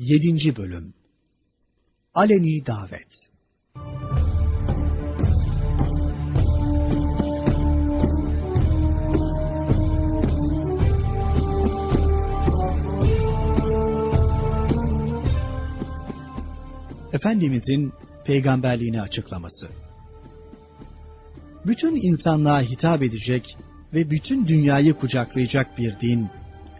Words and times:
7. 0.00 0.56
Bölüm 0.56 0.94
Aleni 2.14 2.66
Davet 2.66 3.30
Efendimizin 17.12 17.92
peygamberliğini 18.24 19.02
açıklaması 19.02 19.68
Bütün 21.66 21.96
insanlığa 21.96 22.62
hitap 22.62 23.02
edecek 23.02 23.56
ve 23.94 24.10
bütün 24.10 24.46
dünyayı 24.46 24.94
kucaklayacak 24.94 25.78
bir 25.78 26.00
din 26.00 26.28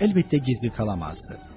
elbette 0.00 0.36
gizli 0.38 0.70
kalamazdı. 0.76 1.49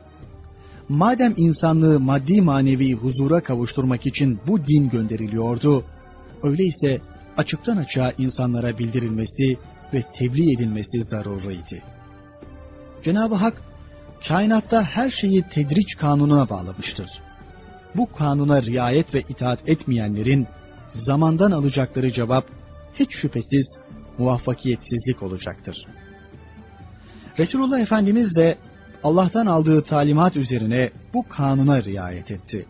Madem 0.89 1.33
insanlığı 1.37 1.99
maddi 1.99 2.41
manevi 2.41 2.93
huzura 2.93 3.43
kavuşturmak 3.43 4.05
için 4.05 4.39
bu 4.47 4.67
din 4.67 4.89
gönderiliyordu, 4.89 5.83
öyleyse 6.43 7.01
açıktan 7.37 7.77
açığa 7.77 8.11
insanlara 8.17 8.77
bildirilmesi 8.77 9.57
ve 9.93 10.03
tebliğ 10.17 10.53
edilmesi 10.53 11.03
zaruriydi. 11.03 11.83
Cenab-ı 13.03 13.35
Hak, 13.35 13.61
kainatta 14.27 14.83
her 14.83 15.09
şeyi 15.09 15.43
tedriç 15.43 15.95
kanununa 15.97 16.49
bağlamıştır. 16.49 17.09
Bu 17.95 18.11
kanuna 18.11 18.61
riayet 18.61 19.13
ve 19.13 19.21
itaat 19.29 19.69
etmeyenlerin 19.69 20.47
zamandan 20.93 21.51
alacakları 21.51 22.11
cevap 22.11 22.45
hiç 22.95 23.15
şüphesiz 23.15 23.77
muvaffakiyetsizlik 24.17 25.23
olacaktır. 25.23 25.87
Resulullah 27.39 27.79
Efendimiz 27.79 28.35
de 28.35 28.57
Allah'tan 29.03 29.45
aldığı 29.45 29.81
talimat 29.81 30.35
üzerine 30.35 30.89
bu 31.13 31.27
kanuna 31.29 31.83
riayet 31.83 32.31
etti. 32.31 32.65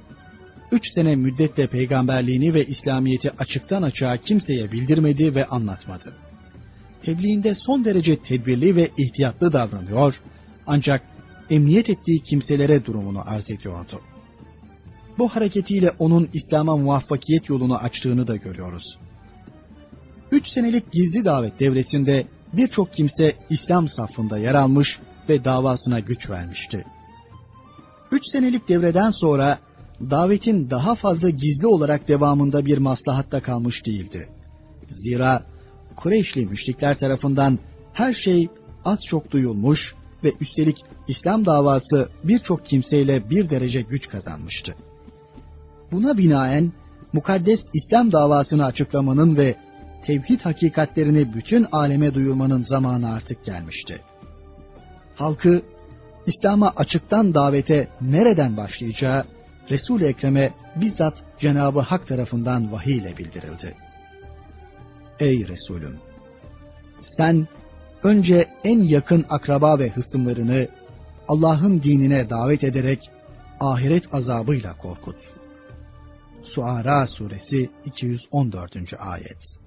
Üç 0.71 0.91
sene 0.91 1.15
müddetle 1.15 1.67
peygamberliğini 1.67 2.53
ve 2.53 2.65
İslamiyet'i 2.65 3.31
açıktan 3.31 3.81
açığa 3.81 4.17
kimseye 4.17 4.71
bildirmedi 4.71 5.35
ve 5.35 5.45
anlatmadı. 5.45 6.15
Tebliğinde 7.03 7.55
son 7.55 7.85
derece 7.85 8.19
tedbirli 8.19 8.75
ve 8.75 8.89
ihtiyatlı 8.97 9.53
davranıyor, 9.53 10.21
ancak 10.67 11.01
emniyet 11.49 11.89
ettiği 11.89 12.19
kimselere 12.19 12.85
durumunu 12.85 13.21
arz 13.25 13.51
ediyordu. 13.51 14.01
Bu 15.17 15.29
hareketiyle 15.29 15.91
onun 15.99 16.29
İslam'a 16.33 16.77
muvaffakiyet 16.77 17.49
yolunu 17.49 17.77
açtığını 17.77 18.27
da 18.27 18.35
görüyoruz. 18.35 18.97
Üç 20.31 20.47
senelik 20.47 20.91
gizli 20.91 21.25
davet 21.25 21.59
devresinde 21.59 22.27
birçok 22.53 22.93
kimse 22.93 23.35
İslam 23.49 23.87
safında 23.87 24.37
yer 24.37 24.55
almış 24.55 24.99
ve 25.29 25.43
davasına 25.43 25.99
güç 25.99 26.29
vermişti. 26.29 26.85
Üç 28.11 28.23
senelik 28.31 28.69
devreden 28.69 29.09
sonra 29.09 29.59
davetin 30.01 30.69
daha 30.69 30.95
fazla 30.95 31.29
gizli 31.29 31.67
olarak 31.67 32.07
devamında 32.07 32.65
bir 32.65 32.77
maslahatta 32.77 33.41
kalmış 33.41 33.85
değildi. 33.85 34.29
Zira 34.89 35.43
Kureyşli 35.95 36.45
müşrikler 36.45 36.97
tarafından 36.97 37.59
her 37.93 38.13
şey 38.13 38.47
az 38.85 39.05
çok 39.05 39.31
duyulmuş 39.31 39.95
ve 40.23 40.31
üstelik 40.41 40.77
İslam 41.07 41.45
davası 41.45 42.09
birçok 42.23 42.65
kimseyle 42.65 43.29
bir 43.29 43.49
derece 43.49 43.81
güç 43.81 44.07
kazanmıştı. 44.07 44.75
Buna 45.91 46.17
binaen 46.17 46.71
mukaddes 47.13 47.61
İslam 47.73 48.11
davasını 48.11 48.65
açıklamanın 48.65 49.37
ve 49.37 49.55
tevhid 50.05 50.41
hakikatlerini 50.41 51.33
bütün 51.33 51.65
aleme 51.71 52.13
duyurmanın 52.13 52.63
zamanı 52.63 53.13
artık 53.13 53.45
gelmişti. 53.45 54.01
Halkı 55.15 55.61
İslam'a 56.25 56.73
açıktan 56.75 57.33
davete 57.33 57.87
nereden 58.01 58.57
başlayacağı 58.57 59.25
Resul-i 59.69 60.05
Ekrem'e 60.05 60.53
bizzat 60.75 61.13
Cenabı 61.39 61.79
Hak 61.79 62.07
tarafından 62.07 62.71
vahiy 62.71 62.97
ile 62.97 63.17
bildirildi. 63.17 63.75
Ey 65.19 65.47
Resulüm! 65.47 65.99
Sen 67.01 67.47
önce 68.03 68.47
en 68.63 68.79
yakın 68.79 69.25
akraba 69.29 69.79
ve 69.79 69.89
hısımlarını 69.89 70.67
Allah'ın 71.27 71.83
dinine 71.83 72.29
davet 72.29 72.63
ederek 72.63 73.11
ahiret 73.59 74.13
azabıyla 74.13 74.77
korkut. 74.77 75.15
Suara 76.43 77.07
suresi 77.07 77.69
214. 77.85 78.75
ayet. 78.99 79.57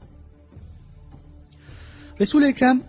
Resul 2.20 2.42
Ekrem 2.42 2.82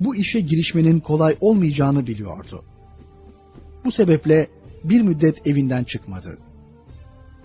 bu 0.00 0.16
işe 0.16 0.40
girişmenin 0.40 1.00
kolay 1.00 1.36
olmayacağını 1.40 2.06
biliyordu. 2.06 2.64
Bu 3.84 3.92
sebeple 3.92 4.48
bir 4.84 5.00
müddet 5.00 5.46
evinden 5.46 5.84
çıkmadı. 5.84 6.38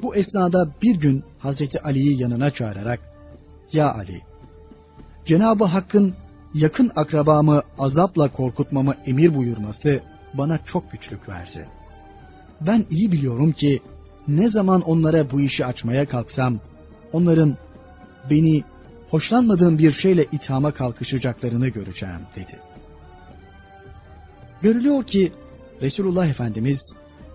Bu 0.01 0.15
esnada 0.15 0.71
bir 0.81 0.95
gün 0.95 1.23
Hazreti 1.39 1.81
Ali'yi 1.81 2.21
yanına 2.21 2.51
çağırarak 2.51 2.99
"Ya 3.71 3.93
Ali, 3.93 4.21
Cenabı 5.25 5.63
Hakk'ın 5.63 6.13
yakın 6.53 6.91
akrabamı 6.95 7.61
azapla 7.79 8.31
korkutmamı 8.31 8.95
emir 9.05 9.35
buyurması 9.35 10.01
bana 10.33 10.59
çok 10.65 10.91
güçlük 10.91 11.29
verdi. 11.29 11.67
Ben 12.61 12.85
iyi 12.89 13.11
biliyorum 13.11 13.51
ki 13.51 13.79
ne 14.27 14.49
zaman 14.49 14.81
onlara 14.81 15.31
bu 15.31 15.41
işi 15.41 15.65
açmaya 15.65 16.05
kalksam 16.05 16.59
onların 17.13 17.57
beni 18.29 18.63
hoşlanmadığım 19.11 19.77
bir 19.77 19.91
şeyle 19.91 20.25
ithama 20.31 20.71
kalkışacaklarını 20.71 21.67
göreceğim 21.67 22.21
dedi. 22.35 22.59
Görülüyor 24.61 25.03
ki 25.03 25.31
Resulullah 25.81 26.27
Efendimiz 26.27 26.93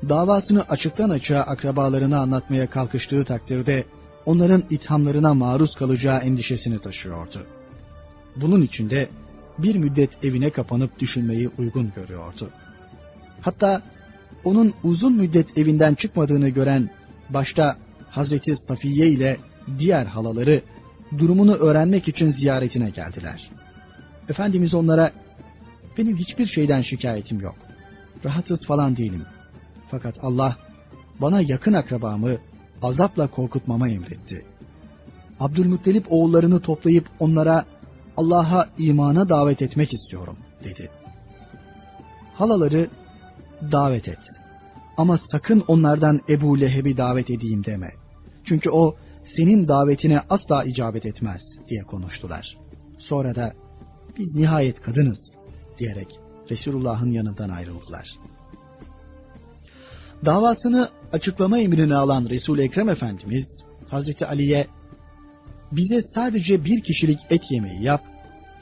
davasını 0.08 0.62
açıktan 0.62 1.10
açığa 1.10 1.40
akrabalarına 1.40 2.20
anlatmaya 2.20 2.70
kalkıştığı 2.70 3.24
takdirde 3.24 3.84
onların 4.26 4.64
ithamlarına 4.70 5.34
maruz 5.34 5.74
kalacağı 5.74 6.18
endişesini 6.18 6.78
taşıyordu. 6.78 7.46
Bunun 8.36 8.62
için 8.62 8.90
de 8.90 9.08
bir 9.58 9.76
müddet 9.76 10.24
evine 10.24 10.50
kapanıp 10.50 10.98
düşünmeyi 10.98 11.50
uygun 11.58 11.92
görüyordu. 11.96 12.50
Hatta 13.40 13.82
onun 14.44 14.74
uzun 14.84 15.12
müddet 15.12 15.58
evinden 15.58 15.94
çıkmadığını 15.94 16.48
gören 16.48 16.90
başta 17.30 17.76
Hazreti 18.10 18.56
Safiye 18.56 19.06
ile 19.06 19.36
diğer 19.78 20.06
halaları 20.06 20.60
durumunu 21.18 21.54
öğrenmek 21.54 22.08
için 22.08 22.28
ziyaretine 22.28 22.90
geldiler. 22.90 23.50
Efendimiz 24.28 24.74
onlara 24.74 25.12
benim 25.98 26.16
hiçbir 26.16 26.46
şeyden 26.46 26.82
şikayetim 26.82 27.40
yok. 27.40 27.56
Rahatsız 28.24 28.66
falan 28.66 28.96
değilim. 28.96 29.22
Fakat 29.90 30.14
Allah 30.22 30.56
bana 31.20 31.40
yakın 31.40 31.72
akrabamı 31.72 32.36
azapla 32.82 33.26
korkutmama 33.26 33.88
emretti. 33.88 34.46
Abdülmuttalip 35.40 36.12
oğullarını 36.12 36.60
toplayıp 36.60 37.08
onlara 37.18 37.64
Allah'a 38.16 38.68
imana 38.78 39.28
davet 39.28 39.62
etmek 39.62 39.92
istiyorum 39.92 40.36
dedi. 40.64 40.90
Halaları 42.34 42.90
davet 43.72 44.08
et. 44.08 44.18
Ama 44.96 45.16
sakın 45.16 45.64
onlardan 45.68 46.20
Ebu 46.28 46.60
Leheb'i 46.60 46.96
davet 46.96 47.30
edeyim 47.30 47.64
deme. 47.64 47.90
Çünkü 48.44 48.70
o 48.70 48.96
senin 49.26 49.68
davetine 49.68 50.20
asla 50.30 50.64
icabet 50.64 51.06
etmez 51.06 51.42
diye 51.68 51.82
konuştular. 51.82 52.56
Sonra 52.98 53.34
da 53.34 53.52
biz 54.18 54.34
nihayet 54.34 54.80
kadınız 54.80 55.36
diyerek 55.78 56.18
Resulullah'ın 56.50 57.10
yanından 57.10 57.48
ayrıldılar. 57.48 58.08
Davasını 60.24 60.88
açıklama 61.12 61.58
emrini 61.58 61.94
alan 61.94 62.28
Resul 62.28 62.58
Ekrem 62.58 62.88
Efendimiz 62.88 63.64
Hazreti 63.88 64.26
Ali'ye 64.26 64.66
bize 65.72 66.02
sadece 66.02 66.64
bir 66.64 66.80
kişilik 66.80 67.18
et 67.30 67.42
yemeği 67.50 67.82
yap 67.82 68.04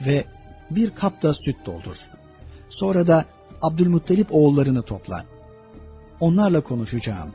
ve 0.06 0.24
bir 0.70 0.90
kapta 0.90 1.32
süt 1.32 1.56
doldur. 1.66 1.96
Sonra 2.68 3.06
da 3.06 3.24
Abdülmuttalip 3.62 4.34
oğullarını 4.34 4.82
topla. 4.82 5.24
Onlarla 6.20 6.60
konuşacağım. 6.60 7.34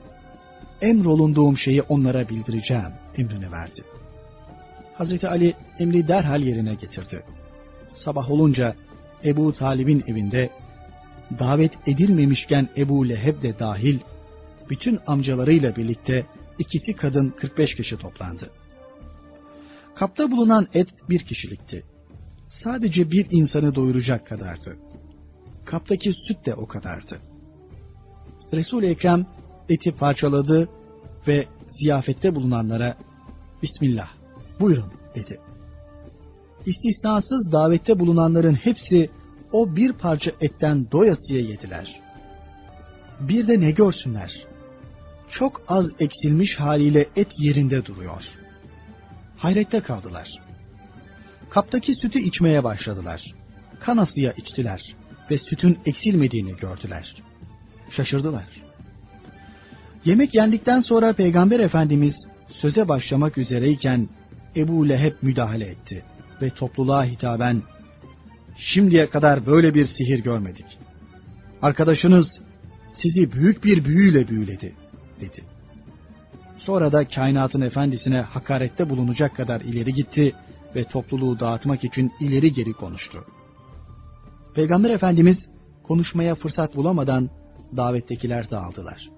Emrolunduğum 0.81 1.57
şeyi 1.57 1.81
onlara 1.81 2.29
bildireceğim 2.29 2.91
emrini 3.19 3.51
verdi. 3.51 3.81
Hazreti 4.93 5.27
Ali 5.27 5.53
emri 5.79 6.07
derhal 6.07 6.41
yerine 6.41 6.73
getirdi. 6.73 7.23
Sabah 7.93 8.31
olunca 8.31 8.75
Ebu 9.23 9.53
Talib'in 9.53 10.03
evinde 10.07 10.49
davet 11.39 11.73
edilmemişken 11.87 12.69
Ebu 12.77 13.09
Leheb 13.09 13.41
de 13.43 13.59
dahil 13.59 13.99
bütün 14.69 14.99
amcalarıyla 15.07 15.75
birlikte 15.75 16.25
ikisi 16.59 16.93
kadın 16.93 17.29
45 17.29 17.75
kişi 17.75 17.97
toplandı. 17.97 18.49
Kapta 19.95 20.31
bulunan 20.31 20.67
et 20.73 20.89
bir 21.09 21.19
kişilikti. 21.19 21.83
Sadece 22.47 23.11
bir 23.11 23.27
insanı 23.31 23.75
doyuracak 23.75 24.27
kadardı. 24.27 24.77
Kaptaki 25.65 26.13
süt 26.13 26.45
de 26.45 26.55
o 26.55 26.67
kadardı. 26.67 27.19
Resul-i 28.53 28.85
Ekrem 28.85 29.25
eti 29.69 29.91
parçaladı 29.91 30.69
ve 31.27 31.45
ziyafette 31.69 32.35
bulunanlara 32.35 32.97
Bismillah 33.63 34.09
buyurun 34.59 34.93
dedi. 35.15 35.39
İstisnasız 36.65 37.51
davette 37.51 37.99
bulunanların 37.99 38.53
hepsi 38.53 39.09
o 39.51 39.75
bir 39.75 39.93
parça 39.93 40.31
etten 40.41 40.91
doyasıya 40.91 41.39
yediler. 41.39 42.01
Bir 43.19 43.47
de 43.47 43.59
ne 43.59 43.71
görsünler? 43.71 44.49
çok 45.31 45.61
az 45.67 45.91
eksilmiş 45.99 46.59
haliyle 46.59 47.05
et 47.15 47.27
yerinde 47.37 47.85
duruyor. 47.85 48.23
Hayrette 49.37 49.79
kaldılar. 49.79 50.29
Kaptaki 51.49 51.95
sütü 51.95 52.19
içmeye 52.19 52.63
başladılar. 52.63 53.23
Kanasıya 53.79 54.31
içtiler 54.31 54.95
ve 55.31 55.37
sütün 55.37 55.79
eksilmediğini 55.85 56.55
gördüler. 56.55 57.15
Şaşırdılar. 57.89 58.47
Yemek 60.05 60.35
yendikten 60.35 60.79
sonra 60.79 61.13
Peygamber 61.13 61.59
Efendimiz 61.59 62.15
söze 62.49 62.87
başlamak 62.87 63.37
üzereyken 63.37 64.09
Ebu 64.55 64.89
Leheb 64.89 65.13
müdahale 65.21 65.65
etti 65.65 66.03
ve 66.41 66.49
topluluğa 66.49 67.05
hitaben 67.05 67.61
şimdiye 68.57 69.09
kadar 69.09 69.45
böyle 69.45 69.73
bir 69.73 69.85
sihir 69.85 70.19
görmedik. 70.19 70.77
Arkadaşınız 71.61 72.39
sizi 72.93 73.31
büyük 73.31 73.63
bir 73.63 73.85
büyüyle 73.85 74.27
büyüledi 74.27 74.73
dedi. 75.21 75.43
Sonra 76.57 76.91
da 76.91 77.07
kainatın 77.07 77.61
efendisine 77.61 78.21
hakarette 78.21 78.89
bulunacak 78.89 79.35
kadar 79.35 79.61
ileri 79.61 79.93
gitti 79.93 80.33
ve 80.75 80.83
topluluğu 80.83 81.39
dağıtmak 81.39 81.83
için 81.83 82.11
ileri 82.19 82.53
geri 82.53 82.73
konuştu. 82.73 83.25
Peygamber 84.55 84.89
Efendimiz 84.89 85.49
konuşmaya 85.83 86.35
fırsat 86.35 86.75
bulamadan 86.75 87.29
davettekiler 87.77 88.51
dağıldılar. 88.51 89.09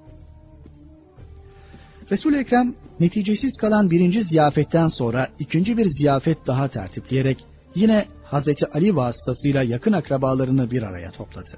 Resul-i 2.11 2.37
Ekrem 2.37 2.75
neticesiz 2.99 3.57
kalan 3.57 3.91
birinci 3.91 4.21
ziyafetten 4.21 4.87
sonra 4.87 5.27
ikinci 5.39 5.77
bir 5.77 5.85
ziyafet 5.85 6.47
daha 6.47 6.67
tertipleyerek 6.67 7.45
yine 7.75 8.05
Hazreti 8.23 8.65
Ali 8.67 8.95
vasıtasıyla 8.95 9.63
yakın 9.63 9.93
akrabalarını 9.93 10.71
bir 10.71 10.83
araya 10.83 11.11
topladı. 11.11 11.49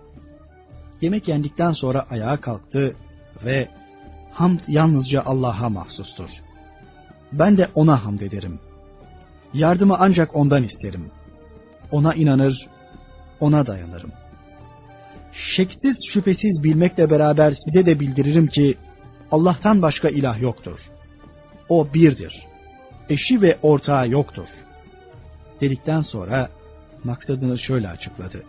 Yemek 1.02 1.28
yendikten 1.28 1.72
sonra 1.72 2.06
ayağa 2.10 2.38
kalktı 2.42 2.96
ve 3.46 3.68
hamd 4.32 4.60
yalnızca 4.68 5.22
Allah'a 5.22 5.70
mahsustur. 5.70 6.30
Ben 7.32 7.58
de 7.58 7.68
ona 7.76 8.06
hamd 8.06 8.22
ederim. 8.22 8.60
Yardımı 9.54 9.96
ancak 10.00 10.36
ondan 10.36 10.64
isterim. 10.64 11.12
Ona 11.92 12.14
inanır, 12.14 12.68
ona 13.40 13.66
dayanırım. 13.68 14.12
Şeksiz 15.32 15.98
şüphesiz 16.08 16.64
bilmekle 16.64 17.10
beraber 17.10 17.52
size 17.52 17.86
de 17.86 18.00
bildiririm 18.00 18.48
ki 18.48 18.78
Allah'tan 19.34 19.82
başka 19.82 20.10
ilah 20.10 20.42
yoktur. 20.42 20.80
O 21.70 21.94
birdir. 21.94 22.48
Eşi 23.10 23.42
ve 23.42 23.58
ortağı 23.62 24.10
yoktur. 24.10 24.48
Dedikten 25.62 26.02
sonra 26.02 26.50
maksadını 27.04 27.58
şöyle 27.58 27.90
açıkladı. 27.90 28.44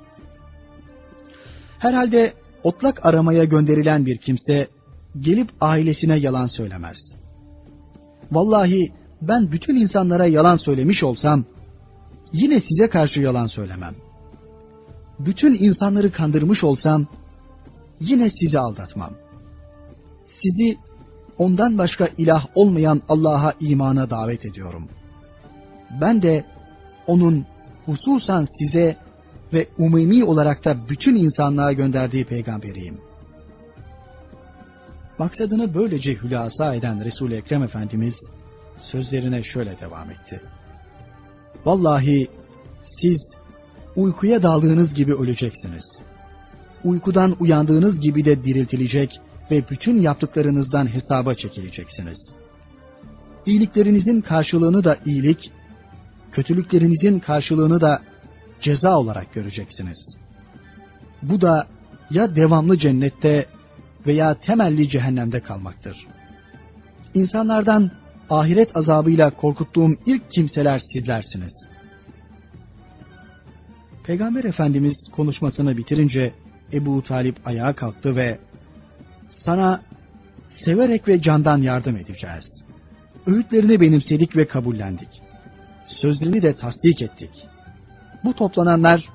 Herhalde 1.79 2.35
otlak 2.63 3.07
aramaya 3.07 3.45
gönderilen 3.45 4.07
bir 4.07 4.17
kimse 4.17 4.69
gelip 5.21 5.51
ailesine 5.61 6.17
yalan 6.17 6.47
söylemez. 6.47 6.99
Vallahi 8.33 8.93
ben 9.23 9.53
bütün 9.53 9.77
insanlara 9.77 10.27
yalan 10.27 10.57
söylemiş 10.57 11.03
olsam 11.03 11.45
yine 12.33 12.61
size 12.61 12.89
karşı 12.89 13.21
yalan 13.21 13.47
söylemem. 13.47 13.95
Bütün 15.19 15.55
insanları 15.55 16.13
kandırmış 16.13 16.65
olsam 16.65 17.07
yine 18.01 18.31
sizi 18.31 18.59
aldatmam. 18.59 19.24
Sizi 20.45 20.79
ondan 21.39 21.79
başka 21.79 22.09
ilah 22.19 22.47
olmayan 22.55 23.03
Allah'a 23.09 23.53
imana 23.61 24.11
davet 24.11 24.45
ediyorum. 24.45 24.89
Ben 26.01 26.23
de 26.23 26.45
onun 27.07 27.47
hususan 27.87 28.47
size 28.59 28.97
ve 29.53 29.67
umumi 29.79 30.25
olarak 30.25 30.65
da 30.65 30.89
bütün 30.89 31.15
insanlığa 31.15 31.73
gönderdiği 31.73 32.25
peygamberiyim. 32.25 33.01
Maksadını 35.19 35.75
böylece 35.75 36.15
hülasa 36.15 36.75
eden 36.75 37.05
Resul-i 37.05 37.35
Ekrem 37.35 37.63
Efendimiz 37.63 38.15
sözlerine 38.79 39.43
şöyle 39.43 39.81
devam 39.81 40.11
etti. 40.11 40.41
Vallahi 41.65 42.29
siz 43.01 43.21
uykuya 43.97 44.43
daldığınız 44.43 44.95
gibi 44.95 45.15
öleceksiniz. 45.15 46.03
Uykudan 46.85 47.37
uyandığınız 47.41 48.01
gibi 48.01 48.25
de 48.25 48.45
diriltilecek 48.45 49.21
ve 49.51 49.69
bütün 49.71 50.01
yaptıklarınızdan 50.01 50.95
hesaba 50.95 51.35
çekileceksiniz. 51.35 52.35
İyiliklerinizin 53.47 54.21
karşılığını 54.21 54.85
da 54.85 54.97
iyilik, 55.05 55.51
kötülüklerinizin 56.33 57.19
karşılığını 57.19 57.81
da 57.81 58.03
ceza 58.61 58.99
olarak 58.99 59.35
göreceksiniz. 59.35 60.17
Bu 61.23 61.41
da 61.41 61.67
ya 62.11 62.37
devamlı 62.37 62.79
cennette 62.79 63.47
veya 64.07 64.35
temelli 64.35 64.89
cehennemde 64.89 65.41
kalmaktır. 65.41 66.07
İnsanlardan 67.15 67.91
ahiret 68.31 68.77
azabıyla 68.77 69.31
korkuttuğum 69.31 69.97
ilk 70.07 70.31
kimseler 70.31 70.79
sizlersiniz. 70.79 71.69
Peygamber 74.05 74.45
Efendimiz 74.45 75.09
konuşmasını 75.13 75.77
bitirince 75.77 76.33
Ebu 76.73 77.03
Talip 77.03 77.47
ayağa 77.47 77.73
kalktı 77.73 78.17
ve 78.17 78.39
sana 79.39 79.83
severek 80.49 81.09
ve 81.09 81.23
candan 81.23 81.59
yardım 81.59 81.97
edeceğiz. 81.97 82.65
Öğütlerini 83.27 83.81
benimsedik 83.81 84.37
ve 84.37 84.47
kabullendik. 84.47 85.09
Sözlerini 85.85 86.43
de 86.43 86.57
tasdik 86.57 87.03
ettik. 87.03 87.49
Bu 88.25 88.35
toplananlar 88.35 89.09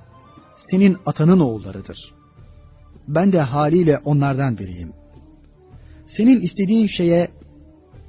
senin 0.57 0.97
atanın 1.05 1.39
oğullarıdır. 1.39 2.13
Ben 3.07 3.31
de 3.31 3.41
haliyle 3.41 3.97
onlardan 3.97 4.57
biriyim. 4.57 4.93
Senin 6.07 6.41
istediğin 6.41 6.87
şeye 6.87 7.27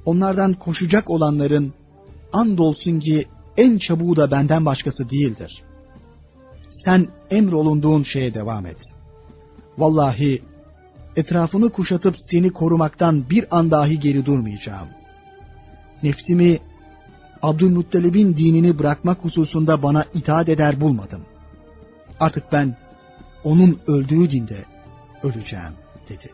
onlardan 0.05 0.53
koşacak 0.53 1.09
olanların 1.09 1.73
andolsun 2.33 2.99
ki 2.99 3.27
en 3.57 3.77
çabuğu 3.77 4.15
da 4.15 4.31
benden 4.31 4.65
başkası 4.65 5.09
değildir. 5.09 5.63
Sen 6.69 7.07
emrolunduğun 7.29 8.03
şeye 8.03 8.33
devam 8.33 8.65
et. 8.65 8.77
Vallahi 9.77 10.41
etrafını 11.15 11.69
kuşatıp 11.69 12.15
seni 12.19 12.49
korumaktan 12.49 13.29
bir 13.29 13.57
an 13.57 13.71
dahi 13.71 13.99
geri 13.99 14.25
durmayacağım. 14.25 14.87
Nefsimi 16.03 16.59
Abdülmuttalib'in 17.41 18.37
dinini 18.37 18.79
bırakmak 18.79 19.25
hususunda 19.25 19.83
bana 19.83 20.05
itaat 20.13 20.49
eder 20.49 20.81
bulmadım. 20.81 21.25
Artık 22.19 22.51
ben 22.51 22.77
onun 23.43 23.79
öldüğü 23.87 24.31
dinde 24.31 24.65
öleceğim 25.23 25.73
dedi. 26.09 26.31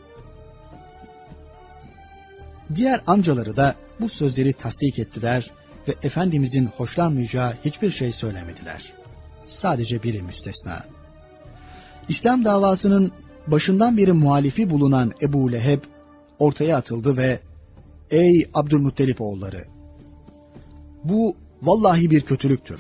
Diğer 2.75 3.01
amcaları 3.07 3.57
da 3.57 3.75
bu 3.99 4.09
sözleri 4.09 4.53
tasdik 4.53 4.99
ettiler 4.99 5.51
ve 5.87 5.95
Efendimizin 6.03 6.65
hoşlanmayacağı 6.65 7.53
hiçbir 7.65 7.91
şey 7.91 8.11
söylemediler. 8.11 8.93
Sadece 9.45 10.03
biri 10.03 10.21
müstesna. 10.21 10.85
İslam 12.09 12.45
davasının 12.45 13.11
başından 13.47 13.97
beri 13.97 14.13
muhalifi 14.13 14.69
bulunan 14.69 15.11
Ebu 15.21 15.51
Leheb 15.51 15.83
ortaya 16.39 16.77
atıldı 16.77 17.17
ve 17.17 17.39
''Ey 18.11 18.45
Abdülmuttalip 18.53 19.21
oğulları! 19.21 19.63
Bu 21.03 21.35
vallahi 21.61 22.09
bir 22.09 22.21
kötülüktür. 22.21 22.79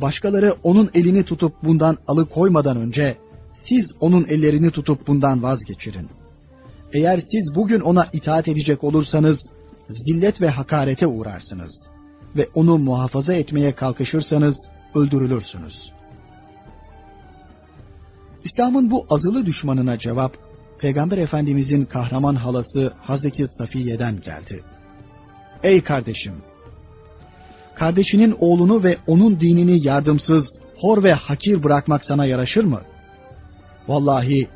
Başkaları 0.00 0.54
onun 0.62 0.90
elini 0.94 1.24
tutup 1.24 1.52
bundan 1.62 1.96
alıkoymadan 2.08 2.76
önce 2.76 3.16
siz 3.64 3.92
onun 4.00 4.24
ellerini 4.24 4.70
tutup 4.70 5.06
bundan 5.06 5.42
vazgeçirin. 5.42 6.08
Eğer 6.92 7.18
siz 7.18 7.54
bugün 7.54 7.80
ona 7.80 8.06
itaat 8.12 8.48
edecek 8.48 8.84
olursanız 8.84 9.38
zillet 9.88 10.40
ve 10.40 10.48
hakarete 10.48 11.06
uğrarsınız 11.06 11.88
ve 12.36 12.48
onu 12.54 12.78
muhafaza 12.78 13.34
etmeye 13.34 13.74
kalkışırsanız 13.74 14.56
öldürülürsünüz. 14.94 15.92
İslam'ın 18.48 18.90
bu 18.90 19.06
azılı 19.10 19.46
düşmanına 19.46 19.98
cevap 19.98 20.36
Peygamber 20.78 21.18
Efendimizin 21.18 21.84
kahraman 21.84 22.34
halası 22.34 22.92
Hazreti 23.00 23.46
Safiye'den 23.46 24.20
geldi. 24.20 24.62
Ey 25.62 25.80
kardeşim! 25.80 26.32
Kardeşinin 27.74 28.36
oğlunu 28.40 28.82
ve 28.82 28.96
onun 29.06 29.40
dinini 29.40 29.86
yardımsız, 29.86 30.60
hor 30.76 31.02
ve 31.02 31.12
hakir 31.12 31.62
bırakmak 31.62 32.04
sana 32.04 32.26
yaraşır 32.26 32.64
mı? 32.64 32.80
Vallahi 33.88 34.48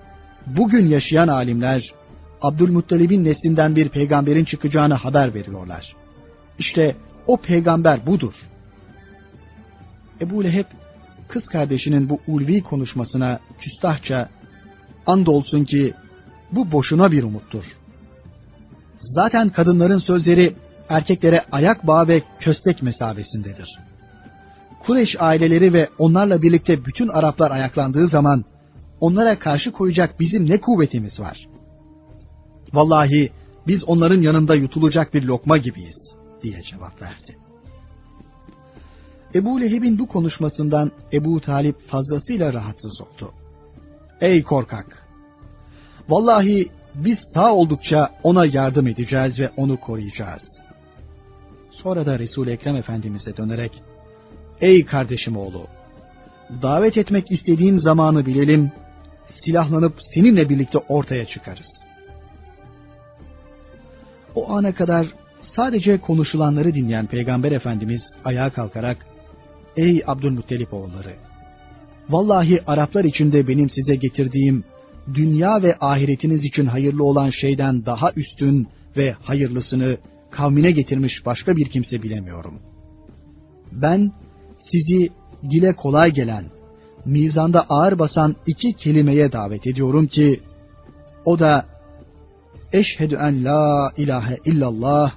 bugün 0.46 0.88
yaşayan 0.88 1.28
alimler 1.28 1.94
Abdülmuttalib'in 2.42 3.24
neslinden 3.24 3.76
bir 3.76 3.88
peygamberin 3.88 4.44
çıkacağını 4.44 4.94
haber 4.94 5.34
veriyorlar. 5.34 5.96
İşte 6.58 6.96
o 7.26 7.36
peygamber 7.36 8.06
budur. 8.06 8.34
Ebu 10.20 10.44
Leheb 10.44 10.66
kız 11.32 11.46
kardeşinin 11.46 12.08
bu 12.08 12.20
ulvi 12.26 12.62
konuşmasına 12.62 13.40
küstahça 13.60 14.28
andolsun 15.06 15.64
ki 15.64 15.94
bu 16.52 16.72
boşuna 16.72 17.12
bir 17.12 17.22
umuttur. 17.22 17.64
Zaten 18.96 19.48
kadınların 19.48 19.98
sözleri 19.98 20.54
erkeklere 20.88 21.44
ayak 21.52 21.86
bağı 21.86 22.08
ve 22.08 22.22
köstek 22.40 22.82
mesabesindedir. 22.82 23.78
Kureş 24.80 25.16
aileleri 25.20 25.72
ve 25.72 25.88
onlarla 25.98 26.42
birlikte 26.42 26.84
bütün 26.84 27.08
Araplar 27.08 27.50
ayaklandığı 27.50 28.06
zaman 28.06 28.44
onlara 29.00 29.38
karşı 29.38 29.72
koyacak 29.72 30.20
bizim 30.20 30.50
ne 30.50 30.60
kuvvetimiz 30.60 31.20
var? 31.20 31.48
Vallahi 32.72 33.30
biz 33.66 33.84
onların 33.84 34.20
yanında 34.20 34.54
yutulacak 34.54 35.14
bir 35.14 35.22
lokma 35.22 35.56
gibiyiz 35.56 36.14
diye 36.42 36.62
cevap 36.62 37.02
verdi. 37.02 37.36
Ebu 39.34 39.60
Leheb'in 39.60 39.98
bu 39.98 40.08
konuşmasından 40.08 40.92
Ebu 41.12 41.40
Talip 41.40 41.88
fazlasıyla 41.88 42.52
rahatsız 42.52 43.00
oldu. 43.00 43.32
Ey 44.20 44.42
korkak! 44.42 45.08
Vallahi 46.08 46.68
biz 46.94 47.18
sağ 47.34 47.54
oldukça 47.54 48.10
ona 48.22 48.46
yardım 48.46 48.86
edeceğiz 48.86 49.40
ve 49.40 49.50
onu 49.56 49.80
koruyacağız. 49.80 50.42
Sonra 51.70 52.06
da 52.06 52.18
Resul 52.18 52.46
Ekrem 52.46 52.76
Efendimize 52.76 53.36
dönerek, 53.36 53.82
Ey 54.60 54.86
kardeşim 54.86 55.36
oğlu! 55.36 55.66
Davet 56.62 56.96
etmek 56.96 57.30
istediğin 57.30 57.78
zamanı 57.78 58.26
bilelim, 58.26 58.72
silahlanıp 59.28 59.94
seninle 60.14 60.48
birlikte 60.48 60.78
ortaya 60.78 61.26
çıkarız. 61.26 61.86
O 64.34 64.52
ana 64.52 64.74
kadar 64.74 65.06
sadece 65.40 65.98
konuşulanları 65.98 66.74
dinleyen 66.74 67.06
Peygamber 67.06 67.52
Efendimiz 67.52 68.02
ayağa 68.24 68.50
kalkarak, 68.50 69.06
Ey 69.76 70.02
Abdülmuttalip 70.06 70.74
oğulları! 70.74 71.14
Vallahi 72.10 72.62
Araplar 72.66 73.04
içinde 73.04 73.48
benim 73.48 73.70
size 73.70 73.94
getirdiğim 73.94 74.64
dünya 75.14 75.62
ve 75.62 75.76
ahiretiniz 75.80 76.44
için 76.44 76.66
hayırlı 76.66 77.04
olan 77.04 77.30
şeyden 77.30 77.86
daha 77.86 78.12
üstün 78.16 78.68
ve 78.96 79.12
hayırlısını 79.12 79.96
kavmine 80.30 80.70
getirmiş 80.70 81.26
başka 81.26 81.56
bir 81.56 81.68
kimse 81.68 82.02
bilemiyorum. 82.02 82.58
Ben 83.72 84.12
sizi 84.58 85.10
dile 85.50 85.76
kolay 85.76 86.12
gelen, 86.12 86.44
mizanda 87.04 87.66
ağır 87.68 87.98
basan 87.98 88.36
iki 88.46 88.72
kelimeye 88.72 89.32
davet 89.32 89.66
ediyorum 89.66 90.06
ki, 90.06 90.40
o 91.24 91.38
da 91.38 91.66
eşhedü 92.72 93.14
en 93.14 93.44
la 93.44 93.92
ilahe 93.96 94.38
illallah 94.44 95.12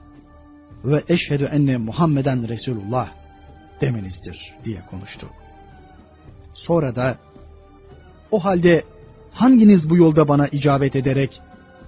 ve 0.85 1.03
eşhedü 1.09 1.43
enne 1.43 1.77
Muhammeden 1.77 2.47
Resulullah 2.47 3.25
demenizdir 3.82 4.55
diye 4.65 4.82
konuştu. 4.89 5.29
Sonra 6.53 6.96
da 6.96 7.17
o 8.32 8.46
halde 8.46 8.84
hanginiz 9.32 9.89
bu 9.89 9.98
yolda 9.98 10.27
bana 10.27 10.48
icabet 10.48 10.96
ederek 10.96 11.41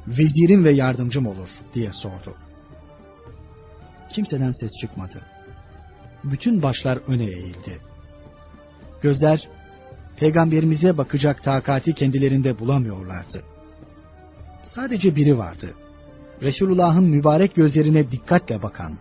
vezirim 0.07 0.65
ve 0.65 0.71
yardımcım 0.71 1.27
olur 1.27 1.49
diye 1.73 1.91
sordu. 1.91 2.35
Kimseden 4.09 4.51
ses 4.51 4.71
çıkmadı. 4.81 5.21
Bütün 6.23 6.61
başlar 6.61 6.99
öne 7.07 7.25
eğildi. 7.25 7.81
Gözler 9.01 9.47
peygamberimize 10.17 10.97
bakacak 10.97 11.43
takati 11.43 11.93
kendilerinde 11.93 12.59
bulamıyorlardı. 12.59 13.43
Sadece 14.63 15.15
biri 15.15 15.37
vardı. 15.37 15.73
Resulullah'ın 16.41 17.03
mübarek 17.03 17.55
gözlerine 17.55 18.11
dikkatle 18.11 18.61
bakan. 18.61 18.97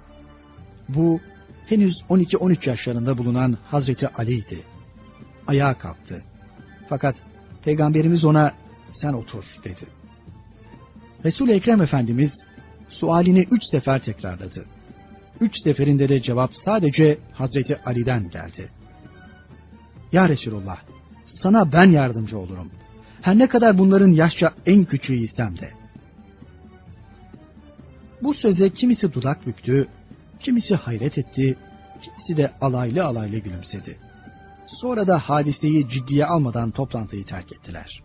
Bu 0.89 1.21
henüz 1.67 2.01
12-13 2.11 2.69
yaşlarında 2.69 3.19
bulunan 3.19 3.59
Hazreti 3.65 4.09
Ali'ydi. 4.09 4.63
Ayağa 5.47 5.79
kalktı. 5.79 6.23
Fakat 6.89 7.17
Peygamberimiz 7.65 8.25
ona 8.25 8.53
sen 8.91 9.13
otur 9.13 9.45
dedi. 9.65 9.87
Resul-i 11.25 11.53
Ekrem 11.53 11.83
Efendimiz 11.83 12.33
sualini 12.89 13.47
üç 13.51 13.65
sefer 13.65 14.05
tekrarladı. 14.05 14.67
Üç 15.41 15.61
seferinde 15.63 16.09
de 16.09 16.23
cevap 16.23 16.57
sadece 16.57 17.19
Hazreti 17.33 17.83
Ali'den 17.83 18.31
geldi. 18.31 18.71
Ya 20.13 20.29
Resulullah, 20.29 20.79
sana 21.27 21.73
ben 21.73 21.91
yardımcı 21.91 22.39
olurum. 22.39 22.71
Her 23.23 23.39
ne 23.39 23.47
kadar 23.47 23.79
bunların 23.79 24.11
yaşça 24.11 24.53
en 24.67 24.85
küçüğüysem 24.85 25.59
de. 25.59 25.71
Bu 28.23 28.35
söze 28.35 28.71
kimisi 28.71 29.13
dudak 29.13 29.47
büktü, 29.47 29.89
kimisi 30.41 30.75
hayret 30.75 31.19
etti, 31.19 31.57
kimisi 32.01 32.37
de 32.37 32.53
alaylı 32.61 33.05
alaylı 33.05 33.39
gülümsedi. 33.39 33.99
Sonra 34.67 35.07
da 35.07 35.19
hadiseyi 35.19 35.89
ciddiye 35.89 36.27
almadan 36.27 36.71
toplantıyı 36.71 37.25
terk 37.25 37.53
ettiler. 37.53 38.03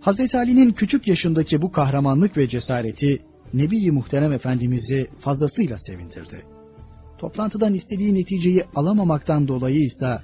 Hazreti 0.00 0.38
Ali'nin 0.38 0.72
küçük 0.72 1.08
yaşındaki 1.08 1.62
bu 1.62 1.72
kahramanlık 1.72 2.36
ve 2.36 2.48
cesareti 2.48 3.22
Nebi-i 3.54 3.90
Muhterem 3.90 4.32
Efendimiz'i 4.32 5.06
fazlasıyla 5.20 5.78
sevindirdi. 5.78 6.42
Toplantıdan 7.18 7.74
istediği 7.74 8.14
neticeyi 8.14 8.64
alamamaktan 8.74 9.48
dolayı 9.48 9.80
ise 9.80 10.18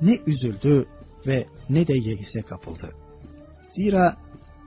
ne 0.00 0.18
üzüldü 0.26 0.86
ve 1.26 1.46
ne 1.70 1.86
de 1.86 1.94
yeise 1.94 2.42
kapıldı. 2.42 2.90
Zira 3.76 4.16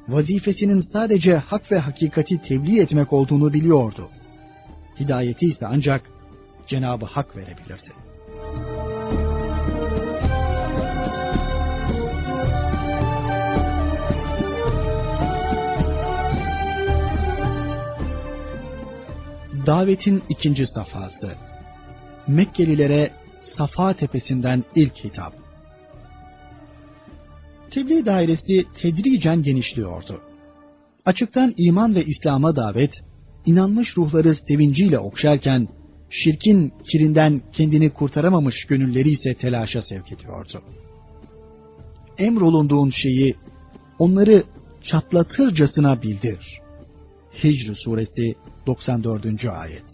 vazifesinin 0.07 0.81
sadece 0.81 1.35
hak 1.35 1.71
ve 1.71 1.79
hakikati 1.79 2.41
tebliğ 2.41 2.79
etmek 2.79 3.13
olduğunu 3.13 3.53
biliyordu. 3.53 4.09
Hidayeti 4.99 5.45
ise 5.45 5.67
ancak 5.67 6.11
Cenabı 6.67 7.05
Hak 7.05 7.35
verebilirdi. 7.35 7.91
Davetin 19.65 20.23
ikinci 20.29 20.67
safhası. 20.67 21.35
Mekkelilere 22.27 23.11
Safa 23.41 23.93
tepesinden 23.93 24.63
ilk 24.75 25.03
hitap. 25.03 25.33
Tebliğ 27.71 28.05
dairesi 28.05 28.65
tedricen 28.81 29.43
genişliyordu. 29.43 30.21
Açıktan 31.05 31.53
iman 31.57 31.95
ve 31.95 32.05
İslam'a 32.05 32.55
davet, 32.55 33.03
inanmış 33.45 33.97
ruhları 33.97 34.35
sevinciyle 34.35 34.99
okşarken, 34.99 35.67
şirkin 36.09 36.73
kirinden 36.91 37.41
kendini 37.51 37.89
kurtaramamış 37.89 38.65
gönülleri 38.65 39.09
ise 39.09 39.33
telaşa 39.33 39.81
sevk 39.81 40.11
ediyordu. 40.11 40.61
Emrolunduğun 42.17 42.89
şeyi 42.89 43.35
onları 43.99 44.43
çatlatırcasına 44.83 46.01
bildir. 46.01 46.61
Hicr 47.43 47.75
suresi 47.75 48.35
94. 48.67 49.45
ayet. 49.45 49.85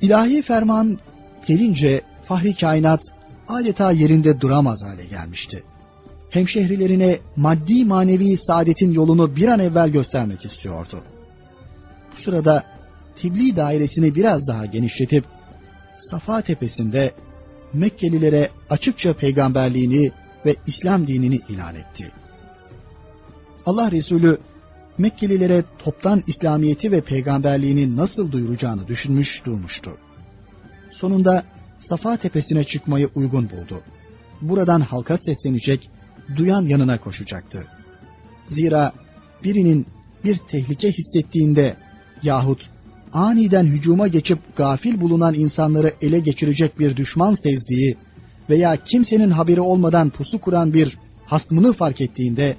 İlahi 0.00 0.42
ferman 0.42 0.98
gelince 1.46 2.00
Fahri 2.24 2.54
Kainat 2.54 3.00
adeta 3.48 3.92
yerinde 3.92 4.40
duramaz 4.40 4.82
hale 4.82 5.04
gelmişti. 5.04 5.62
Hemşehrilerine 6.30 7.18
maddi 7.36 7.84
manevi 7.84 8.36
saadetin 8.36 8.92
yolunu 8.92 9.36
bir 9.36 9.48
an 9.48 9.60
evvel 9.60 9.88
göstermek 9.88 10.44
istiyordu. 10.44 11.02
Sırada 12.24 12.64
tebliğ 13.16 13.56
dairesini 13.56 14.14
biraz 14.14 14.46
daha 14.46 14.66
genişletip 14.66 15.24
Safa 16.10 16.42
tepesinde 16.42 17.12
Mekkelilere 17.72 18.50
açıkça 18.70 19.12
peygamberliğini 19.12 20.12
ve 20.46 20.56
İslam 20.66 21.06
dinini 21.06 21.40
ilan 21.48 21.74
etti. 21.74 22.12
Allah 23.66 23.90
Resulü 23.90 24.38
Mekkelilere 24.98 25.64
toptan 25.78 26.22
İslamiyeti 26.26 26.92
ve 26.92 27.00
peygamberliğini 27.00 27.96
nasıl 27.96 28.32
duyuracağını 28.32 28.88
düşünmüş 28.88 29.46
durmuştu. 29.46 29.96
Sonunda 30.90 31.44
Safa 31.80 32.16
tepesine 32.16 32.64
çıkmayı 32.64 33.10
uygun 33.14 33.50
buldu. 33.50 33.82
Buradan 34.40 34.80
halka 34.80 35.18
seslenecek, 35.18 35.90
duyan 36.36 36.62
yanına 36.62 37.00
koşacaktı. 37.00 37.66
Zira 38.48 38.92
birinin 39.44 39.86
bir 40.24 40.38
tehlike 40.38 40.92
hissettiğinde 40.92 41.76
yahut 42.22 42.70
aniden 43.12 43.64
hücuma 43.64 44.08
geçip 44.08 44.56
gafil 44.56 45.00
bulunan 45.00 45.34
insanları 45.34 45.92
ele 46.00 46.18
geçirecek 46.18 46.78
bir 46.78 46.96
düşman 46.96 47.34
sezdiği 47.34 47.96
veya 48.50 48.76
kimsenin 48.76 49.30
haberi 49.30 49.60
olmadan 49.60 50.10
pusu 50.10 50.40
kuran 50.40 50.74
bir 50.74 50.98
hasmını 51.26 51.72
fark 51.72 52.00
ettiğinde 52.00 52.56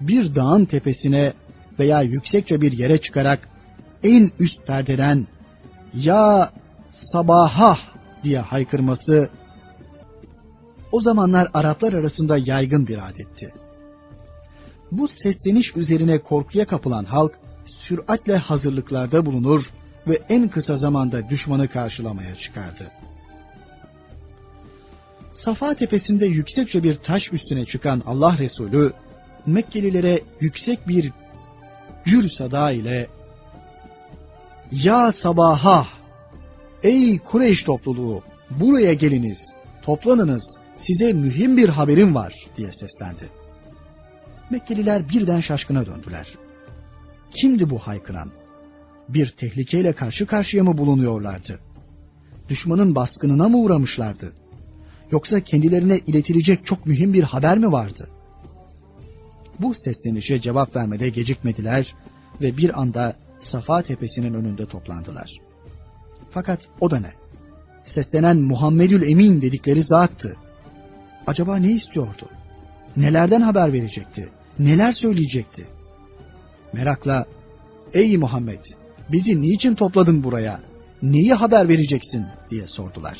bir 0.00 0.34
dağın 0.34 0.64
tepesine 0.64 1.32
veya 1.78 2.02
yüksekçe 2.02 2.60
bir 2.60 2.72
yere 2.72 2.98
çıkarak 2.98 3.48
en 4.02 4.30
üst 4.38 4.66
perdeden 4.66 5.26
ya 5.94 6.50
sabaha 6.90 7.78
diye 8.24 8.38
haykırması 8.38 9.30
o 10.92 11.00
zamanlar 11.00 11.48
Araplar 11.54 11.92
arasında 11.92 12.38
yaygın 12.38 12.86
bir 12.86 13.08
adetti. 13.08 13.52
Bu 14.92 15.08
sesleniş 15.08 15.76
üzerine 15.76 16.18
korkuya 16.18 16.66
kapılan 16.66 17.04
halk 17.04 17.38
süratle 17.88 18.36
hazırlıklarda 18.36 19.26
bulunur 19.26 19.70
ve 20.06 20.20
en 20.28 20.48
kısa 20.48 20.76
zamanda 20.76 21.28
düşmanı 21.28 21.68
karşılamaya 21.68 22.34
çıkardı. 22.34 22.90
Safa 25.32 25.74
tepesinde 25.74 26.26
yüksekçe 26.26 26.82
bir 26.82 26.94
taş 26.94 27.32
üstüne 27.32 27.66
çıkan 27.66 28.02
Allah 28.06 28.38
Resulü 28.38 28.92
Mekkelilere 29.46 30.22
yüksek 30.40 30.88
bir 30.88 31.12
gür 32.04 32.28
sada 32.28 32.70
ile 32.70 33.06
Ya 34.72 35.12
sabaha 35.12 35.86
ey 36.82 37.18
Kureyş 37.18 37.62
topluluğu 37.62 38.22
buraya 38.50 38.94
geliniz 38.94 39.38
toplanınız 39.82 40.58
size 40.78 41.12
mühim 41.12 41.56
bir 41.56 41.68
haberim 41.68 42.14
var 42.14 42.34
diye 42.56 42.72
seslendi. 42.72 43.28
Mekkeliler 44.50 45.08
birden 45.08 45.40
şaşkına 45.40 45.86
döndüler. 45.86 46.43
Kimdi 47.34 47.70
bu 47.70 47.78
haykıran? 47.78 48.30
Bir 49.08 49.26
tehlikeyle 49.26 49.92
karşı 49.92 50.26
karşıya 50.26 50.64
mı 50.64 50.78
bulunuyorlardı? 50.78 51.60
Düşmanın 52.48 52.94
baskınına 52.94 53.48
mı 53.48 53.58
uğramışlardı? 53.58 54.32
Yoksa 55.10 55.40
kendilerine 55.40 55.98
iletilecek 55.98 56.66
çok 56.66 56.86
mühim 56.86 57.12
bir 57.12 57.22
haber 57.22 57.58
mi 57.58 57.72
vardı? 57.72 58.08
Bu 59.60 59.74
seslenişe 59.74 60.40
cevap 60.40 60.76
vermede 60.76 61.08
gecikmediler 61.08 61.94
ve 62.40 62.56
bir 62.56 62.80
anda 62.80 63.16
Safa 63.40 63.82
tepesinin 63.82 64.34
önünde 64.34 64.66
toplandılar. 64.66 65.40
Fakat 66.30 66.68
o 66.80 66.90
da 66.90 67.00
ne? 67.00 67.12
Seslenen 67.84 68.36
Muhammedül 68.36 69.02
Emin 69.02 69.42
dedikleri 69.42 69.82
zattı. 69.82 70.36
Acaba 71.26 71.56
ne 71.56 71.72
istiyordu? 71.72 72.28
Nelerden 72.96 73.40
haber 73.40 73.72
verecekti? 73.72 74.28
Neler 74.58 74.92
söyleyecekti? 74.92 75.66
Merakla, 76.74 77.26
''Ey 77.94 78.16
Muhammed, 78.16 78.64
bizi 79.12 79.42
niçin 79.42 79.74
topladın 79.74 80.24
buraya? 80.24 80.60
Neyi 81.02 81.34
haber 81.34 81.68
vereceksin?'' 81.68 82.26
diye 82.50 82.66
sordular. 82.66 83.18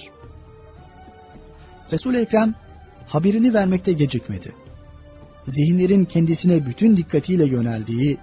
Resul-i 1.93 2.17
Ekrem 2.17 2.55
haberini 3.07 3.55
vermekte 3.55 3.93
gecikmedi. 3.93 4.53
Zihinlerin 5.47 6.05
kendisine 6.05 6.67
bütün 6.67 6.97
dikkatiyle 6.97 7.45
yöneldiği, 7.45 8.19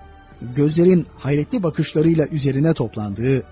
gözlerin 0.55 1.05
hayretli 1.17 1.63
bakışlarıyla 1.63 2.27
üzerine 2.27 2.73
toplandığı, 2.73 3.43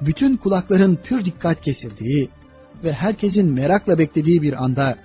bütün 0.00 0.36
kulakların 0.36 0.96
pür 0.96 1.24
dikkat 1.24 1.60
kesildiği 1.60 2.28
ve 2.84 2.92
herkesin 2.92 3.52
merakla 3.52 3.98
beklediği 3.98 4.42
bir 4.42 4.64
anda 4.64 4.96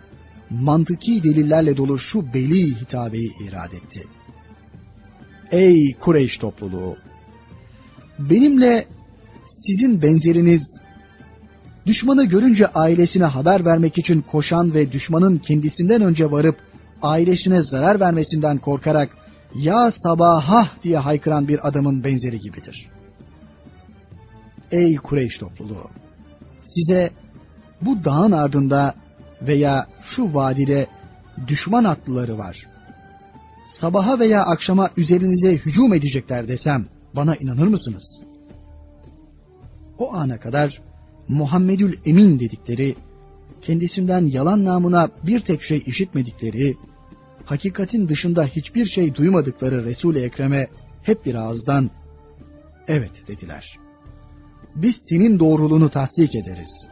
mantıki 0.50 1.24
delillerle 1.24 1.78
dolu 1.78 2.00
şu 2.00 2.34
beli 2.34 2.82
hitabeyi 2.82 3.32
irad 3.48 3.72
etti. 3.72 4.19
Ey 5.52 5.94
Kureyş 5.94 6.38
topluluğu! 6.38 6.98
Benimle 8.20 8.88
sizin 9.66 10.02
benzeriniz 10.02 10.80
düşmanı 11.86 12.26
görünce 12.26 12.68
ailesine 12.68 13.24
haber 13.24 13.66
vermek 13.66 13.98
için 13.98 14.22
koşan 14.22 14.74
ve 14.74 14.92
düşmanın 14.92 15.38
kendisinden 15.38 16.02
önce 16.02 16.32
varıp 16.32 16.56
ailesine 17.02 17.64
zarar 17.64 18.00
vermesinden 18.00 18.58
korkarak 18.58 19.18
ya 19.56 19.92
sabahah 19.92 20.84
diye 20.84 20.98
haykıran 20.98 21.48
bir 21.48 21.68
adamın 21.68 22.04
benzeri 22.04 22.40
gibidir. 22.40 22.90
Ey 24.72 24.96
Kureyş 24.96 25.38
topluluğu! 25.38 25.88
Size 26.64 27.10
bu 27.82 28.04
dağın 28.04 28.32
ardında 28.32 28.94
veya 29.42 29.88
şu 30.02 30.34
vadide 30.34 30.88
düşman 31.48 31.84
atlıları 31.84 32.38
var. 32.38 32.68
Sabaha 33.70 34.20
veya 34.20 34.44
akşama 34.46 34.90
üzerinize 34.98 35.54
hücum 35.54 35.94
edecekler 35.94 36.48
desem 36.48 36.86
bana 37.16 37.36
inanır 37.36 37.68
mısınız? 37.68 38.24
O 39.98 40.14
ana 40.14 40.40
kadar 40.40 40.82
Muhammedül 41.28 41.98
Emin 42.06 42.40
dedikleri, 42.40 42.96
kendisinden 43.62 44.26
yalan 44.26 44.66
namına 44.66 45.10
bir 45.24 45.40
tek 45.40 45.62
şey 45.62 45.84
işitmedikleri, 45.86 46.78
hakikatin 47.46 48.10
dışında 48.10 48.46
hiçbir 48.46 48.86
şey 48.86 49.16
duymadıkları 49.16 49.86
Resul-i 49.86 50.20
Ekrem'e 50.20 50.68
hep 51.04 51.26
bir 51.26 51.36
ağızdan 51.36 51.90
evet 52.88 53.12
dediler. 53.28 53.78
Biz 54.76 54.96
senin 55.10 55.40
doğruluğunu 55.40 55.90
tasdik 55.90 56.36
ederiz. 56.36 56.90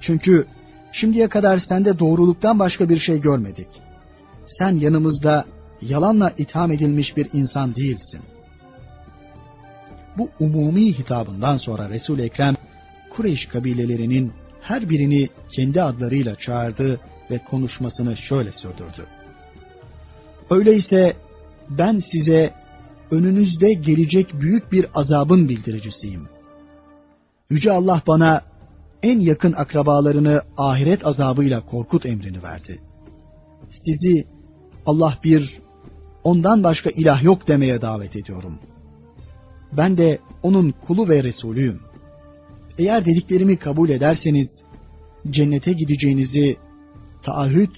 Çünkü 0.00 0.46
şimdiye 0.92 1.28
kadar 1.28 1.58
sende 1.58 1.98
doğruluktan 1.98 2.58
başka 2.58 2.88
bir 2.88 2.98
şey 2.98 3.20
görmedik. 3.20 3.68
Sen 4.46 4.76
yanımızda 4.76 5.44
yalanla 5.82 6.32
itham 6.38 6.72
edilmiş 6.72 7.16
bir 7.16 7.28
insan 7.32 7.74
değilsin. 7.74 8.20
Bu 10.18 10.30
umumi 10.40 10.98
hitabından 10.98 11.56
sonra 11.56 11.88
Resul-i 11.88 12.22
Ekrem 12.22 12.54
Kureyş 13.10 13.46
kabilelerinin 13.46 14.32
her 14.60 14.90
birini 14.90 15.28
kendi 15.52 15.82
adlarıyla 15.82 16.36
çağırdı 16.36 17.00
ve 17.30 17.38
konuşmasını 17.38 18.16
şöyle 18.16 18.52
sürdürdü. 18.52 19.06
Öyleyse 20.50 21.16
ben 21.68 21.98
size 21.98 22.54
önünüzde 23.10 23.72
gelecek 23.72 24.40
büyük 24.40 24.72
bir 24.72 24.86
azabın 24.94 25.48
bildiricisiyim. 25.48 26.28
Yüce 27.50 27.72
Allah 27.72 28.02
bana 28.06 28.42
en 29.02 29.20
yakın 29.20 29.52
akrabalarını 29.52 30.42
ahiret 30.56 31.06
azabıyla 31.06 31.66
korkut 31.66 32.06
emrini 32.06 32.42
verdi. 32.42 32.80
Sizi 33.70 34.26
Allah 34.86 35.18
bir, 35.24 35.60
ondan 36.24 36.64
başka 36.64 36.90
ilah 36.90 37.22
yok 37.22 37.48
demeye 37.48 37.82
davet 37.82 38.16
ediyorum. 38.16 38.58
Ben 39.72 39.96
de 39.96 40.18
onun 40.42 40.74
kulu 40.86 41.08
ve 41.08 41.24
Resulüyüm. 41.24 41.80
Eğer 42.78 43.04
dediklerimi 43.04 43.56
kabul 43.56 43.88
ederseniz, 43.88 44.62
cennete 45.30 45.72
gideceğinizi 45.72 46.56
taahhüt 47.22 47.70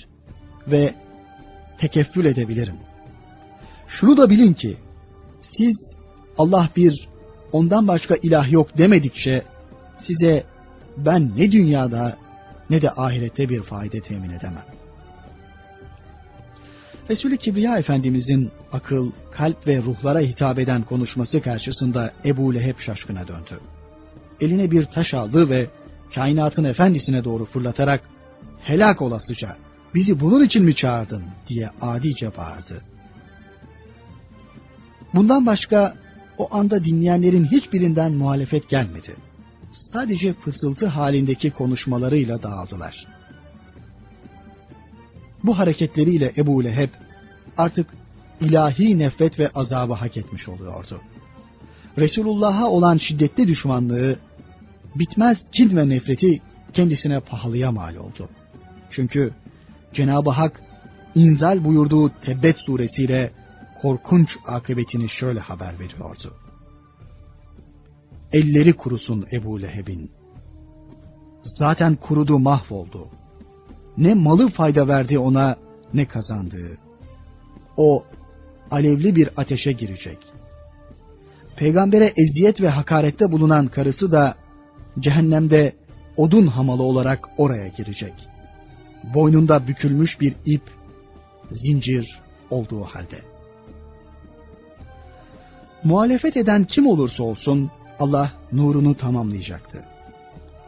ve 0.68 0.94
tekeffül 1.78 2.24
edebilirim. 2.24 2.76
Şunu 3.88 4.16
da 4.16 4.30
bilin 4.30 4.52
ki, 4.52 4.76
siz 5.40 5.94
Allah 6.38 6.68
bir, 6.76 7.08
ondan 7.52 7.88
başka 7.88 8.14
ilah 8.22 8.52
yok 8.52 8.78
demedikçe, 8.78 9.42
size 10.02 10.44
ben 10.96 11.32
ne 11.36 11.52
dünyada 11.52 12.16
ne 12.70 12.82
de 12.82 12.90
ahirette 12.90 13.48
bir 13.48 13.62
fayda 13.62 14.00
temin 14.00 14.30
edemem. 14.30 14.64
Resulü 17.10 17.36
Kibriya 17.36 17.78
Efendimizin 17.78 18.50
akıl, 18.72 19.10
kalp 19.30 19.66
ve 19.66 19.82
ruhlara 19.82 20.20
hitap 20.20 20.58
eden 20.58 20.82
konuşması 20.82 21.42
karşısında 21.42 22.12
Ebu 22.24 22.54
Leheb 22.54 22.78
şaşkına 22.78 23.28
döndü. 23.28 23.60
Eline 24.40 24.70
bir 24.70 24.84
taş 24.84 25.14
aldı 25.14 25.50
ve 25.50 25.66
kainatın 26.14 26.64
efendisine 26.64 27.24
doğru 27.24 27.44
fırlatarak 27.44 28.00
helak 28.60 29.02
olasıca 29.02 29.56
bizi 29.94 30.20
bunun 30.20 30.44
için 30.44 30.64
mi 30.64 30.74
çağırdın 30.74 31.22
diye 31.48 31.70
adice 31.80 32.36
bağırdı. 32.36 32.82
Bundan 35.14 35.46
başka 35.46 35.94
o 36.38 36.54
anda 36.54 36.84
dinleyenlerin 36.84 37.44
hiçbirinden 37.44 38.12
muhalefet 38.12 38.68
gelmedi 38.68 39.16
sadece 39.72 40.32
fısıltı 40.32 40.86
halindeki 40.86 41.50
konuşmalarıyla 41.50 42.42
dağıldılar. 42.42 43.06
Bu 45.44 45.58
hareketleriyle 45.58 46.32
Ebu 46.36 46.64
Leheb 46.64 46.88
artık 47.56 47.86
ilahi 48.40 48.98
nefret 48.98 49.38
ve 49.38 49.48
azabı 49.48 49.92
hak 49.92 50.16
etmiş 50.16 50.48
oluyordu. 50.48 51.00
Resulullah'a 51.98 52.70
olan 52.70 52.96
şiddetli 52.96 53.48
düşmanlığı, 53.48 54.16
bitmez 54.94 55.38
kin 55.52 55.76
ve 55.76 55.88
nefreti 55.88 56.42
kendisine 56.72 57.20
pahalıya 57.20 57.72
mal 57.72 57.96
oldu. 57.96 58.28
Çünkü 58.90 59.32
Cenab-ı 59.92 60.30
Hak 60.30 60.62
inzal 61.14 61.64
buyurduğu 61.64 62.10
Tebbet 62.24 62.56
suresiyle 62.58 63.30
korkunç 63.82 64.36
akıbetini 64.46 65.08
şöyle 65.08 65.40
haber 65.40 65.74
veriyordu. 65.80 66.34
Elleri 68.32 68.72
kurusun 68.72 69.26
Ebu 69.32 69.62
Leheb'in. 69.62 70.10
Zaten 71.42 71.96
kurudu 71.96 72.38
mahvoldu. 72.38 73.08
Ne 73.98 74.14
malı 74.14 74.48
fayda 74.48 74.88
verdi 74.88 75.18
ona 75.18 75.56
ne 75.94 76.06
kazandığı. 76.06 76.78
O 77.76 78.04
alevli 78.70 79.16
bir 79.16 79.30
ateşe 79.36 79.72
girecek. 79.72 80.18
Peygambere 81.56 82.12
eziyet 82.16 82.60
ve 82.60 82.68
hakarette 82.68 83.32
bulunan 83.32 83.66
karısı 83.66 84.12
da 84.12 84.34
cehennemde 85.00 85.72
odun 86.16 86.46
hamalı 86.46 86.82
olarak 86.82 87.28
oraya 87.38 87.68
girecek. 87.68 88.14
Boynunda 89.14 89.66
bükülmüş 89.66 90.20
bir 90.20 90.34
ip, 90.46 90.62
zincir 91.50 92.20
olduğu 92.50 92.82
halde. 92.82 93.18
Muhalefet 95.84 96.36
eden 96.36 96.64
kim 96.64 96.86
olursa 96.86 97.22
olsun 97.22 97.70
Allah 97.98 98.32
nurunu 98.52 98.96
tamamlayacaktı. 98.96 99.84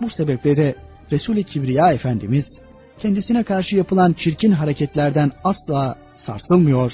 Bu 0.00 0.10
sebeple 0.10 0.56
de 0.56 0.74
Resul-i 1.12 1.44
Kibriya 1.44 1.92
Efendimiz 1.92 2.60
kendisine 2.98 3.42
karşı 3.42 3.76
yapılan 3.76 4.12
çirkin 4.12 4.52
hareketlerden 4.52 5.32
asla 5.44 5.98
sarsılmıyor, 6.16 6.92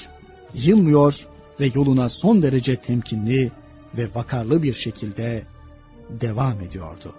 yılmıyor 0.53 1.27
ve 1.59 1.71
yoluna 1.75 2.09
son 2.09 2.41
derece 2.41 2.75
temkinli 2.75 3.51
ve 3.97 4.07
vakarlı 4.15 4.63
bir 4.63 4.73
şekilde 4.73 5.43
devam 6.09 6.61
ediyordu. 6.61 7.15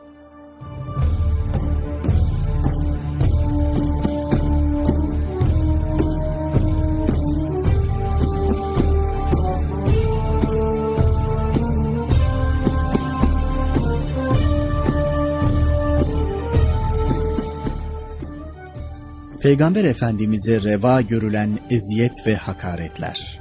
Peygamber 19.42 19.84
Efendimiz'e 19.84 20.62
reva 20.62 21.00
görülen 21.00 21.58
eziyet 21.70 22.26
ve 22.26 22.36
hakaretler. 22.36 23.40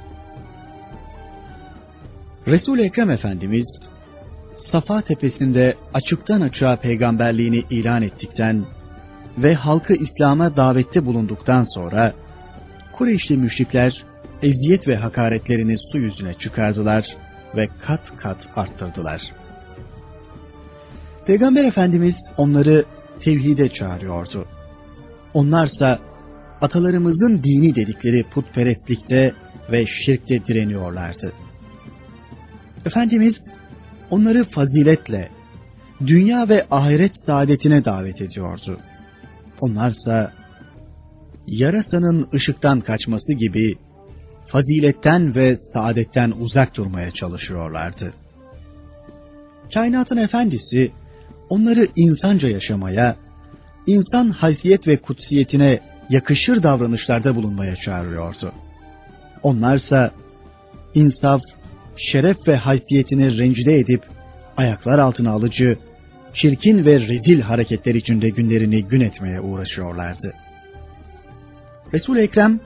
Resul-i 2.46 2.82
Ekrem 2.82 3.10
Efendimiz 3.10 3.90
Safa 4.56 5.00
tepesinde 5.00 5.74
açıktan 5.94 6.40
açığa 6.40 6.76
peygamberliğini 6.76 7.64
ilan 7.70 8.02
ettikten 8.02 8.64
ve 9.38 9.54
halkı 9.54 9.94
İslam'a 9.94 10.56
davette 10.56 11.06
bulunduktan 11.06 11.64
sonra 11.64 12.12
Kureyşli 12.92 13.36
müşrikler 13.36 14.04
eziyet 14.42 14.88
ve 14.88 14.96
hakaretlerini 14.96 15.78
su 15.78 15.98
yüzüne 15.98 16.34
çıkardılar 16.34 17.16
ve 17.56 17.68
kat 17.86 18.16
kat 18.16 18.38
arttırdılar. 18.56 19.22
Peygamber 21.26 21.64
Efendimiz 21.64 22.16
onları 22.36 22.84
tevhide 23.20 23.68
çağırıyordu. 23.68 24.46
Onlarsa 25.34 25.98
atalarımızın 26.60 27.42
dini 27.42 27.74
dedikleri 27.74 28.22
putperestlikte 28.22 29.34
ve 29.72 29.86
şirkte 29.86 30.46
direniyorlardı. 30.46 31.32
Efendimiz 32.86 33.36
onları 34.10 34.44
faziletle, 34.44 35.28
dünya 36.06 36.48
ve 36.48 36.66
ahiret 36.70 37.12
saadetine 37.26 37.84
davet 37.84 38.22
ediyordu. 38.22 38.80
Onlarsa 39.60 40.32
yarasanın 41.46 42.28
ışıktan 42.34 42.80
kaçması 42.80 43.32
gibi 43.32 43.74
faziletten 44.46 45.34
ve 45.34 45.56
saadetten 45.56 46.32
uzak 46.38 46.76
durmaya 46.76 47.10
çalışıyorlardı. 47.10 48.12
Kainatın 49.74 50.16
efendisi 50.16 50.92
onları 51.48 51.86
insanca 51.96 52.48
yaşamaya, 52.48 53.16
insan 53.86 54.30
haysiyet 54.30 54.88
ve 54.88 54.96
kutsiyetine 54.96 55.80
yakışır 56.10 56.62
davranışlarda 56.62 57.36
bulunmaya 57.36 57.76
çağırıyordu. 57.76 58.52
Onlarsa 59.42 60.10
insaf, 60.94 61.42
şeref 61.96 62.48
ve 62.48 62.56
haysiyetini 62.56 63.38
rencide 63.38 63.78
edip 63.78 64.02
ayaklar 64.56 64.98
altına 64.98 65.30
alıcı, 65.30 65.78
çirkin 66.34 66.84
ve 66.84 67.00
rezil 67.00 67.40
hareketler 67.40 67.94
içinde 67.94 68.28
günlerini 68.30 68.84
gün 68.84 69.00
etmeye 69.00 69.40
uğraşıyorlardı. 69.40 70.34
Resul 71.92 72.16
Ekrem 72.16 72.60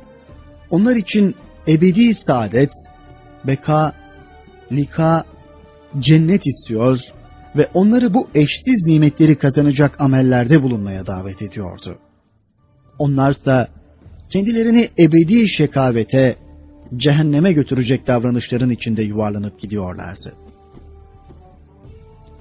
onlar 0.70 0.96
için 0.96 1.35
ebedi 1.68 2.14
saadet, 2.14 2.70
beka, 3.44 3.92
lika, 4.72 5.24
cennet 5.98 6.46
istiyor 6.46 7.00
ve 7.57 7.69
onları 7.75 8.14
bu 8.14 8.29
eşsiz 8.35 8.87
nimetleri 8.87 9.38
kazanacak 9.38 10.01
amellerde 10.01 10.62
bulunmaya 10.62 11.07
davet 11.07 11.42
ediyordu. 11.42 11.99
Onlarsa 12.99 13.69
kendilerini 14.31 14.88
ebedi 14.99 15.49
şekavete, 15.49 16.37
cehenneme 16.97 17.53
götürecek 17.53 18.07
davranışların 18.07 18.71
içinde 18.71 19.03
yuvarlanıp 19.03 19.61
gidiyorlardı. 19.61 20.35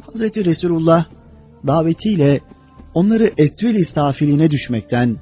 Hazreti 0.02 0.46
Resulullah 0.46 1.06
davetiyle 1.68 2.40
onları 2.94 3.30
esveli 3.38 3.86
safiliğine 3.86 4.52
düşmekten, 4.52 5.18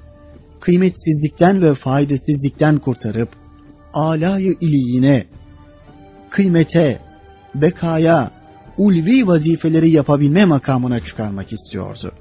kıymetsizlikten 0.59 1.61
ve 1.61 1.75
faydasızlıktan 1.75 2.79
kurtarıp, 2.79 3.29
alayı 3.93 4.53
iliyine, 4.61 5.25
kıymete, 6.29 6.99
bekaya, 7.55 8.31
ulvi 8.77 9.27
vazifeleri 9.27 9.89
yapabilme 9.89 10.45
makamına 10.45 10.99
çıkarmak 10.99 11.53
istiyordu. 11.53 12.11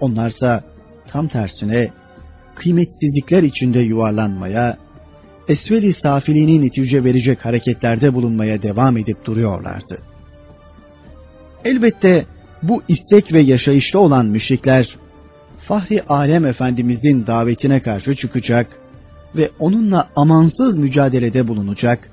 Onlarsa 0.00 0.64
tam 1.08 1.28
tersine 1.28 1.90
kıymetsizlikler 2.54 3.42
içinde 3.42 3.80
yuvarlanmaya, 3.80 4.76
esveli 5.48 5.92
safiliğini 5.92 6.66
netice 6.66 7.04
verecek 7.04 7.44
hareketlerde 7.44 8.14
bulunmaya 8.14 8.62
devam 8.62 8.96
edip 8.96 9.24
duruyorlardı. 9.24 9.98
Elbette 11.64 12.26
bu 12.62 12.82
istek 12.88 13.32
ve 13.32 13.40
yaşayışta 13.40 13.98
olan 13.98 14.26
müşrikler, 14.26 14.96
Fahri 15.58 16.02
Alem 16.02 16.46
Efendimizin 16.46 17.26
davetine 17.26 17.82
karşı 17.82 18.14
çıkacak 18.14 18.80
ve 19.36 19.50
onunla 19.58 20.08
amansız 20.16 20.78
mücadelede 20.78 21.48
bulunacak, 21.48 22.10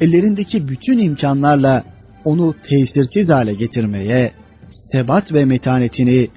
ellerindeki 0.00 0.68
bütün 0.68 0.98
imkanlarla 0.98 1.84
onu 2.24 2.54
tesirsiz 2.68 3.28
hale 3.28 3.54
getirmeye, 3.54 4.32
sebat 4.70 5.32
ve 5.32 5.44
metanetini, 5.44 6.28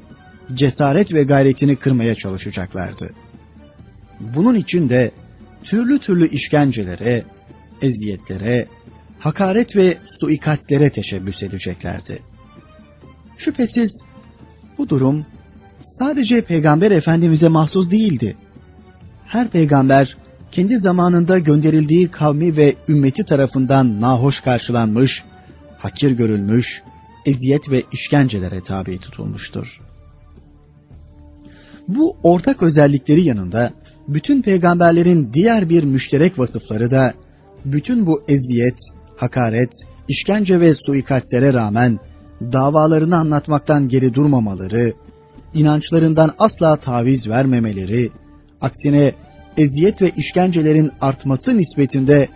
cesaret 0.54 1.14
ve 1.14 1.24
gayretini 1.24 1.76
kırmaya 1.76 2.16
çalışacaklardı. 2.16 3.10
Bunun 4.20 4.56
için 4.56 4.90
de 4.90 5.12
türlü 5.64 6.00
türlü 6.00 6.28
işkencelere, 6.30 7.24
eziyetlere, 7.82 8.68
hakaret 9.20 9.76
ve 9.76 9.98
suikastlere 10.20 10.90
teşebbüs 10.90 11.44
edeceklerdi. 11.44 12.20
Şüphesiz 13.38 13.92
bu 14.78 14.90
durum 14.90 15.26
sadece 15.82 16.42
Peygamber 16.42 16.92
Efendimiz'e 16.92 17.48
mahsus 17.48 17.92
değildi. 17.92 18.38
Her 19.26 19.48
peygamber 19.48 20.18
kendi 20.52 20.78
zamanında 20.78 21.40
gönderildiği 21.40 22.08
kavmi 22.08 22.58
ve 22.58 22.76
ümmeti 22.88 23.24
tarafından 23.24 24.02
nahoş 24.02 24.40
karşılanmış, 24.40 25.24
hakir 25.78 26.12
görülmüş, 26.12 26.82
eziyet 27.26 27.72
ve 27.72 27.84
işkencelere 27.92 28.62
tabi 28.62 28.98
tutulmuştur. 28.98 29.82
Bu 31.88 32.18
ortak 32.24 32.64
özellikleri 32.64 33.24
yanında 33.24 33.72
bütün 34.08 34.42
peygamberlerin 34.42 35.34
diğer 35.34 35.70
bir 35.70 35.84
müşterek 35.84 36.40
vasıfları 36.40 36.92
da 36.92 37.14
bütün 37.66 38.06
bu 38.06 38.24
eziyet, 38.28 38.78
hakaret, 39.18 39.72
işkence 40.08 40.60
ve 40.60 40.74
suikastlere 40.74 41.54
rağmen 41.54 42.00
davalarını 42.42 43.18
anlatmaktan 43.18 43.88
geri 43.88 44.14
durmamaları, 44.14 44.94
inançlarından 45.54 46.32
asla 46.40 46.76
taviz 46.76 47.30
vermemeleri, 47.30 48.10
aksine 48.62 49.14
eziyet 49.58 50.02
ve 50.02 50.10
işkencelerin 50.10 50.92
artması 51.02 51.58
nispetinde 51.58 52.28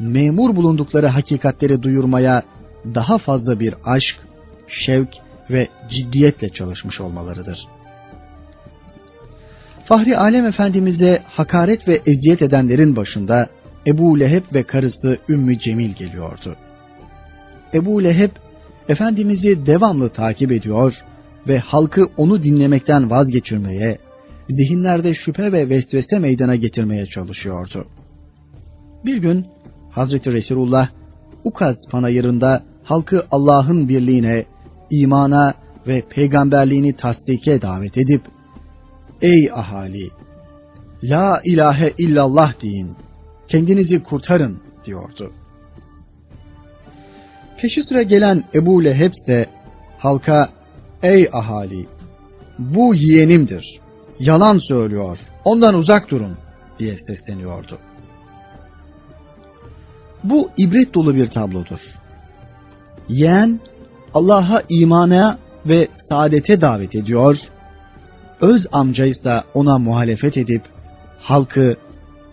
memur 0.00 0.56
bulundukları 0.56 1.06
hakikatleri 1.06 1.82
duyurmaya 1.82 2.42
daha 2.94 3.18
fazla 3.18 3.60
bir 3.60 3.74
aşk, 3.84 4.16
şevk 4.68 5.08
ve 5.50 5.68
ciddiyetle 5.90 6.48
çalışmış 6.48 7.00
olmalarıdır. 7.00 7.68
Fahri 9.84 10.18
Alem 10.18 10.46
Efendimiz'e 10.46 11.22
hakaret 11.26 11.88
ve 11.88 12.00
eziyet 12.06 12.42
edenlerin 12.42 12.96
başında 12.96 13.48
Ebu 13.86 14.20
Leheb 14.20 14.42
ve 14.54 14.62
karısı 14.62 15.18
Ümmü 15.28 15.58
Cemil 15.58 15.92
geliyordu. 15.92 16.56
Ebu 17.74 18.04
Leheb, 18.04 18.30
Efendimiz'i 18.88 19.66
devamlı 19.66 20.08
takip 20.08 20.52
ediyor 20.52 21.04
ve 21.48 21.58
halkı 21.58 22.06
onu 22.16 22.42
dinlemekten 22.42 23.10
vazgeçirmeye, 23.10 23.98
zihinlerde 24.48 25.14
şüphe 25.14 25.52
ve 25.52 25.68
vesvese 25.68 26.18
meydana 26.18 26.56
getirmeye 26.56 27.06
çalışıyordu. 27.06 27.86
Bir 29.04 29.16
gün 29.16 29.46
Hazreti 29.90 30.32
Resulullah 30.32 30.88
Ukaz 31.44 31.76
panayırında 31.90 32.62
halkı 32.88 33.26
Allah'ın 33.30 33.88
birliğine, 33.88 34.44
imana 34.90 35.54
ve 35.86 36.02
peygamberliğini 36.10 36.96
tasdike 36.96 37.62
davet 37.62 37.98
edip 37.98 38.22
Ey 39.22 39.50
ahali! 39.54 40.10
La 41.02 41.40
ilahe 41.44 41.92
illallah 41.98 42.62
deyin. 42.62 42.96
Kendinizi 43.48 44.02
kurtarın 44.02 44.60
diyordu. 44.84 45.32
Peşi 47.58 47.82
sıra 47.82 48.02
gelen 48.02 48.44
Ebu 48.54 48.84
Leheb 48.84 49.12
ise 49.12 49.46
halka 49.98 50.48
Ey 51.02 51.28
ahali! 51.32 51.86
Bu 52.58 52.94
yeğenimdir. 52.94 53.80
Yalan 54.20 54.58
söylüyor. 54.58 55.18
Ondan 55.44 55.74
uzak 55.74 56.10
durun 56.10 56.38
diye 56.78 56.96
sesleniyordu. 56.96 57.78
Bu 60.24 60.50
ibret 60.56 60.94
dolu 60.94 61.14
bir 61.14 61.26
tablodur. 61.26 61.80
Yeğen 63.08 63.60
Allah'a 64.14 64.62
imana 64.68 65.38
ve 65.66 65.88
saadete 65.94 66.60
davet 66.60 66.94
ediyor 66.94 67.38
öz 68.40 68.66
amcaysa 68.72 69.44
ona 69.54 69.78
muhalefet 69.78 70.36
edip 70.36 70.62
halkı 71.20 71.76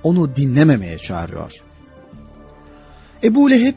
onu 0.04 0.36
dinlememeye 0.36 0.98
çağırıyor. 0.98 1.52
Ebu 3.24 3.52
Leheb 3.52 3.76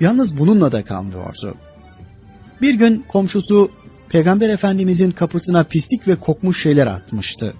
yalnız 0.00 0.38
bununla 0.38 0.72
da 0.72 0.84
kalmıyordu. 0.84 1.54
Bir 2.62 2.74
gün 2.74 3.04
komşusu 3.08 3.70
Peygamber 4.08 4.48
Efendimizin 4.48 5.10
kapısına 5.10 5.64
pislik 5.64 6.08
ve 6.08 6.16
kokmuş 6.16 6.62
şeyler 6.62 6.86
atmıştı. 6.86 7.54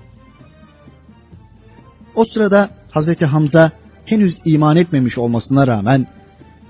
O 2.14 2.24
sırada 2.24 2.70
Hazreti 2.90 3.26
Hamza 3.26 3.70
henüz 4.04 4.38
iman 4.44 4.76
etmemiş 4.76 5.18
olmasına 5.18 5.66
rağmen 5.66 6.06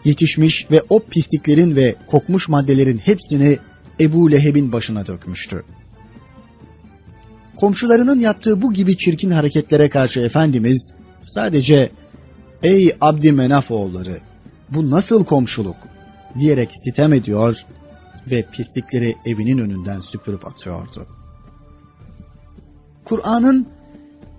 yetişmiş 0.04 0.70
ve 0.70 0.82
o 0.88 1.00
pisliklerin 1.00 1.76
ve 1.76 1.94
kokmuş 2.06 2.48
maddelerin 2.48 2.98
hepsini 2.98 3.58
Ebu 4.00 4.32
Leheb'in 4.32 4.72
başına 4.72 5.06
dökmüştü. 5.06 5.62
Komşularının 7.56 8.20
yaptığı 8.20 8.62
bu 8.62 8.72
gibi 8.72 8.98
çirkin 8.98 9.30
hareketlere 9.30 9.88
karşı 9.88 10.20
Efendimiz 10.20 10.92
sadece 11.22 11.90
''Ey 12.62 12.96
Abdi 13.00 13.32
Menaf 13.32 13.70
oğulları, 13.70 14.20
bu 14.70 14.90
nasıl 14.90 15.24
komşuluk? 15.24 15.76
diyerek 16.38 16.70
sitem 16.84 17.12
ediyor 17.12 17.56
ve 18.30 18.46
pislikleri 18.52 19.14
evinin 19.26 19.58
önünden 19.58 20.00
süpürüp 20.00 20.46
atıyordu. 20.46 21.06
Kur'an'ın 23.04 23.68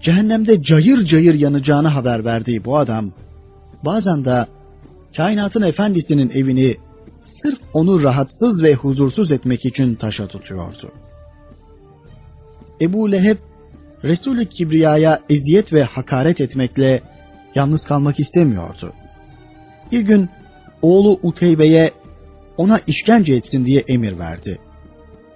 cehennemde 0.01 0.61
cayır 0.61 1.05
cayır 1.05 1.33
yanacağını 1.33 1.87
haber 1.87 2.25
verdiği 2.25 2.65
bu 2.65 2.77
adam, 2.77 3.11
bazen 3.85 4.25
de 4.25 4.45
kainatın 5.17 5.61
efendisinin 5.61 6.29
evini 6.29 6.77
sırf 7.41 7.59
onu 7.73 8.03
rahatsız 8.03 8.63
ve 8.63 8.73
huzursuz 8.73 9.31
etmek 9.31 9.65
için 9.65 9.95
taşa 9.95 10.27
tutuyordu. 10.27 10.91
Ebu 12.81 13.11
Leheb, 13.11 13.37
Resulü 14.03 14.45
Kibriya'ya 14.45 15.19
eziyet 15.29 15.73
ve 15.73 15.83
hakaret 15.83 16.41
etmekle 16.41 17.01
yalnız 17.55 17.83
kalmak 17.83 18.19
istemiyordu. 18.19 18.93
Bir 19.91 19.99
gün 19.99 20.29
oğlu 20.81 21.19
Uteybe'ye 21.23 21.91
ona 22.57 22.79
işkence 22.87 23.33
etsin 23.33 23.65
diye 23.65 23.83
emir 23.87 24.19
verdi. 24.19 24.59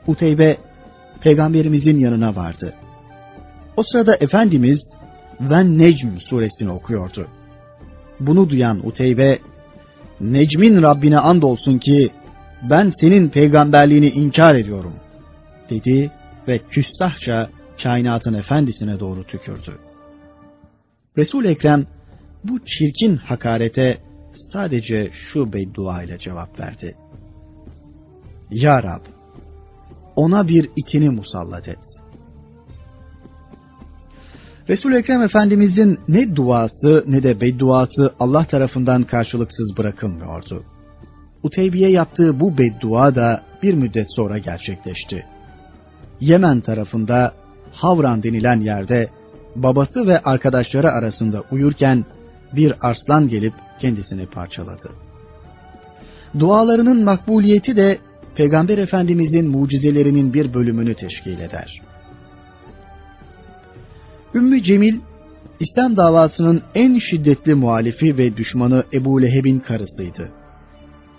Uteybe 0.08 0.58
peygamberimizin 1.22 2.00
yanına 2.00 2.36
vardı. 2.36 2.74
O 3.78 3.84
sırada 3.84 4.16
Efendimiz 4.16 4.80
Ven 5.42 5.78
Necm 5.78 6.18
suresini 6.18 6.72
okuyordu. 6.72 7.28
Bunu 8.20 8.50
duyan 8.50 8.88
Uteybe, 8.88 9.40
Necm'in 10.22 10.82
Rabbine 10.82 11.18
andolsun 11.18 11.78
ki 11.78 12.12
ben 12.70 12.90
senin 12.90 13.30
peygamberliğini 13.30 14.10
inkar 14.10 14.56
ediyorum 14.56 14.94
dedi 15.70 16.12
ve 16.48 16.60
küstahça 16.70 17.50
kainatın 17.84 18.34
efendisine 18.34 19.00
doğru 19.00 19.24
tükürdü. 19.24 19.80
Resul 21.18 21.46
Ekrem 21.46 21.86
bu 22.44 22.66
çirkin 22.66 23.18
hakarete 23.18 23.98
sadece 24.34 25.12
şu 25.14 25.54
beddua 25.54 26.04
ile 26.04 26.18
cevap 26.18 26.60
verdi. 26.60 26.96
Ya 28.52 28.84
Rab, 28.84 29.02
ona 30.16 30.48
bir 30.48 30.70
itini 30.76 31.10
musallat 31.10 31.68
et. 31.68 31.99
Resul 34.70 34.94
Ekrem 34.94 35.22
Efendimizin 35.22 36.00
ne 36.08 36.36
duası 36.36 37.04
ne 37.08 37.24
de 37.24 37.42
bedduası 37.42 38.14
Allah 38.20 38.46
tarafından 38.46 39.04
karşılıksız 39.04 39.78
bırakılmıyordu. 39.78 40.64
Uteybiye 41.44 41.90
yaptığı 41.90 42.40
bu 42.40 42.58
beddua 42.58 43.16
da 43.16 43.42
bir 43.64 43.74
müddet 43.74 44.08
sonra 44.16 44.38
gerçekleşti. 44.38 45.26
Yemen 46.20 46.62
tarafında 46.62 47.34
Havran 47.72 48.24
denilen 48.24 48.60
yerde 48.60 49.10
babası 49.56 50.08
ve 50.08 50.20
arkadaşları 50.20 50.92
arasında 50.92 51.44
uyurken 51.52 52.06
bir 52.56 52.74
arslan 52.82 53.28
gelip 53.28 53.54
kendisini 53.80 54.26
parçaladı. 54.26 54.90
Dualarının 56.40 57.04
makbuliyeti 57.04 57.76
de 57.76 57.98
Peygamber 58.36 58.78
Efendimizin 58.78 59.48
mucizelerinin 59.48 60.34
bir 60.34 60.54
bölümünü 60.54 60.96
teşkil 60.96 61.40
eder. 61.40 61.89
Ümmü 64.36 64.64
Cemil, 64.64 65.00
İslam 65.60 65.98
davasının 65.98 66.62
en 66.76 67.00
şiddetli 67.00 67.56
muhalifi 67.56 68.18
ve 68.18 68.38
düşmanı 68.38 68.84
Ebu 68.94 69.22
Leheb'in 69.22 69.60
karısıydı. 69.60 70.30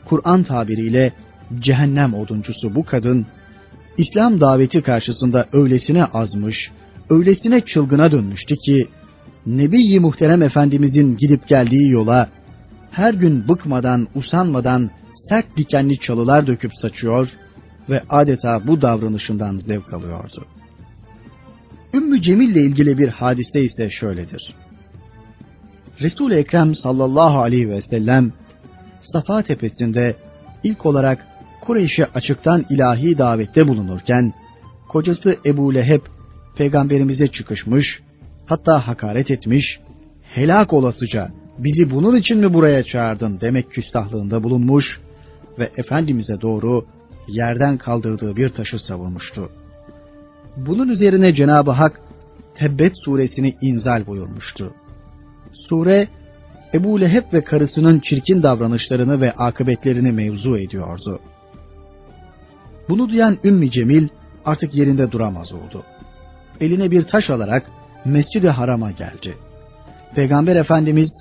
Kur'an 0.05 0.43
tabiriyle 0.43 1.13
cehennem 1.59 2.15
oduncusu 2.15 2.75
bu 2.75 2.85
kadın, 2.85 3.27
İslam 3.99 4.41
daveti 4.41 4.83
karşısında 4.83 5.47
öylesine 5.53 6.05
azmış, 6.05 6.71
öylesine 7.11 7.61
çılgına 7.61 8.13
dönmüştü 8.13 8.57
ki, 8.57 8.89
Nebi-i 9.47 10.01
Muhterem 10.01 10.43
Efendimizin 10.43 11.17
gidip 11.17 11.49
geldiği 11.49 11.91
yola, 11.91 12.29
her 12.91 13.15
gün 13.15 13.49
bıkmadan, 13.49 14.09
usanmadan 14.15 14.91
sert 15.29 15.57
dikenli 15.57 15.99
çalılar 15.99 16.47
döküp 16.47 16.73
saçıyor 16.77 17.29
ve 17.89 18.03
adeta 18.09 18.67
bu 18.67 18.83
davranışından 18.83 19.57
zevk 19.57 19.93
alıyordu. 19.93 20.47
Ümmü 21.95 22.23
Cemil 22.23 22.51
ile 22.51 22.61
ilgili 22.61 22.99
bir 22.99 23.09
hadise 23.09 23.65
ise 23.65 23.91
şöyledir. 23.91 24.55
Resul-i 26.01 26.35
Ekrem 26.35 26.75
sallallahu 26.75 27.39
aleyhi 27.39 27.71
ve 27.71 27.83
sellem 27.83 28.33
Safa 29.03 29.43
tepesinde 29.43 30.17
ilk 30.65 30.87
olarak 30.87 31.27
Kureyş'e 31.61 32.05
açıktan 32.05 32.67
ilahi 32.71 33.19
davette 33.19 33.69
bulunurken 33.69 34.35
kocası 34.89 35.37
Ebu 35.47 35.75
Leheb 35.75 36.01
peygamberimize 36.57 37.27
çıkışmış, 37.27 38.03
hatta 38.47 38.89
hakaret 38.89 39.31
etmiş, 39.31 39.81
helak 40.23 40.73
olasıca 40.73 41.31
bizi 41.59 41.91
bunun 41.91 42.17
için 42.17 42.39
mi 42.39 42.55
buraya 42.55 42.85
çağırdın 42.85 43.41
demek 43.41 43.71
küstahlığında 43.71 44.43
bulunmuş 44.43 45.01
ve 45.59 45.71
Efendimiz'e 45.77 46.41
doğru 46.41 46.87
yerden 47.29 47.79
kaldırdığı 47.79 48.37
bir 48.37 48.49
taşı 48.49 48.79
savurmuştu. 48.79 49.51
Bunun 50.57 50.89
üzerine 50.89 51.35
Cenab-ı 51.35 51.71
Hak 51.71 52.01
Tebbet 52.55 52.97
suresini 52.97 53.57
inzal 53.61 54.07
buyurmuştu. 54.07 54.75
Sure 55.53 56.09
Ebu 56.75 57.01
Leheb 57.01 57.33
ve 57.33 57.45
karısının 57.45 58.01
çirkin 58.01 58.43
davranışlarını 58.43 59.21
ve 59.21 59.33
akıbetlerini 59.33 60.13
mevzu 60.13 60.59
ediyordu. 60.59 61.21
Bunu 62.89 63.09
duyan 63.09 63.39
Ümmü 63.45 63.71
Cemil 63.71 64.09
artık 64.45 64.75
yerinde 64.75 65.13
duramaz 65.13 65.53
oldu. 65.53 65.85
Eline 66.61 66.91
bir 66.91 67.03
taş 67.03 67.31
alarak 67.31 67.71
Mescid-i 68.05 68.49
Haram'a 68.49 68.91
geldi. 68.91 69.35
Peygamber 70.15 70.57
Efendimiz 70.57 71.13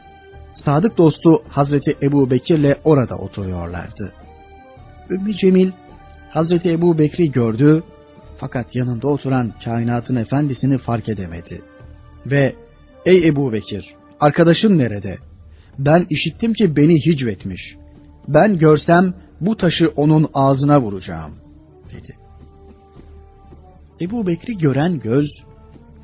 sadık 0.54 0.98
dostu 0.98 1.44
Hazreti 1.50 1.98
Ebu 2.02 2.30
Bekir'le 2.30 2.76
orada 2.84 3.18
oturuyorlardı. 3.18 4.14
Ümmü 5.10 5.34
Cemil 5.34 5.72
Hazreti 6.30 6.72
Ebu 6.72 6.98
Bekir'i 6.98 7.32
gördü 7.32 7.84
fakat 8.40 8.76
yanında 8.76 9.08
oturan 9.08 9.54
kainatın 9.66 10.16
efendisini 10.16 10.78
fark 10.78 11.10
edemedi. 11.10 11.62
Ve 12.26 12.56
ey 13.06 13.28
Ebu 13.28 13.54
Bekir 13.54 13.96
arkadaşın 14.20 14.78
nerede? 14.78 15.16
Ben 15.80 16.06
işittim 16.10 16.54
ki 16.54 16.76
beni 16.76 17.06
hicvetmiş. 17.06 17.76
Ben 18.28 18.58
görsem 18.58 19.14
bu 19.42 19.58
taşı 19.58 19.88
onun 19.96 20.30
ağzına 20.34 20.82
vuracağım 20.82 21.34
dedi. 21.94 22.18
Ebu 24.02 24.28
Bekri 24.28 24.58
gören 24.58 25.00
göz 25.00 25.32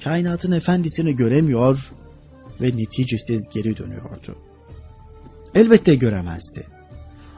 kainatın 0.04 0.52
efendisini 0.52 1.15
göremiyor 1.15 1.91
ve 2.62 2.67
neticesiz 2.78 3.50
geri 3.54 3.78
dönüyordu. 3.78 4.36
Elbette 5.56 5.95
göremezdi. 5.95 6.67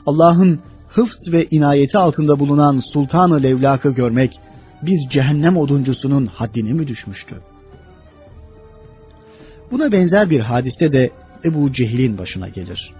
Allah'ın 0.05 0.59
hıfz 0.89 1.33
ve 1.33 1.45
inayeti 1.51 1.97
altında 1.97 2.39
bulunan 2.39 2.77
Sultan-ı 2.77 3.43
Levlak'ı 3.43 3.89
görmek 3.89 4.39
bir 4.81 5.09
cehennem 5.09 5.57
oduncusunun 5.57 6.25
haddine 6.25 6.73
mi 6.73 6.87
düşmüştü? 6.87 7.35
Buna 9.71 9.91
benzer 9.91 10.29
bir 10.29 10.39
hadise 10.39 10.91
de 10.91 11.11
Ebu 11.45 11.73
Cehil'in 11.73 12.17
başına 12.17 12.49
gelir. 12.49 12.93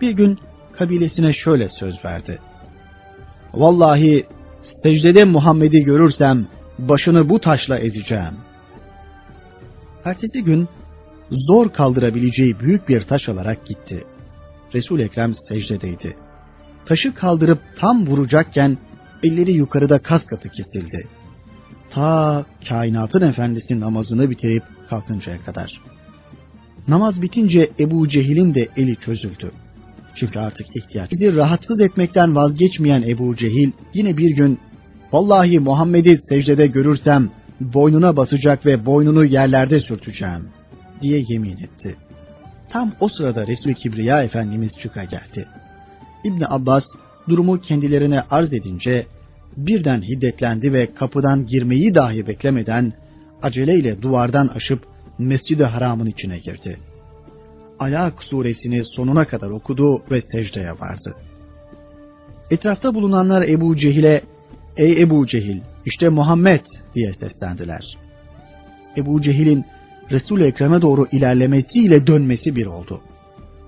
Bir 0.00 0.10
gün 0.10 0.38
kabilesine 0.72 1.32
şöyle 1.32 1.68
söz 1.68 2.04
verdi. 2.04 2.38
Vallahi 3.54 4.26
secdede 4.62 5.24
Muhammed'i 5.24 5.84
görürsem 5.84 6.46
başını 6.78 7.28
bu 7.28 7.40
taşla 7.40 7.78
ezeceğim. 7.78 8.34
Ertesi 10.04 10.44
gün 10.44 10.68
zor 11.30 11.72
kaldırabileceği 11.72 12.60
büyük 12.60 12.88
bir 12.88 13.00
taş 13.00 13.28
alarak 13.28 13.66
gitti. 13.66 14.04
Resul 14.74 15.00
Ekrem 15.00 15.34
secdedeydi. 15.34 16.16
Taşı 16.86 17.14
kaldırıp 17.14 17.58
tam 17.76 18.06
vuracakken 18.06 18.78
elleri 19.22 19.52
yukarıda 19.52 19.98
kas 19.98 20.26
katı 20.26 20.48
kesildi. 20.48 21.06
Ta 21.90 22.46
kainatın 22.68 23.28
efendisi 23.28 23.80
namazını 23.80 24.30
bitirip 24.30 24.62
kalkıncaya 24.90 25.42
kadar. 25.44 25.80
Namaz 26.88 27.22
bitince 27.22 27.70
Ebu 27.78 28.08
Cehil'in 28.08 28.54
de 28.54 28.68
eli 28.76 28.96
çözüldü. 28.96 29.52
Çünkü 30.14 30.38
artık 30.38 30.76
ihtiyaç. 30.76 31.10
Bizi 31.10 31.36
rahatsız 31.36 31.80
etmekten 31.80 32.36
vazgeçmeyen 32.36 33.02
Ebu 33.02 33.36
Cehil 33.36 33.72
yine 33.94 34.16
bir 34.16 34.30
gün 34.30 34.58
Vallahi 35.12 35.58
Muhammed'i 35.58 36.16
secdede 36.16 36.66
görürsem 36.66 37.30
boynuna 37.60 38.16
basacak 38.16 38.66
ve 38.66 38.86
boynunu 38.86 39.24
yerlerde 39.24 39.80
sürteceğim 39.80 40.48
diye 41.02 41.24
yemin 41.28 41.56
etti. 41.56 41.96
Tam 42.70 42.92
o 43.00 43.08
sırada 43.08 43.46
Resul-i 43.46 43.74
Kibriya 43.74 44.22
Efendimiz 44.22 44.72
çıka 44.78 45.04
geldi. 45.04 45.46
İbni 46.24 46.46
Abbas 46.48 46.84
durumu 47.28 47.60
kendilerine 47.60 48.20
arz 48.30 48.54
edince 48.54 49.06
birden 49.56 50.02
hiddetlendi 50.02 50.72
ve 50.72 50.94
kapıdan 50.94 51.46
girmeyi 51.46 51.94
dahi 51.94 52.26
beklemeden 52.26 52.92
aceleyle 53.42 54.02
duvardan 54.02 54.48
aşıp 54.48 54.86
Mescid-i 55.18 55.64
Haram'ın 55.64 56.06
içine 56.06 56.38
girdi. 56.38 56.78
Alak 57.78 58.22
suresini 58.22 58.84
sonuna 58.84 59.24
kadar 59.24 59.50
okudu 59.50 60.02
ve 60.10 60.20
secdeye 60.20 60.70
vardı. 60.70 61.16
Etrafta 62.50 62.94
bulunanlar 62.94 63.42
Ebu 63.42 63.76
Cehil'e 63.76 64.22
Ey 64.76 65.02
Ebu 65.02 65.26
Cehil, 65.26 65.60
işte 65.86 66.08
Muhammed 66.08 66.60
diye 66.94 67.14
seslendiler. 67.14 67.98
Ebu 68.96 69.22
Cehil'in 69.22 69.64
Resul-i 70.10 70.44
Ekrem'e 70.44 70.82
doğru 70.82 71.06
ilerlemesiyle 71.12 72.06
dönmesi 72.06 72.56
bir 72.56 72.66
oldu. 72.66 73.00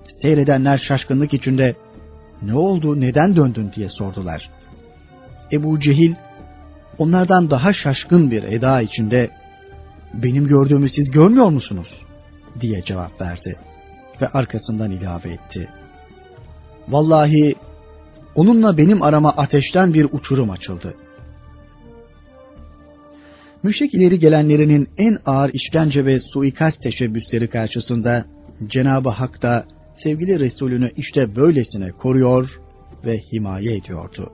Seyredenler 0.07 0.77
şaşkınlık 0.77 1.33
içinde 1.33 1.75
ne 2.41 2.55
oldu, 2.55 3.01
neden 3.01 3.35
döndün 3.35 3.71
diye 3.75 3.89
sordular. 3.89 4.49
Ebu 5.51 5.79
Cehil 5.79 6.13
onlardan 6.97 7.49
daha 7.49 7.73
şaşkın 7.73 8.31
bir 8.31 8.43
eda 8.43 8.81
içinde 8.81 9.29
benim 10.13 10.47
gördüğümü 10.47 10.89
siz 10.89 11.11
görmüyor 11.11 11.49
musunuz? 11.49 11.87
diye 12.61 12.83
cevap 12.83 13.21
verdi 13.21 13.59
ve 14.21 14.27
arkasından 14.27 14.91
ilave 14.91 15.29
etti. 15.29 15.69
Vallahi 16.87 17.55
onunla 18.35 18.77
benim 18.77 19.01
arama 19.01 19.29
ateşten 19.29 19.93
bir 19.93 20.07
uçurum 20.11 20.49
açıldı. 20.49 20.95
Müşrik 23.63 23.93
ileri 23.93 24.19
gelenlerinin 24.19 24.89
en 24.97 25.17
ağır 25.25 25.53
işkence 25.53 26.05
ve 26.05 26.19
suikast 26.19 26.81
teşebbüsleri 26.83 27.47
karşısında 27.47 28.25
Cenab-ı 28.67 29.09
Hak 29.09 29.41
da 29.41 29.65
sevgili 30.03 30.39
Resulünü 30.39 30.91
işte 30.97 31.35
böylesine 31.35 31.91
koruyor 31.91 32.59
ve 33.05 33.17
himaye 33.17 33.75
ediyordu. 33.75 34.31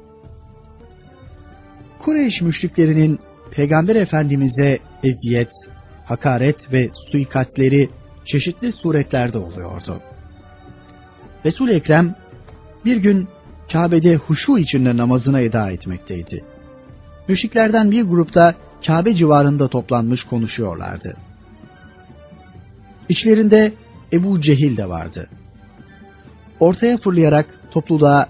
Kureyş 2.00 2.42
müşriklerinin 2.42 3.20
Peygamber 3.52 3.96
Efendimiz'e 3.96 4.80
eziyet, 5.04 5.52
hakaret 6.06 6.74
ve 6.74 6.90
suikastleri 7.12 7.90
çeşitli 8.26 8.72
suretlerde 8.72 9.38
oluyordu. 9.38 10.02
Resul-i 11.46 11.74
Ekrem 11.74 12.16
bir 12.86 12.98
gün 12.98 13.28
Kabe'de 13.72 14.16
huşu 14.16 14.58
içinde 14.58 14.98
namazına 14.98 15.42
eda 15.42 15.72
etmekteydi. 15.72 16.46
Müşriklerden 17.28 17.92
bir 17.92 18.04
grupta 18.04 18.56
Kabe 18.86 19.16
civarında 19.16 19.68
toplanmış 19.68 20.24
konuşuyorlardı. 20.24 21.18
İçlerinde 23.10 23.74
Ebu 24.14 24.42
Cehil 24.42 24.78
de 24.78 24.90
vardı. 24.90 25.30
Ortaya 26.60 26.98
fırlayarak 26.98 27.46
topluluğa 27.72 28.30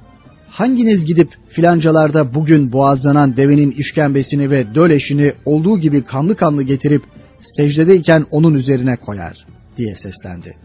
hanginiz 0.50 1.06
gidip 1.06 1.30
filancalarda 1.50 2.34
bugün 2.34 2.72
boğazlanan 2.72 3.38
devenin 3.38 3.72
işkembesini 3.72 4.50
ve 4.50 4.76
döleşini 4.76 5.34
olduğu 5.46 5.80
gibi 5.80 6.04
kanlı 6.04 6.36
kanlı 6.36 6.64
getirip 6.64 7.04
secdedeyken 7.42 8.26
onun 8.32 8.54
üzerine 8.54 8.96
koyar 8.96 9.46
diye 9.78 9.96
seslendi. 9.96 10.58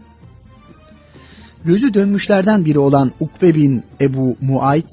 Gözü 1.65 1.93
dönmüşlerden 1.93 2.65
biri 2.65 2.79
olan 2.79 3.11
Ukbe 3.19 3.55
bin 3.55 3.83
Ebu 4.01 4.37
Muayt 4.41 4.89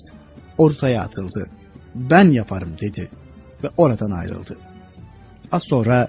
ortaya 0.59 1.03
atıldı. 1.03 1.47
Ben 1.95 2.25
yaparım 2.25 2.71
dedi 2.81 3.09
ve 3.65 3.69
oradan 3.77 4.11
ayrıldı. 4.11 4.57
Az 5.53 5.63
sonra 5.63 6.09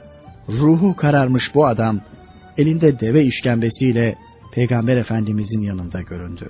ruhu 0.50 0.95
kararmış 0.95 1.56
bu 1.56 1.65
adam 1.65 2.02
elinde 2.58 3.00
deve 3.00 3.24
işkembesiyle 3.24 4.15
Peygamber 4.52 4.98
Efendimizin 4.98 5.62
yanında 5.62 6.02
göründü. 6.02 6.50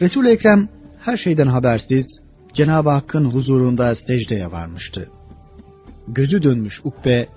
Resul-i 0.00 0.28
Ekrem 0.28 0.68
her 0.98 1.16
şeyden 1.16 1.46
habersiz 1.46 2.20
Cenab-ı 2.54 2.90
Hakk'ın 2.90 3.24
huzurunda 3.24 3.94
secdeye 3.94 4.50
varmıştı. 4.52 5.10
Gözü 6.08 6.42
dönmüş 6.42 6.80
Ukbe 6.84 7.28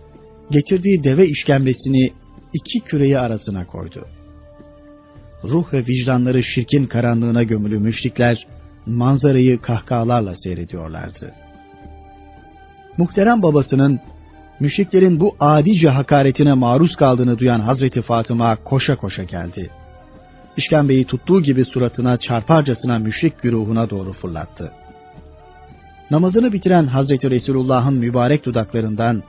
getirdiği 0.51 1.03
deve 1.03 1.27
işkembesini 1.27 2.13
iki 2.53 2.79
küreyi 2.79 3.19
arasına 3.19 3.67
koydu. 3.67 4.07
Ruh 5.43 5.73
ve 5.73 5.85
vicdanları 5.85 6.43
şirkin 6.43 6.85
karanlığına 6.85 7.43
gömülü 7.43 7.79
müşrikler 7.79 8.47
manzarayı 8.85 9.61
kahkahalarla 9.61 10.35
seyrediyorlardı. 10.35 11.33
Muhterem 12.97 13.41
babasının 13.41 13.99
müşriklerin 14.59 15.19
bu 15.19 15.35
adice 15.39 15.89
hakaretine 15.89 16.53
maruz 16.53 16.95
kaldığını 16.95 17.39
duyan 17.39 17.59
Hazreti 17.59 18.01
Fatıma 18.01 18.55
koşa 18.55 18.95
koşa 18.95 19.23
geldi. 19.23 19.69
İşkembeyi 20.57 21.05
tuttuğu 21.05 21.41
gibi 21.41 21.65
suratına 21.65 22.17
çarparcasına 22.17 22.99
müşrik 22.99 23.41
güruhuna 23.41 23.89
doğru 23.89 24.13
fırlattı. 24.13 24.71
Namazını 26.11 26.53
bitiren 26.53 26.87
Hazreti 26.87 27.31
Resulullah'ın 27.31 27.93
mübarek 27.93 28.45
dudaklarından 28.45 29.23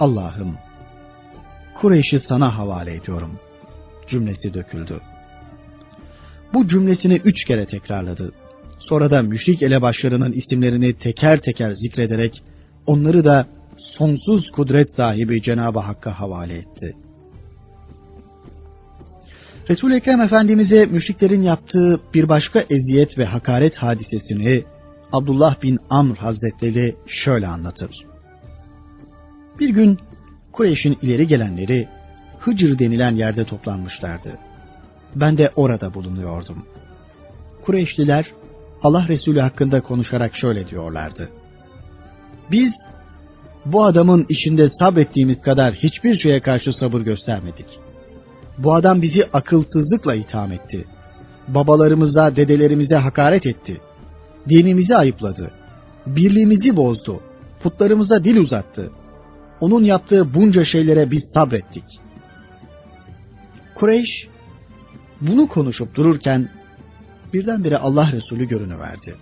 Allah'ım 0.00 0.56
Kureyş'i 1.74 2.18
sana 2.18 2.58
havale 2.58 2.94
ediyorum 2.94 3.38
cümlesi 4.08 4.54
döküldü. 4.54 5.00
Bu 6.54 6.68
cümlesini 6.68 7.14
üç 7.24 7.44
kere 7.44 7.66
tekrarladı. 7.66 8.32
Sonra 8.78 9.10
da 9.10 9.22
müşrik 9.22 9.62
elebaşlarının 9.62 10.32
isimlerini 10.32 10.92
teker 10.92 11.40
teker 11.40 11.70
zikrederek 11.70 12.42
onları 12.86 13.24
da 13.24 13.46
sonsuz 13.76 14.50
kudret 14.50 14.90
sahibi 14.92 15.42
Cenab-ı 15.42 15.78
Hakk'a 15.78 16.20
havale 16.20 16.54
etti. 16.54 16.96
Resul-i 19.70 19.94
Ekrem 19.94 20.20
Efendimiz'e 20.20 20.86
müşriklerin 20.86 21.42
yaptığı 21.42 22.00
bir 22.14 22.28
başka 22.28 22.60
eziyet 22.70 23.18
ve 23.18 23.24
hakaret 23.24 23.76
hadisesini 23.76 24.64
Abdullah 25.12 25.62
bin 25.62 25.78
Amr 25.90 26.16
Hazretleri 26.16 26.96
şöyle 27.06 27.46
anlatır. 27.46 28.06
Bir 29.60 29.68
gün 29.68 29.98
Kureyş'in 30.52 30.98
ileri 31.02 31.26
gelenleri 31.26 31.88
Hıcır 32.40 32.78
denilen 32.78 33.14
yerde 33.14 33.44
toplanmışlardı. 33.44 34.38
Ben 35.14 35.38
de 35.38 35.50
orada 35.56 35.94
bulunuyordum. 35.94 36.66
Kureyşliler 37.62 38.32
Allah 38.82 39.08
Resulü 39.08 39.40
hakkında 39.40 39.80
konuşarak 39.80 40.36
şöyle 40.36 40.68
diyorlardı. 40.68 41.28
Biz 42.50 42.74
bu 43.72 43.84
adamın 43.84 44.26
işinde 44.28 44.68
sabrettiğimiz 44.68 45.42
kadar 45.42 45.74
hiçbir 45.74 46.14
şeye 46.14 46.40
karşı 46.40 46.72
sabır 46.72 47.00
göstermedik. 47.00 47.66
Bu 48.58 48.74
adam 48.74 49.02
bizi 49.02 49.24
akılsızlıkla 49.32 50.14
itham 50.14 50.52
etti. 50.52 50.84
Babalarımıza, 51.48 52.36
dedelerimize 52.36 52.96
hakaret 52.96 53.46
etti. 53.46 53.80
Dinimizi 54.48 54.96
ayıpladı. 54.96 55.50
Birliğimizi 56.06 56.76
bozdu. 56.76 57.20
Putlarımıza 57.62 58.24
dil 58.24 58.36
uzattı. 58.36 58.90
Onun 59.60 59.84
yaptığı 59.84 60.34
bunca 60.34 60.64
şeylere 60.64 61.10
biz 61.10 61.30
sabrettik. 61.34 61.84
Kureyş 63.74 64.28
bunu 65.20 65.48
konuşup 65.48 65.94
dururken 65.94 66.48
birdenbire 67.32 67.76
Allah 67.76 68.12
Resulü 68.12 68.48
görünüverdi. 68.48 69.14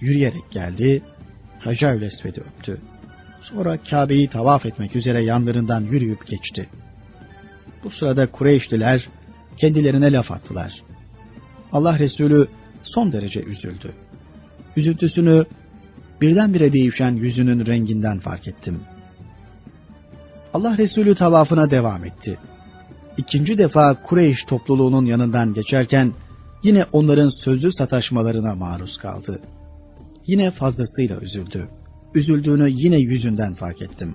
Yürüyerek 0.00 0.50
geldi, 0.50 1.02
Hacer-ül 1.58 2.02
Esved'i 2.02 2.40
öptü. 2.40 2.80
Sonra 3.50 3.78
Kabe'yi 3.90 4.28
tavaf 4.28 4.66
etmek 4.66 4.96
üzere 4.96 5.24
yanlarından 5.24 5.80
yürüyüp 5.80 6.26
geçti. 6.26 6.68
Bu 7.84 7.90
sırada 7.90 8.26
Kureyşliler 8.26 9.08
kendilerine 9.56 10.12
laf 10.12 10.30
attılar. 10.30 10.82
Allah 11.72 11.98
Resulü 11.98 12.48
son 12.82 13.12
derece 13.12 13.42
üzüldü. 13.42 13.92
Üzüntüsünü 14.76 15.44
birdenbire 16.20 16.72
değişen 16.72 17.10
yüzünün 17.10 17.66
renginden 17.66 18.18
fark 18.18 18.48
ettim. 18.48 18.80
Allah 20.54 20.78
Resulü 20.78 21.14
tavafına 21.14 21.70
devam 21.70 22.04
etti. 22.04 22.38
İkinci 23.16 23.58
defa 23.58 24.02
Kureyş 24.02 24.44
topluluğunun 24.44 25.04
yanından 25.04 25.54
geçerken 25.54 26.12
yine 26.62 26.84
onların 26.92 27.30
sözlü 27.44 27.72
sataşmalarına 27.72 28.54
maruz 28.54 28.96
kaldı. 28.96 29.40
Yine 30.26 30.50
fazlasıyla 30.50 31.20
üzüldü. 31.20 31.68
Üzüldüğünü 32.14 32.68
yine 32.70 32.98
yüzünden 32.98 33.54
fark 33.54 33.82
ettim. 33.82 34.14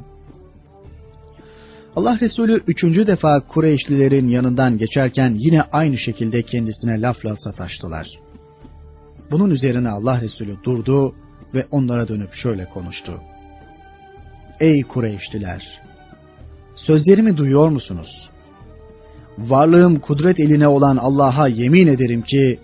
Allah 1.96 2.20
Resulü 2.22 2.62
üçüncü 2.68 3.08
defa 3.08 3.40
Kureyşlilerin 3.48 4.28
yanından 4.28 4.78
geçerken 4.78 5.36
yine 5.40 5.62
aynı 5.62 5.98
şekilde 5.98 6.42
kendisine 6.42 7.02
lafla 7.02 7.36
sataştılar. 7.38 8.20
Bunun 9.32 9.50
üzerine 9.50 9.90
Allah 9.90 10.22
Resulü 10.22 10.64
durdu 10.64 11.16
ve 11.54 11.66
onlara 11.72 12.08
dönüp 12.08 12.34
şöyle 12.34 12.66
konuştu. 12.66 13.22
Ey 14.60 14.82
Kureyşliler! 14.82 15.82
Sözlerimi 16.76 17.38
duyuyor 17.38 17.70
musunuz? 17.70 18.30
Varlığım 19.38 20.00
kudret 20.00 20.40
eline 20.40 20.68
olan 20.68 20.98
Allah'a 20.98 21.48
yemin 21.48 21.88
ederim 21.88 22.22
ki 22.22 22.60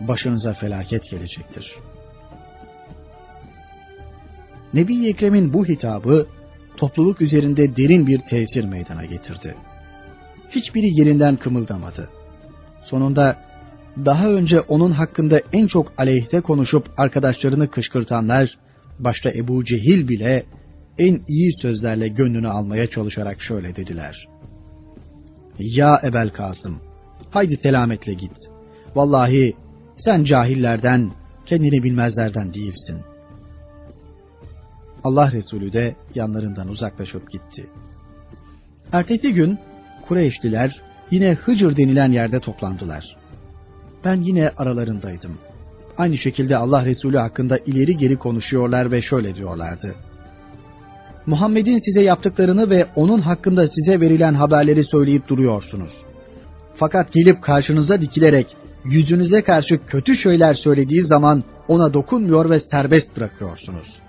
başınıza 0.00 0.52
felaket 0.52 1.10
gelecektir. 1.10 1.74
Nebi 4.74 5.08
Ekrem'in 5.08 5.52
bu 5.52 5.66
hitabı 5.66 6.26
topluluk 6.76 7.20
üzerinde 7.20 7.76
derin 7.76 8.06
bir 8.06 8.18
tesir 8.18 8.64
meydana 8.64 9.04
getirdi. 9.04 9.54
Hiçbiri 10.50 11.00
yerinden 11.00 11.36
kımıldamadı. 11.36 12.08
Sonunda 12.84 13.36
daha 14.04 14.28
önce 14.28 14.60
onun 14.60 14.90
hakkında 14.90 15.40
en 15.52 15.66
çok 15.66 15.92
aleyhte 15.98 16.40
konuşup 16.40 16.90
arkadaşlarını 16.96 17.70
kışkırtanlar, 17.70 18.58
başta 18.98 19.30
Ebu 19.30 19.64
Cehil 19.64 20.08
bile 20.08 20.46
en 20.98 21.22
iyi 21.28 21.52
sözlerle 21.62 22.08
gönlünü 22.08 22.48
almaya 22.48 22.86
çalışarak 22.90 23.42
şöyle 23.42 23.76
dediler. 23.76 24.28
Ya 25.58 26.00
Ebel 26.04 26.30
Kasım, 26.30 26.80
haydi 27.30 27.56
selametle 27.56 28.12
git. 28.12 28.36
Vallahi 28.94 29.54
sen 29.96 30.24
cahillerden, 30.24 31.12
kendini 31.46 31.82
bilmezlerden 31.82 32.54
değilsin. 32.54 33.11
Allah 35.04 35.32
Resulü 35.32 35.72
de 35.72 35.96
yanlarından 36.14 36.68
uzaklaşıp 36.68 37.30
gitti. 37.30 37.70
Ertesi 38.92 39.34
gün 39.34 39.58
Kureyşliler 40.08 40.82
yine 41.10 41.34
Hıcır 41.34 41.76
denilen 41.76 42.12
yerde 42.12 42.38
toplandılar. 42.38 43.16
ben 44.04 44.16
yine 44.22 44.50
aralarındaydım. 44.56 45.38
Aynı 45.98 46.18
şekilde 46.18 46.56
Allah 46.56 46.84
Resulü 46.84 47.18
hakkında 47.18 47.58
ileri 47.58 47.96
geri 47.96 48.16
konuşuyorlar 48.16 48.90
ve 48.90 49.02
şöyle 49.02 49.34
diyorlardı. 49.34 49.94
Muhammed'in 51.26 51.78
size 51.78 52.02
yaptıklarını 52.02 52.70
ve 52.70 52.86
onun 52.96 53.20
hakkında 53.20 53.68
size 53.68 54.00
verilen 54.00 54.34
haberleri 54.34 54.84
söyleyip 54.84 55.28
duruyorsunuz. 55.28 55.92
Fakat 56.74 57.12
gelip 57.12 57.42
karşınıza 57.42 58.00
dikilerek 58.00 58.56
yüzünüze 58.84 59.42
karşı 59.42 59.86
kötü 59.86 60.16
şeyler 60.16 60.54
söylediği 60.54 61.02
zaman 61.02 61.44
ona 61.68 61.94
dokunmuyor 61.94 62.50
ve 62.50 62.60
serbest 62.60 63.16
bırakıyorsunuz. 63.16 64.01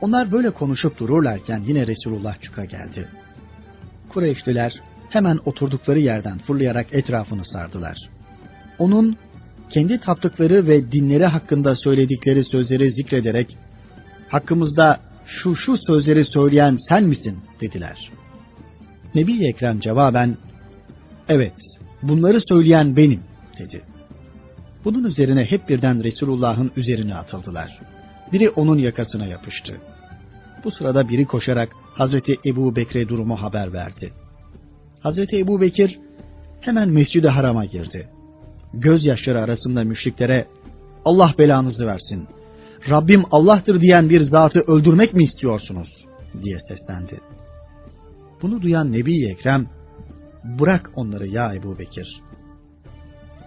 Onlar 0.00 0.32
böyle 0.32 0.50
konuşup 0.50 0.98
dururlarken 0.98 1.62
yine 1.66 1.86
Resulullah 1.86 2.40
çıka 2.40 2.64
geldi. 2.64 3.08
Kureyşliler 4.08 4.80
hemen 5.10 5.38
oturdukları 5.44 5.98
yerden 5.98 6.38
fırlayarak 6.38 6.86
etrafını 6.92 7.44
sardılar. 7.44 7.98
Onun 8.78 9.16
kendi 9.70 10.00
taptıkları 10.00 10.66
ve 10.66 10.92
dinleri 10.92 11.26
hakkında 11.26 11.74
söyledikleri 11.74 12.44
sözleri 12.44 12.92
zikrederek 12.92 13.56
hakkımızda 14.28 15.00
şu 15.26 15.56
şu 15.56 15.76
sözleri 15.76 16.24
söyleyen 16.24 16.76
sen 16.88 17.04
misin 17.04 17.38
dediler. 17.60 18.10
Nebi 19.14 19.46
Ekrem 19.46 19.80
cevaben 19.80 20.36
evet 21.28 21.54
bunları 22.02 22.40
söyleyen 22.40 22.96
benim 22.96 23.20
dedi. 23.58 23.82
Bunun 24.84 25.04
üzerine 25.04 25.44
hep 25.44 25.68
birden 25.68 26.04
Resulullah'ın 26.04 26.70
üzerine 26.76 27.14
atıldılar. 27.14 27.80
Biri 28.32 28.50
onun 28.50 28.78
yakasına 28.78 29.26
yapıştı. 29.26 29.76
Bu 30.64 30.70
sırada 30.70 31.08
biri 31.08 31.26
koşarak 31.26 31.76
Hazreti 31.94 32.36
Ebu 32.46 32.76
Bekir'e 32.76 33.08
durumu 33.08 33.42
haber 33.42 33.72
verdi. 33.72 34.12
Hazreti 35.00 35.38
Ebu 35.38 35.60
Bekir 35.60 35.98
hemen 36.60 36.88
mescid 36.88 37.24
harama 37.24 37.64
girdi. 37.64 38.08
Gözyaşları 38.74 39.40
arasında 39.42 39.84
müşriklere 39.84 40.46
Allah 41.04 41.34
belanızı 41.38 41.86
versin. 41.86 42.28
Rabbim 42.90 43.22
Allah'tır 43.30 43.80
diyen 43.80 44.10
bir 44.10 44.20
zatı 44.20 44.60
öldürmek 44.60 45.14
mi 45.14 45.24
istiyorsunuz? 45.24 46.06
diye 46.42 46.58
seslendi. 46.60 47.20
Bunu 48.42 48.62
duyan 48.62 48.92
Nebi 48.92 49.30
Ekrem, 49.30 49.66
bırak 50.44 50.90
onları 50.94 51.26
ya 51.26 51.54
Ebu 51.54 51.78
Bekir. 51.78 52.22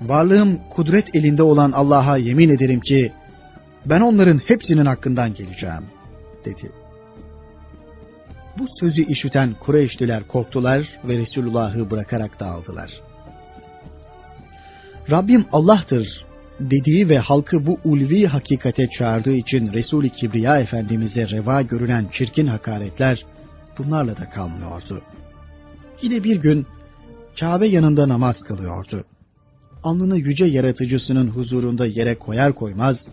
Varlığım 0.01 0.59
kudret 0.69 1.15
elinde 1.15 1.43
olan 1.43 1.71
Allah'a 1.71 2.17
yemin 2.17 2.49
ederim 2.49 2.79
ki, 2.79 3.11
ben 3.85 4.01
onların 4.01 4.37
hepsinin 4.37 4.85
hakkından 4.85 5.33
geleceğim, 5.33 5.83
dedi. 6.45 6.82
Bu 8.57 8.67
sözü 8.79 9.01
işiten 9.01 9.53
Kureyşliler 9.59 10.27
korktular 10.27 10.89
ve 11.03 11.17
Resulullah'ı 11.17 11.91
bırakarak 11.91 12.39
dağıldılar. 12.39 13.01
Rabbim 15.11 15.45
Allah'tır 15.51 16.25
dediği 16.59 17.09
ve 17.09 17.19
halkı 17.19 17.65
bu 17.65 17.79
ulvi 17.83 18.25
hakikate 18.25 18.89
çağırdığı 18.89 19.33
için 19.33 19.73
Resul-i 19.73 20.09
Kibriya 20.09 20.59
Efendimiz'e 20.59 21.29
reva 21.29 21.61
görülen 21.61 22.05
çirkin 22.11 22.47
hakaretler 22.47 23.25
bunlarla 23.77 24.17
da 24.17 24.29
kalmıyordu. 24.29 25.01
Yine 26.01 26.23
bir 26.23 26.35
gün 26.35 26.65
Kabe 27.39 27.67
yanında 27.67 28.09
namaz 28.09 28.39
kılıyordu. 28.39 29.05
Alnını 29.83 30.17
yüce 30.17 30.45
yaratıcısının 30.45 31.27
huzurunda 31.27 31.85
yere 31.85 32.15
koyar 32.15 32.53
koymaz, 32.53 33.07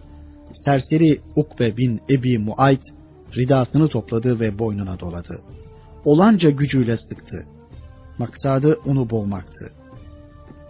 serseri 0.53 1.21
Ukbe 1.37 1.77
bin 1.77 2.01
Ebi 2.11 2.39
Muayt 2.39 2.83
ridasını 3.37 3.89
topladı 3.89 4.41
ve 4.41 4.59
boynuna 4.59 5.01
doladı. 5.01 5.41
Olanca 6.05 6.51
gücüyle 6.51 6.97
sıktı. 6.97 7.47
Maksadı 8.19 8.79
onu 8.87 9.11
boğmaktı. 9.11 9.73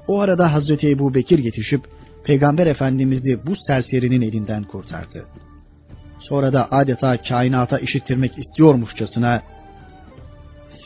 O 0.09 0.21
arada 0.21 0.53
Hazreti 0.53 0.91
Ebu 0.91 1.15
Bekir 1.15 1.39
yetişip 1.39 1.89
Peygamber 2.25 2.67
Efendimiz'i 2.67 3.47
bu 3.47 3.57
serserinin 3.57 4.23
elinden 4.23 4.65
kurtardı. 4.65 5.27
Sonra 6.19 6.53
da 6.53 6.69
adeta 6.71 7.23
kainata 7.23 7.79
işittirmek 7.79 8.39
istiyormuşçasına 8.39 9.43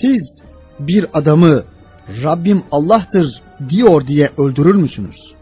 siz 0.01 0.43
bir 0.79 1.07
adamı 1.12 1.64
Rabbim 2.22 2.62
Allah'tır 2.70 3.43
diyor 3.68 4.07
diye 4.07 4.31
öldürür 4.39 4.75
müsünüz? 4.75 5.35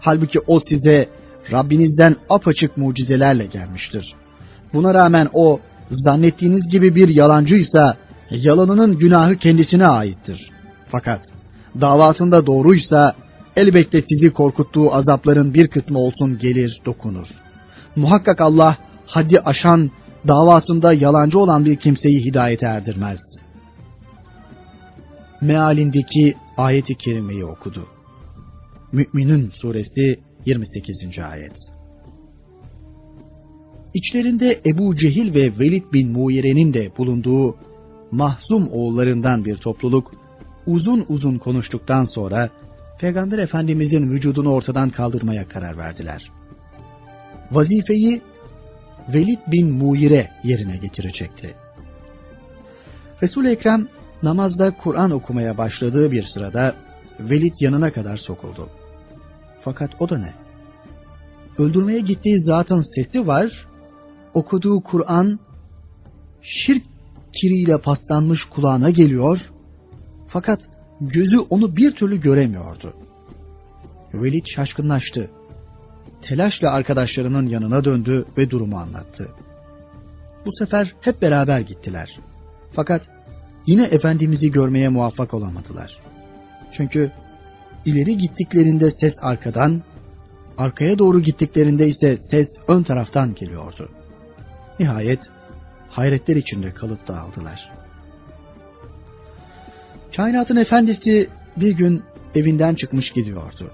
Halbuki 0.00 0.40
o 0.46 0.60
size 0.60 1.08
Rabbinizden 1.52 2.16
apaçık 2.28 2.76
mucizelerle 2.76 3.46
gelmiştir. 3.46 4.14
Buna 4.74 4.94
rağmen 4.94 5.28
o 5.32 5.60
zannettiğiniz 5.90 6.68
gibi 6.68 6.94
bir 6.94 7.08
yalancıysa 7.08 7.96
yalanının 8.30 8.98
günahı 8.98 9.36
kendisine 9.36 9.86
aittir. 9.86 10.50
Fakat 10.90 11.20
davasında 11.80 12.46
doğruysa 12.46 13.14
elbette 13.56 14.02
sizi 14.02 14.32
korkuttuğu 14.32 14.94
azapların 14.94 15.54
bir 15.54 15.68
kısmı 15.68 15.98
olsun 15.98 16.38
gelir 16.38 16.80
dokunur. 16.86 17.26
Muhakkak 17.96 18.40
Allah 18.40 18.76
haddi 19.06 19.40
aşan 19.40 19.90
davasında 20.28 20.92
yalancı 20.92 21.38
olan 21.38 21.64
bir 21.64 21.76
kimseyi 21.76 22.24
hidayete 22.24 22.66
erdirmez. 22.66 23.20
Mealindeki 25.40 26.34
ayeti 26.56 26.94
kerimeyi 26.94 27.44
okudu. 27.44 27.86
Mü'minun 28.92 29.50
suresi 29.54 30.20
28. 30.46 31.18
ayet. 31.30 31.73
İçlerinde 33.94 34.60
Ebu 34.66 34.96
Cehil 34.96 35.34
ve 35.34 35.58
Velid 35.58 35.92
bin 35.92 36.12
Muire'nin 36.12 36.74
de 36.74 36.96
bulunduğu 36.98 37.56
mahzum 38.10 38.68
oğullarından 38.72 39.44
bir 39.44 39.56
topluluk 39.56 40.12
uzun 40.66 41.04
uzun 41.08 41.38
konuştuktan 41.38 42.04
sonra 42.04 42.50
Peygamber 42.98 43.38
Efendimizin 43.38 44.10
vücudunu 44.10 44.52
ortadan 44.52 44.90
kaldırmaya 44.90 45.48
karar 45.48 45.78
verdiler. 45.78 46.30
Vazifeyi 47.50 48.22
Velid 49.08 49.38
bin 49.52 49.72
Muire 49.72 50.30
yerine 50.44 50.76
getirecekti. 50.76 51.54
Resul-i 53.22 53.48
Ekrem 53.48 53.88
namazda 54.22 54.76
Kur'an 54.76 55.10
okumaya 55.10 55.58
başladığı 55.58 56.12
bir 56.12 56.22
sırada 56.22 56.74
Velid 57.20 57.54
yanına 57.60 57.92
kadar 57.92 58.16
sokuldu. 58.16 58.68
Fakat 59.60 59.90
o 60.00 60.08
da 60.08 60.18
ne? 60.18 60.34
Öldürmeye 61.58 62.00
gittiği 62.00 62.40
zatın 62.40 62.80
sesi 62.94 63.26
var, 63.26 63.66
okuduğu 64.34 64.82
Kur'an 64.82 65.40
şirk 66.42 66.84
kiriyle 67.40 67.78
paslanmış 67.78 68.44
kulağına 68.44 68.90
geliyor, 68.90 69.50
fakat 70.28 70.60
gözü 71.00 71.38
onu 71.38 71.76
bir 71.76 71.90
türlü 71.90 72.20
göremiyordu. 72.20 72.94
Velid 74.14 74.46
şaşkınlaştı. 74.46 75.30
Telaşla 76.22 76.70
arkadaşlarının 76.70 77.46
yanına 77.46 77.84
döndü 77.84 78.24
ve 78.38 78.50
durumu 78.50 78.76
anlattı. 78.76 79.28
Bu 80.46 80.50
sefer 80.58 80.94
hep 81.00 81.22
beraber 81.22 81.60
gittiler. 81.60 82.18
Fakat 82.72 83.08
yine 83.66 83.84
Efendimiz'i 83.84 84.50
görmeye 84.50 84.88
muvaffak 84.88 85.34
olamadılar. 85.34 85.98
Çünkü 86.72 87.12
ileri 87.84 88.16
gittiklerinde 88.16 88.90
ses 88.90 89.14
arkadan, 89.22 89.82
arkaya 90.58 90.98
doğru 90.98 91.20
gittiklerinde 91.20 91.88
ise 91.88 92.16
ses 92.16 92.48
ön 92.68 92.82
taraftan 92.82 93.34
geliyordu. 93.34 93.90
Nihayet 94.80 95.20
hayretler 95.88 96.36
içinde 96.36 96.70
kalıp 96.70 97.08
dağıldılar. 97.08 97.72
Kainatın 100.16 100.56
efendisi 100.56 101.28
bir 101.56 101.70
gün 101.70 102.02
evinden 102.34 102.74
çıkmış 102.74 103.10
gidiyordu. 103.10 103.70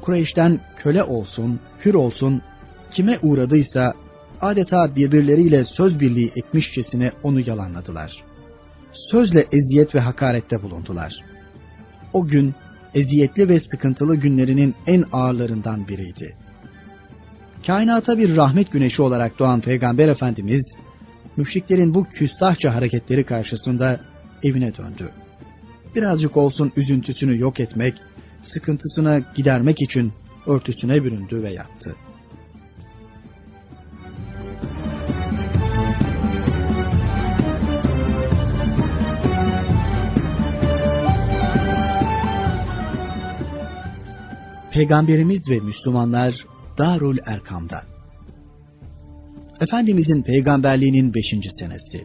Kureyş'ten 0.00 0.60
köle 0.76 1.02
olsun, 1.02 1.60
hür 1.84 1.94
olsun, 1.94 2.42
kime 2.90 3.18
uğradıysa 3.22 3.94
adeta 4.40 4.96
birbirleriyle 4.96 5.64
söz 5.64 6.00
birliği 6.00 6.32
etmişçesine 6.36 7.12
onu 7.22 7.40
yalanladılar. 7.40 8.24
Sözle 8.92 9.46
eziyet 9.52 9.94
ve 9.94 10.00
hakarette 10.00 10.62
bulundular. 10.62 11.24
O 12.12 12.26
gün 12.26 12.54
eziyetli 12.94 13.48
ve 13.48 13.60
sıkıntılı 13.60 14.16
günlerinin 14.16 14.74
en 14.86 15.04
ağırlarından 15.12 15.88
biriydi. 15.88 16.36
Kainata 17.66 18.18
bir 18.18 18.36
rahmet 18.36 18.72
güneşi 18.72 19.02
olarak 19.02 19.38
doğan 19.38 19.60
Peygamber 19.60 20.08
Efendimiz, 20.08 20.76
müşriklerin 21.36 21.94
bu 21.94 22.04
küstahça 22.04 22.74
hareketleri 22.74 23.24
karşısında 23.24 24.00
evine 24.42 24.76
döndü. 24.76 25.10
Birazcık 25.94 26.36
olsun 26.36 26.72
üzüntüsünü 26.76 27.38
yok 27.38 27.60
etmek, 27.60 27.94
sıkıntısına 28.42 29.18
gidermek 29.18 29.82
için 29.82 30.12
örtüsüne 30.46 31.04
büründü 31.04 31.42
ve 31.42 31.52
yattı. 31.52 31.96
Peygamberimiz 44.70 45.50
ve 45.50 45.60
Müslümanlar 45.60 46.44
Darul 46.78 47.18
Erkam'da. 47.26 47.82
Efendimizin 49.60 50.22
peygamberliğinin 50.22 51.14
5. 51.14 51.24
senesi. 51.58 52.04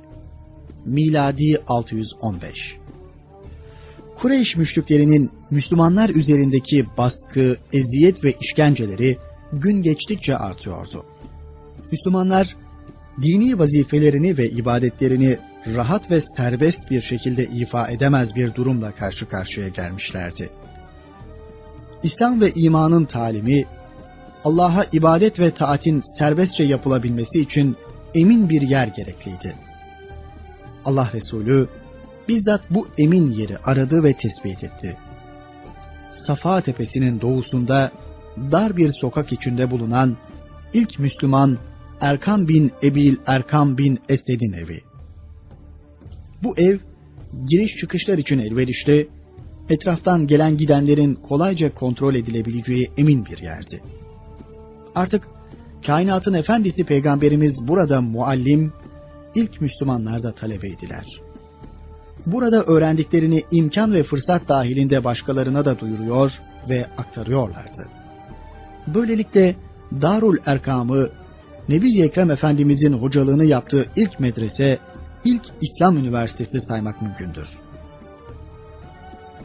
Miladi 0.86 1.58
615. 1.68 2.78
Kureyş 4.16 4.56
müşriklerinin 4.56 5.32
Müslümanlar 5.52 6.10
üzerindeki 6.10 6.86
baskı, 6.98 7.58
eziyet 7.74 8.24
ve 8.24 8.34
işkenceleri 8.42 9.18
gün 9.54 9.82
geçtikçe 9.82 10.38
artıyordu. 10.38 11.06
Müslümanlar 11.92 12.56
dini 13.22 13.60
vazifelerini 13.60 14.38
ve 14.38 14.50
ibadetlerini 14.50 15.38
rahat 15.76 16.12
ve 16.12 16.22
serbest 16.38 16.92
bir 16.92 17.02
şekilde 17.02 17.46
ifa 17.46 17.88
edemez 17.88 18.36
bir 18.36 18.54
durumla 18.56 18.92
karşı 18.92 19.30
karşıya 19.30 19.68
gelmişlerdi. 19.68 20.50
İslam 22.04 22.42
ve 22.42 22.52
imanın 22.56 23.06
talimi, 23.06 23.66
Allah'a 24.48 24.86
ibadet 24.92 25.40
ve 25.40 25.52
taatin 25.52 26.04
serbestçe 26.18 26.64
yapılabilmesi 26.64 27.40
için 27.40 27.76
emin 28.16 28.50
bir 28.50 28.62
yer 28.62 28.88
gerekliydi. 28.88 29.56
Allah 30.86 31.10
Resulü 31.14 31.68
bizzat 32.28 32.62
bu 32.70 32.88
emin 32.98 33.32
yeri 33.32 33.58
aradı 33.58 34.04
ve 34.04 34.14
tespit 34.14 34.64
etti. 34.64 34.98
Safa 36.12 36.62
Tepesi'nin 36.62 37.22
doğusunda 37.22 37.92
dar 38.52 38.78
bir 38.78 38.90
sokak 38.90 39.32
içinde 39.32 39.72
bulunan 39.72 40.18
ilk 40.74 41.00
Müslüman 41.00 41.58
Erkam 42.02 42.48
bin 42.48 42.72
Ebil 42.84 43.16
Erkam 43.26 43.78
bin 43.78 44.00
Esed'in 44.10 44.54
evi. 44.54 44.82
Bu 46.44 46.58
ev 46.58 46.78
giriş 47.50 47.76
çıkışlar 47.76 48.18
için 48.18 48.40
elverişli, 48.40 49.10
etraftan 49.70 50.28
gelen 50.28 50.58
gidenlerin 50.58 51.16
kolayca 51.16 51.74
kontrol 51.74 52.16
edilebileceği 52.16 52.92
emin 52.98 53.26
bir 53.26 53.38
yerdi. 53.38 53.82
Artık 54.98 55.24
kainatın 55.86 56.34
efendisi 56.34 56.84
peygamberimiz 56.84 57.68
burada 57.68 58.02
muallim, 58.02 58.74
ilk 59.36 59.62
Müslümanlar 59.62 60.24
da 60.24 60.32
talebeydiler. 60.32 61.06
Burada 62.26 62.64
öğrendiklerini 62.64 63.44
imkan 63.52 63.94
ve 63.94 64.04
fırsat 64.04 64.48
dahilinde 64.48 65.04
başkalarına 65.04 65.66
da 65.66 65.80
duyuruyor 65.80 66.32
ve 66.70 66.86
aktarıyorlardı. 66.98 67.88
Böylelikle 68.88 69.56
Darul 70.02 70.38
Erkam'ı 70.46 71.10
Nebi 71.70 72.02
Ekrem 72.02 72.32
Efendimizin 72.32 72.94
hocalığını 72.94 73.46
yaptığı 73.46 73.86
ilk 73.96 74.20
medrese, 74.20 74.80
ilk 75.26 75.44
İslam 75.62 75.98
üniversitesi 75.98 76.62
saymak 76.62 77.02
mümkündür. 77.02 77.48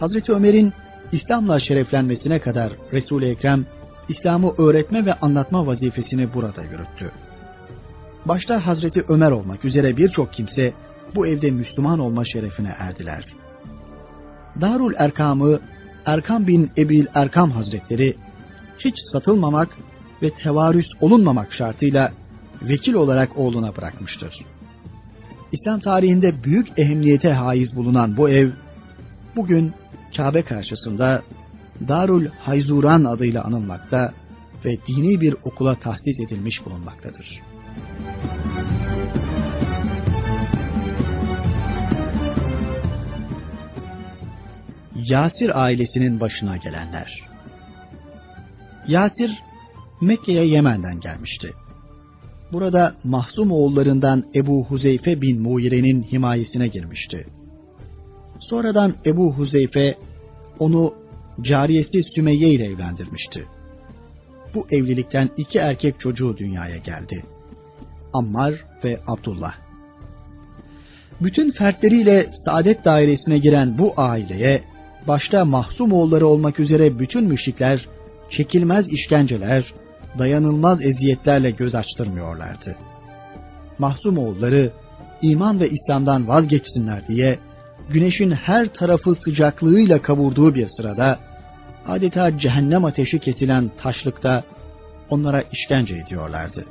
Hazreti 0.00 0.32
Ömer'in 0.32 0.72
İslam'la 1.12 1.60
şereflenmesine 1.60 2.40
kadar 2.40 2.72
Resul-i 2.92 3.26
Ekrem 3.26 3.66
İslam'ı 4.12 4.54
öğretme 4.58 5.06
ve 5.06 5.14
anlatma 5.14 5.66
vazifesini 5.66 6.34
burada 6.34 6.62
yürüttü. 6.62 7.12
Başta 8.24 8.66
Hazreti 8.66 9.04
Ömer 9.08 9.30
olmak 9.30 9.64
üzere 9.64 9.96
birçok 9.96 10.32
kimse 10.32 10.72
bu 11.14 11.26
evde 11.26 11.50
Müslüman 11.50 11.98
olma 11.98 12.24
şerefine 12.24 12.72
erdiler. 12.78 13.24
Darul 14.60 14.92
Erkam'ı 14.98 15.60
Erkam 16.06 16.46
bin 16.46 16.70
Ebil 16.76 17.06
Erkam 17.14 17.50
Hazretleri 17.50 18.16
hiç 18.78 18.94
satılmamak 19.12 19.68
ve 20.22 20.30
tevarüs 20.30 20.88
olunmamak 21.00 21.52
şartıyla 21.54 22.12
vekil 22.62 22.94
olarak 22.94 23.38
oğluna 23.38 23.76
bırakmıştır. 23.76 24.44
İslam 25.52 25.80
tarihinde 25.80 26.44
büyük 26.44 26.78
ehemmiyete 26.78 27.32
haiz 27.32 27.76
bulunan 27.76 28.16
bu 28.16 28.28
ev, 28.28 28.50
bugün 29.36 29.72
Kabe 30.16 30.42
karşısında 30.42 31.22
Darul 31.88 32.26
Hayzuran 32.38 33.04
adıyla 33.04 33.44
anılmakta 33.44 34.12
ve 34.64 34.76
dini 34.86 35.20
bir 35.20 35.36
okula 35.44 35.74
tahsis 35.74 36.20
edilmiş 36.20 36.66
bulunmaktadır. 36.66 37.42
Yasir 44.94 45.62
ailesinin 45.62 46.20
başına 46.20 46.56
gelenler 46.56 47.32
Yasir 48.88 49.30
Mekke'ye 50.00 50.44
Yemen'den 50.44 51.00
gelmişti. 51.00 51.52
Burada 52.52 52.94
Mahzum 53.04 53.52
oğullarından 53.52 54.24
Ebu 54.34 54.64
Huzeyfe 54.64 55.20
bin 55.20 55.42
Muire'nin 55.42 56.02
himayesine 56.02 56.68
girmişti. 56.68 57.26
Sonradan 58.40 58.94
Ebu 59.06 59.32
Huzeyfe 59.32 59.94
onu 60.58 60.94
cariyesi 61.40 62.02
Sümeyye 62.02 62.48
ile 62.50 62.64
evlendirmişti. 62.64 63.46
Bu 64.54 64.66
evlilikten 64.70 65.30
iki 65.36 65.58
erkek 65.58 66.00
çocuğu 66.00 66.36
dünyaya 66.36 66.76
geldi. 66.76 67.24
Ammar 68.12 68.54
ve 68.84 69.00
Abdullah. 69.06 69.54
Bütün 71.20 71.50
fertleriyle 71.50 72.26
saadet 72.44 72.84
dairesine 72.84 73.38
giren 73.38 73.78
bu 73.78 73.92
aileye 73.96 74.62
başta 75.08 75.44
mahzum 75.44 75.92
oğulları 75.92 76.26
olmak 76.26 76.60
üzere 76.60 76.98
bütün 76.98 77.24
müşrikler 77.24 77.88
çekilmez 78.30 78.92
işkenceler, 78.92 79.74
dayanılmaz 80.18 80.84
eziyetlerle 80.84 81.50
göz 81.50 81.74
açtırmıyorlardı. 81.74 82.76
Mahzum 83.78 84.18
oğulları 84.18 84.70
iman 85.22 85.60
ve 85.60 85.68
İslam'dan 85.70 86.28
vazgeçsinler 86.28 87.08
diye 87.08 87.38
güneşin 87.90 88.30
her 88.30 88.68
tarafı 88.68 89.14
sıcaklığıyla 89.14 90.02
kavurduğu 90.02 90.54
bir 90.54 90.68
sırada 90.68 91.18
adeta 91.86 92.38
cehennem 92.38 92.84
ateşi 92.84 93.18
kesilen 93.18 93.70
taşlıkta 93.78 94.44
onlara 95.10 95.42
işkence 95.52 95.94
ediyorlardı. 95.94 96.64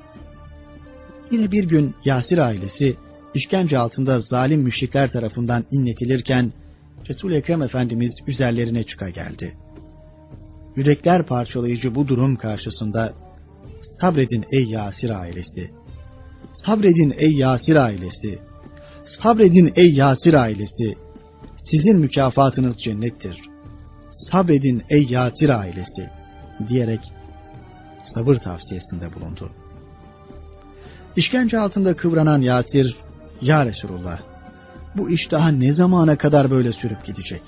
Yine 1.31 1.51
bir 1.51 1.63
gün 1.63 1.95
Yasir 2.05 2.37
ailesi 2.37 2.95
işkence 3.33 3.77
altında 3.77 4.19
zalim 4.19 4.61
müşrikler 4.61 5.11
tarafından 5.11 5.65
inletilirken 5.71 6.53
Resul-i 7.09 7.35
Ekrem 7.35 7.61
Efendimiz 7.61 8.15
üzerlerine 8.27 8.83
çıka 8.83 9.09
geldi. 9.09 9.57
Yürekler 10.75 11.23
parçalayıcı 11.23 11.95
bu 11.95 12.07
durum 12.07 12.35
karşısında 12.35 13.13
sabredin 13.81 14.45
ey 14.51 14.63
Yasir 14.63 15.09
ailesi. 15.09 15.71
Sabredin 16.53 17.13
ey 17.17 17.31
Yasir 17.31 17.75
ailesi. 17.75 18.39
Sabredin 19.03 19.73
ey 19.75 19.93
Yasir 19.93 20.33
ailesi. 20.33 20.95
Sizin 21.71 21.99
mükafatınız 21.99 22.83
cennettir. 22.83 23.41
Sabredin 24.11 24.83
ey 24.89 25.07
Yasir 25.09 25.49
ailesi 25.49 26.09
diyerek 26.67 26.99
sabır 28.03 28.35
tavsiyesinde 28.35 29.15
bulundu. 29.15 29.49
İşkence 31.15 31.59
altında 31.59 31.95
kıvranan 31.95 32.41
Yasir, 32.41 32.97
Ya 33.41 33.65
Resulullah, 33.65 34.19
bu 34.97 35.09
iş 35.09 35.31
daha 35.31 35.49
ne 35.49 35.71
zamana 35.71 36.17
kadar 36.17 36.51
böyle 36.51 36.73
sürüp 36.73 37.05
gidecek? 37.05 37.41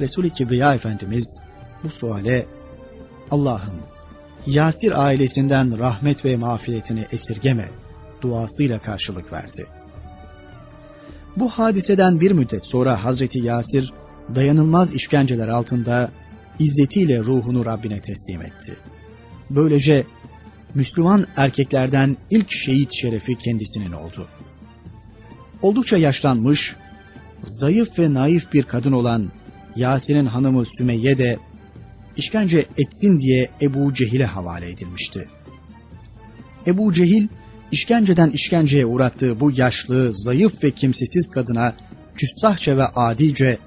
Resul-i 0.00 0.30
Kibriya 0.30 0.74
Efendimiz 0.74 1.40
bu 1.84 1.90
suale 1.90 2.46
Allah'ım 3.30 3.80
Yasir 4.46 5.04
ailesinden 5.04 5.78
rahmet 5.78 6.24
ve 6.24 6.36
mağfiretini 6.36 7.06
esirgeme 7.12 7.70
duasıyla 8.22 8.78
karşılık 8.78 9.32
verdi. 9.32 9.66
Bu 11.36 11.48
hadiseden 11.48 12.20
bir 12.20 12.32
müddet 12.32 12.64
sonra 12.64 13.04
Hazreti 13.04 13.38
Yasir 13.38 13.92
dayanılmaz 14.34 14.94
işkenceler 14.94 15.48
altında 15.48 16.10
izzetiyle 16.58 17.18
ruhunu 17.18 17.66
Rabbine 17.66 18.00
teslim 18.00 18.42
etti. 18.42 18.76
Böylece 19.50 20.04
Müslüman 20.74 21.26
erkeklerden 21.36 22.16
ilk 22.30 22.52
şehit 22.52 22.90
şerefi 22.94 23.38
kendisinin 23.38 23.92
oldu. 23.92 24.28
Oldukça 25.62 25.96
yaşlanmış, 25.96 26.76
zayıf 27.42 27.98
ve 27.98 28.14
naif 28.14 28.52
bir 28.52 28.62
kadın 28.62 28.92
olan 28.92 29.30
Yasir'in 29.76 30.26
hanımı 30.26 30.64
Sümeyye 30.64 31.18
de 31.18 31.38
işkence 32.16 32.66
etsin 32.78 33.20
diye 33.20 33.48
Ebu 33.60 33.94
Cehil'e 33.94 34.24
havale 34.24 34.70
edilmişti. 34.70 35.28
Ebu 36.66 36.92
Cehil, 36.92 37.28
işkenceden 37.72 38.30
işkenceye 38.30 38.86
uğrattığı 38.86 39.40
bu 39.40 39.50
yaşlı, 39.50 40.12
zayıf 40.12 40.64
ve 40.64 40.70
kimsesiz 40.70 41.30
kadına 41.30 41.74
küstahça 42.14 42.76
ve 42.76 42.84
adice, 42.84 43.58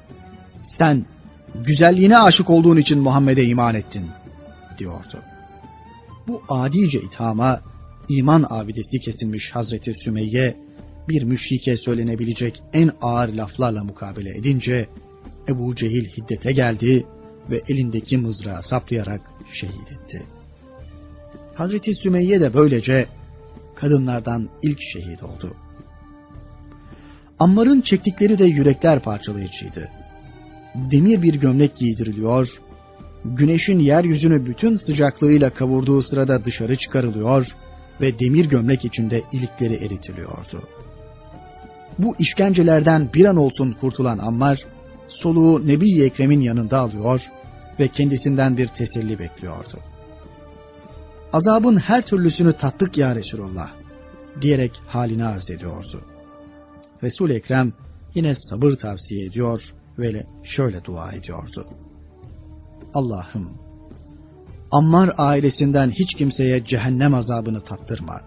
sen 0.78 1.06
güzelliğine 1.66 2.18
aşık 2.18 2.50
olduğun 2.50 2.78
için 2.78 3.00
Muhammed'e 3.00 3.46
iman 3.46 3.76
ettin, 3.76 4.06
diyordu. 4.78 5.20
Bu 6.28 6.42
adice 6.50 7.02
ithama, 7.02 7.62
iman 8.10 8.46
abidesi 8.50 9.00
kesilmiş 9.00 9.52
Hazreti 9.52 9.94
Sümeyye, 9.94 10.56
bir 11.10 11.24
müşrike 11.24 11.78
söylenebilecek 11.78 12.64
en 12.74 12.92
ağır 13.02 13.30
laflarla 13.34 13.84
mukabele 13.84 14.38
edince, 14.38 14.88
Ebu 15.48 15.76
Cehil 15.76 16.06
hiddete 16.06 16.52
geldi 16.52 17.06
ve 17.50 17.62
elindeki 17.68 18.18
mızrağı 18.18 18.64
saplayarak 18.64 19.22
şehit 19.54 19.92
etti. 19.92 20.24
Hazreti 21.56 21.94
Sümeyye 21.94 22.42
de 22.42 22.54
böylece 22.54 23.08
kadınlardan 23.82 24.50
ilk 24.64 24.80
şehit 24.94 25.24
oldu. 25.24 25.56
Ammar'ın 27.40 27.82
çektikleri 27.82 28.38
de 28.38 28.46
yürekler 28.46 29.00
parçalayıcıydı. 29.00 29.90
Demir 30.76 31.22
bir 31.22 31.36
gömlek 31.36 31.76
giydiriliyor, 31.76 32.62
güneşin 33.26 33.80
yeryüzünü 33.80 34.46
bütün 34.46 34.78
sıcaklığıyla 34.78 35.50
kavurduğu 35.50 36.02
sırada 36.02 36.46
dışarı 36.46 36.76
çıkarılıyor 36.76 37.56
ve 38.02 38.20
demir 38.20 38.46
gömlek 38.46 38.86
içinde 38.86 39.22
ilikleri 39.32 39.76
eritiliyordu. 39.86 40.64
Bu 42.00 42.16
işkencelerden 42.20 43.10
bir 43.14 43.26
an 43.26 43.36
olsun 43.36 43.74
kurtulan 43.82 44.18
Ammar, 44.18 44.66
soluğu 45.08 45.68
Nebi 45.68 46.04
Ekrem'in 46.04 46.42
yanında 46.42 46.80
alıyor 46.80 47.22
ve 47.80 47.88
kendisinden 47.88 48.58
bir 48.58 48.68
teselli 48.68 49.20
bekliyordu. 49.20 49.80
Azabın 51.34 51.78
her 51.78 52.02
türlüsünü 52.02 52.54
tattık 52.54 52.98
ya 52.98 53.16
Resulallah 53.16 53.72
diyerek 54.42 54.82
halini 54.88 55.26
arz 55.26 55.52
ediyordu. 55.52 56.02
Resul 57.04 57.30
Ekrem 57.30 57.74
yine 58.16 58.36
sabır 58.36 58.74
tavsiye 58.74 59.26
ediyor 59.26 59.74
ve 60.00 60.26
şöyle 60.44 60.84
dua 60.84 61.12
ediyordu. 61.12 61.68
Allah'ım 62.94 63.50
Ammar 64.72 65.14
ailesinden 65.18 65.90
hiç 65.90 66.14
kimseye 66.14 66.66
cehennem 66.66 67.14
azabını 67.14 67.62
tattırma. 67.62 68.22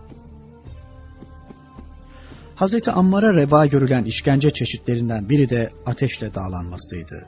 Hazreti 2.55 2.91
Ammar'a 2.91 3.35
reba 3.35 3.67
görülen 3.67 4.05
işkence 4.05 4.51
çeşitlerinden 4.51 5.29
biri 5.29 5.51
de 5.51 5.71
ateşle 5.87 6.35
dağlanmasıydı. 6.35 7.27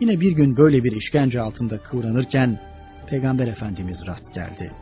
Yine 0.00 0.20
bir 0.20 0.32
gün 0.32 0.56
böyle 0.56 0.84
bir 0.84 0.92
işkence 0.92 1.40
altında 1.40 1.78
kıvranırken 1.78 2.73
Peygamber 3.06 3.46
Efendimiz 3.46 4.06
rast 4.06 4.34
geldi. 4.34 4.72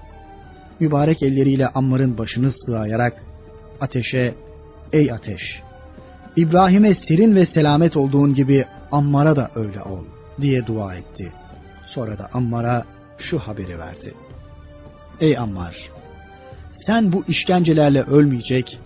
Mübarek 0.80 1.22
elleriyle 1.22 1.68
Ammar'ın 1.68 2.18
başını 2.18 2.50
sığayarak 2.50 3.22
ateşe, 3.80 4.34
ey 4.92 5.12
ateş, 5.12 5.62
İbrahim'e 6.36 6.94
serin 6.94 7.34
ve 7.34 7.46
selamet 7.46 7.96
olduğun 7.96 8.34
gibi 8.34 8.64
Ammar'a 8.92 9.36
da 9.36 9.50
öyle 9.54 9.82
ol 9.82 10.04
diye 10.40 10.66
dua 10.66 10.94
etti. 10.94 11.32
Sonra 11.86 12.18
da 12.18 12.28
Ammar'a 12.32 12.84
şu 13.18 13.38
haberi 13.38 13.78
verdi. 13.78 14.14
Ey 15.20 15.38
Ammar! 15.38 15.90
Sen 16.72 17.12
bu 17.12 17.24
işkencelerle 17.28 18.02
ölmeyecek, 18.02 18.78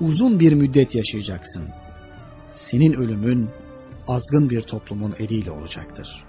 uzun 0.00 0.40
bir 0.40 0.52
müddet 0.52 0.94
yaşayacaksın. 0.94 1.68
Senin 2.54 2.92
ölümün 2.92 3.50
azgın 4.08 4.50
bir 4.50 4.60
toplumun 4.60 5.14
eliyle 5.18 5.50
olacaktır. 5.50 6.24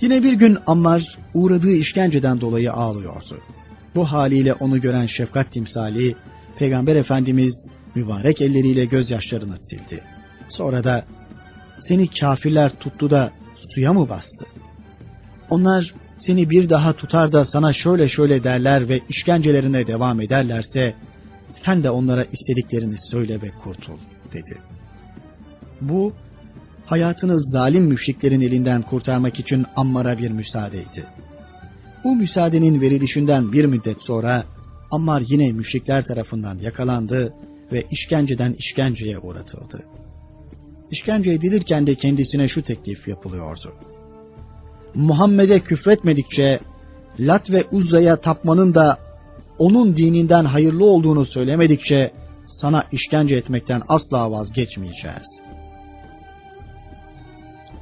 Yine 0.00 0.22
bir 0.22 0.32
gün 0.32 0.58
Ammar 0.66 1.18
uğradığı 1.34 1.72
işkenceden 1.72 2.40
dolayı 2.40 2.72
ağlıyordu. 2.72 3.40
Bu 3.94 4.04
haliyle 4.04 4.54
onu 4.54 4.80
gören 4.80 5.06
şefkat 5.06 5.52
timsali 5.52 6.16
Peygamber 6.58 6.96
Efendimiz 6.96 7.68
mübarek 7.94 8.40
elleriyle 8.40 8.84
gözyaşlarını 8.84 9.58
sildi. 9.58 10.04
Sonra 10.48 10.84
da 10.84 11.04
seni 11.80 12.08
kafirler 12.08 12.70
tuttu 12.70 13.10
da 13.10 13.32
suya 13.74 13.92
mı 13.92 14.08
bastı? 14.08 14.46
Onlar 15.50 15.94
seni 16.18 16.50
bir 16.50 16.68
daha 16.68 16.92
tutar 16.92 17.32
da 17.32 17.44
sana 17.44 17.72
şöyle 17.72 18.08
şöyle 18.08 18.44
derler 18.44 18.88
ve 18.88 19.00
işkencelerine 19.08 19.86
devam 19.86 20.20
ederlerse 20.20 20.94
sen 21.54 21.82
de 21.82 21.90
onlara 21.90 22.24
istediklerini 22.24 22.98
söyle 22.98 23.42
ve 23.42 23.50
kurtul 23.50 23.98
dedi. 24.32 24.58
Bu 25.80 26.12
hayatını 26.86 27.40
zalim 27.40 27.84
müşriklerin 27.84 28.40
elinden 28.40 28.82
kurtarmak 28.82 29.40
için 29.40 29.66
Ammar'a 29.76 30.18
bir 30.18 30.30
müsaadeydi. 30.30 31.06
Bu 32.04 32.16
müsaadenin 32.16 32.80
verilişinden 32.80 33.52
bir 33.52 33.64
müddet 33.64 34.02
sonra 34.02 34.44
Ammar 34.90 35.22
yine 35.28 35.52
müşrikler 35.52 36.04
tarafından 36.04 36.58
yakalandı 36.58 37.34
ve 37.72 37.84
işkenceden 37.90 38.52
işkenceye 38.52 39.18
uğratıldı. 39.18 39.84
İşkence 40.90 41.30
edilirken 41.30 41.86
de 41.86 41.94
kendisine 41.94 42.48
şu 42.48 42.62
teklif 42.62 43.08
yapılıyordu. 43.08 43.74
Muhammed'e 44.94 45.60
küfretmedikçe 45.60 46.60
Lat 47.20 47.50
ve 47.50 47.64
Uzza'ya 47.72 48.16
tapmanın 48.16 48.74
da 48.74 48.98
onun 49.58 49.96
dininden 49.96 50.44
hayırlı 50.44 50.84
olduğunu 50.84 51.24
söylemedikçe 51.24 52.12
sana 52.46 52.84
işkence 52.92 53.34
etmekten 53.36 53.82
asla 53.88 54.30
vazgeçmeyeceğiz. 54.30 55.43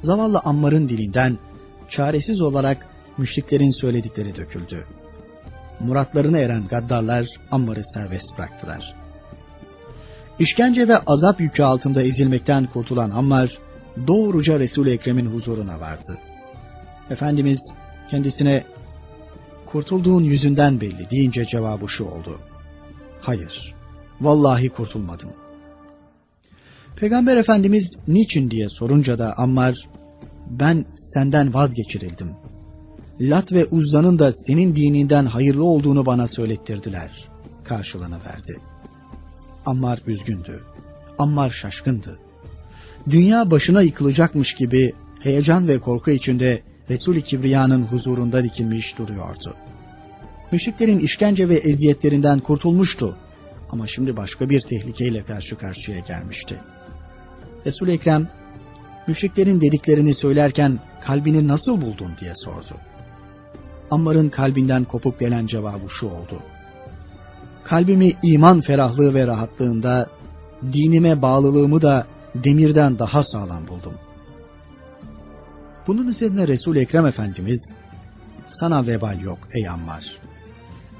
Zavallı 0.02 0.38
Ammar'ın 0.44 0.88
dilinden 0.88 1.38
çaresiz 1.88 2.40
olarak 2.40 2.86
müşriklerin 3.18 3.70
söyledikleri 3.70 4.36
döküldü. 4.36 4.86
Muratlarına 5.80 6.38
eren 6.38 6.68
gaddarlar 6.68 7.26
Ammar'ı 7.50 7.82
serbest 7.84 8.38
bıraktılar. 8.38 8.94
İşkence 10.38 10.88
ve 10.88 10.98
azap 10.98 11.40
yükü 11.40 11.62
altında 11.62 12.02
ezilmekten 12.02 12.66
kurtulan 12.66 13.10
Ammar, 13.10 13.58
doğruca 14.06 14.58
Resul-i 14.58 14.90
Ekrem'in 14.90 15.26
huzuruna 15.26 15.80
vardı. 15.80 16.18
Efendimiz 17.10 17.60
kendisine 18.10 18.64
kurtulduğun 19.66 20.22
yüzünden 20.22 20.80
belli 20.80 21.10
deyince 21.10 21.44
cevabı 21.44 21.88
şu 21.88 22.04
oldu. 22.04 22.38
Hayır, 23.20 23.74
vallahi 24.20 24.68
kurtulmadım. 24.68 25.30
Peygamber 26.96 27.36
Efendimiz 27.36 27.96
niçin 28.08 28.50
diye 28.50 28.68
sorunca 28.68 29.18
da 29.18 29.34
Ammar, 29.36 29.88
ben 30.60 30.84
senden 30.96 31.54
vazgeçirildim. 31.54 32.30
Lat 33.20 33.52
ve 33.52 33.64
Uzza'nın 33.64 34.18
da 34.18 34.32
senin 34.32 34.76
dininden 34.76 35.26
hayırlı 35.26 35.64
olduğunu 35.64 36.06
bana 36.06 36.28
söylettirdiler. 36.28 37.28
Karşılığını 37.64 38.18
verdi. 38.24 38.56
Ammar 39.66 39.98
üzgündü. 40.06 40.62
Ammar 41.18 41.50
şaşkındı. 41.50 42.18
Dünya 43.10 43.50
başına 43.50 43.82
yıkılacakmış 43.82 44.54
gibi 44.54 44.92
heyecan 45.20 45.68
ve 45.68 45.78
korku 45.78 46.10
içinde 46.10 46.62
Resul-i 46.90 47.22
Kibriya'nın 47.22 47.82
huzurunda 47.82 48.44
dikilmiş 48.44 48.98
duruyordu. 48.98 49.54
Müşriklerin 50.52 50.98
işkence 50.98 51.48
ve 51.48 51.54
eziyetlerinden 51.54 52.40
kurtulmuştu 52.40 53.16
ama 53.70 53.86
şimdi 53.86 54.16
başka 54.16 54.50
bir 54.50 54.60
tehlikeyle 54.60 55.24
karşı 55.24 55.56
karşıya 55.56 55.98
gelmişti. 55.98 56.60
resul 57.66 57.88
Ekrem, 57.88 58.28
müşriklerin 59.06 59.60
dediklerini 59.60 60.14
söylerken 60.14 60.78
kalbini 61.00 61.48
nasıl 61.48 61.80
buldun 61.80 62.12
diye 62.20 62.34
sordu. 62.34 62.76
Ammar'ın 63.90 64.28
kalbinden 64.28 64.84
kopup 64.84 65.20
gelen 65.20 65.46
cevabı 65.46 65.90
şu 65.90 66.06
oldu. 66.06 66.42
Kalbimi 67.64 68.10
iman 68.22 68.60
ferahlığı 68.60 69.14
ve 69.14 69.26
rahatlığında, 69.26 70.10
dinime 70.72 71.22
bağlılığımı 71.22 71.82
da 71.82 72.06
demirden 72.34 72.98
daha 72.98 73.24
sağlam 73.24 73.68
buldum. 73.68 73.94
Bunun 75.86 76.08
üzerine 76.08 76.48
Resul 76.48 76.76
Ekrem 76.76 77.06
Efendimiz 77.06 77.72
sana 78.48 78.86
vebal 78.86 79.20
yok 79.20 79.38
ey 79.54 79.68
Ammar. 79.68 80.04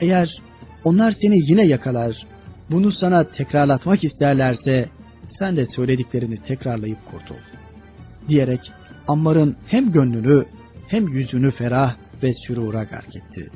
Eğer 0.01 0.43
onlar 0.85 1.11
seni 1.11 1.51
yine 1.51 1.65
yakalar, 1.65 2.27
bunu 2.71 2.93
sana 2.93 3.25
tekrarlatmak 3.25 4.05
isterlerse 4.05 4.89
sen 5.39 5.57
de 5.57 5.67
söylediklerini 5.67 6.37
tekrarlayıp 6.37 6.99
kurtul. 7.11 7.37
Diyerek 8.29 8.73
Ammar'ın 9.09 9.57
hem 9.67 9.93
gönlünü 9.93 10.45
hem 10.89 11.09
yüzünü 11.09 11.51
ferah 11.51 11.97
ve 12.23 12.35
sürura 12.35 12.83
gark 12.85 13.17
etti. 13.17 13.51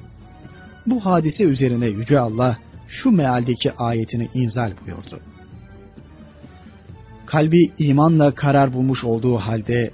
Bu 0.86 1.04
hadise 1.04 1.44
üzerine 1.44 1.86
Yüce 1.86 2.20
Allah 2.20 2.58
şu 2.88 3.10
mealdeki 3.10 3.72
ayetini 3.72 4.28
inzal 4.34 4.72
buyurdu. 4.86 5.20
Kalbi 7.26 7.72
imanla 7.78 8.34
karar 8.34 8.72
bulmuş 8.72 9.04
olduğu 9.04 9.36
halde 9.36 9.90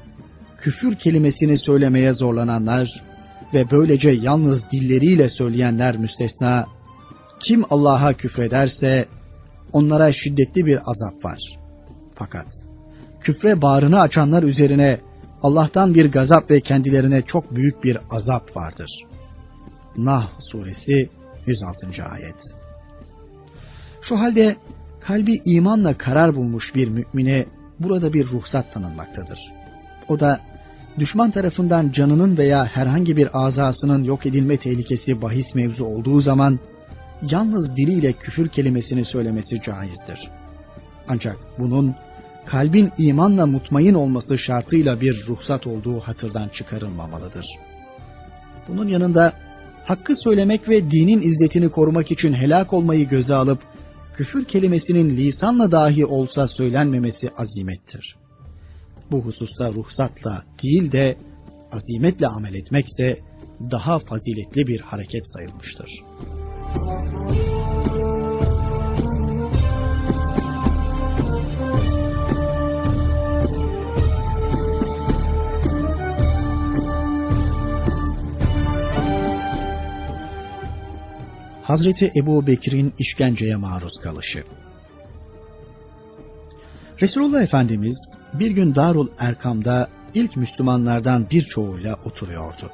küfür 0.58 0.94
kelimesini 0.94 1.58
söylemeye 1.58 2.14
zorlananlar 2.14 3.02
ve 3.54 3.70
böylece 3.70 4.10
yalnız 4.10 4.70
dilleriyle 4.70 5.28
söyleyenler 5.28 5.96
müstesna, 5.96 6.66
kim 7.40 7.64
Allah'a 7.70 8.12
küfrederse 8.12 9.06
onlara 9.72 10.12
şiddetli 10.12 10.66
bir 10.66 10.80
azap 10.90 11.24
var. 11.24 11.38
Fakat 12.14 12.46
küfre 13.22 13.62
bağrını 13.62 14.00
açanlar 14.00 14.42
üzerine 14.42 15.00
Allah'tan 15.42 15.94
bir 15.94 16.12
gazap 16.12 16.50
ve 16.50 16.60
kendilerine 16.60 17.22
çok 17.22 17.54
büyük 17.54 17.84
bir 17.84 17.98
azap 18.10 18.56
vardır. 18.56 18.90
Nah 19.96 20.28
suresi 20.38 21.10
106. 21.46 21.86
ayet. 22.12 22.36
Şu 24.02 24.20
halde 24.20 24.56
kalbi 25.00 25.40
imanla 25.44 25.98
karar 25.98 26.34
bulmuş 26.34 26.74
bir 26.74 26.88
mümine 26.88 27.46
burada 27.80 28.12
bir 28.12 28.26
ruhsat 28.26 28.72
tanınmaktadır. 28.72 29.38
O 30.08 30.20
da 30.20 30.40
düşman 30.98 31.30
tarafından 31.30 31.90
canının 31.90 32.36
veya 32.36 32.64
herhangi 32.64 33.16
bir 33.16 33.44
azasının 33.46 34.04
yok 34.04 34.26
edilme 34.26 34.56
tehlikesi 34.56 35.22
bahis 35.22 35.54
mevzu 35.54 35.84
olduğu 35.84 36.20
zaman 36.20 36.58
yalnız 37.30 37.76
diliyle 37.76 38.12
küfür 38.12 38.48
kelimesini 38.48 39.04
söylemesi 39.04 39.62
caizdir. 39.62 40.30
Ancak 41.08 41.36
bunun 41.58 41.94
kalbin 42.46 42.92
imanla 42.98 43.46
mutmain 43.46 43.94
olması 43.94 44.38
şartıyla 44.38 45.00
bir 45.00 45.26
ruhsat 45.26 45.66
olduğu 45.66 46.00
hatırdan 46.00 46.48
çıkarılmamalıdır. 46.48 47.46
Bunun 48.68 48.88
yanında 48.88 49.32
hakkı 49.84 50.16
söylemek 50.16 50.68
ve 50.68 50.90
dinin 50.90 51.22
izzetini 51.22 51.68
korumak 51.68 52.10
için 52.10 52.32
helak 52.32 52.72
olmayı 52.72 53.08
göze 53.08 53.34
alıp 53.34 53.58
küfür 54.16 54.44
kelimesinin 54.44 55.16
lisanla 55.16 55.70
dahi 55.72 56.06
olsa 56.06 56.48
söylenmemesi 56.48 57.30
azimettir. 57.36 58.16
Bu 59.10 59.20
hususta 59.20 59.72
ruhsatla 59.72 60.42
değil 60.62 60.92
de 60.92 61.16
azimetle 61.72 62.26
amel 62.26 62.54
etmekse 62.54 63.18
daha 63.70 63.98
faziletli 63.98 64.66
bir 64.66 64.80
hareket 64.80 65.32
sayılmıştır. 65.32 65.90
Hazreti 81.72 82.12
Ebu 82.16 82.46
Bekir'in 82.46 82.94
işkenceye 82.98 83.56
maruz 83.56 84.00
kalışı. 84.00 84.44
Resulullah 87.00 87.42
Efendimiz 87.42 88.16
bir 88.34 88.50
gün 88.50 88.74
Darul 88.74 89.08
Erkam'da 89.18 89.88
ilk 90.14 90.36
Müslümanlardan 90.36 91.30
birçoğuyla 91.30 91.94
oturuyordu. 92.04 92.70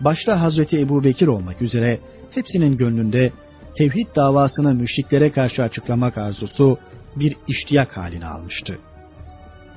Başta 0.00 0.40
Hazreti 0.40 0.80
Ebu 0.80 1.04
Bekir 1.04 1.26
olmak 1.26 1.62
üzere 1.62 1.98
hepsinin 2.30 2.76
gönlünde 2.76 3.32
tevhid 3.76 4.06
davasını 4.16 4.74
müşriklere 4.74 5.32
karşı 5.32 5.62
açıklamak 5.62 6.18
arzusu 6.18 6.78
bir 7.16 7.36
iştiyak 7.48 7.96
halini 7.96 8.26
almıştı. 8.26 8.78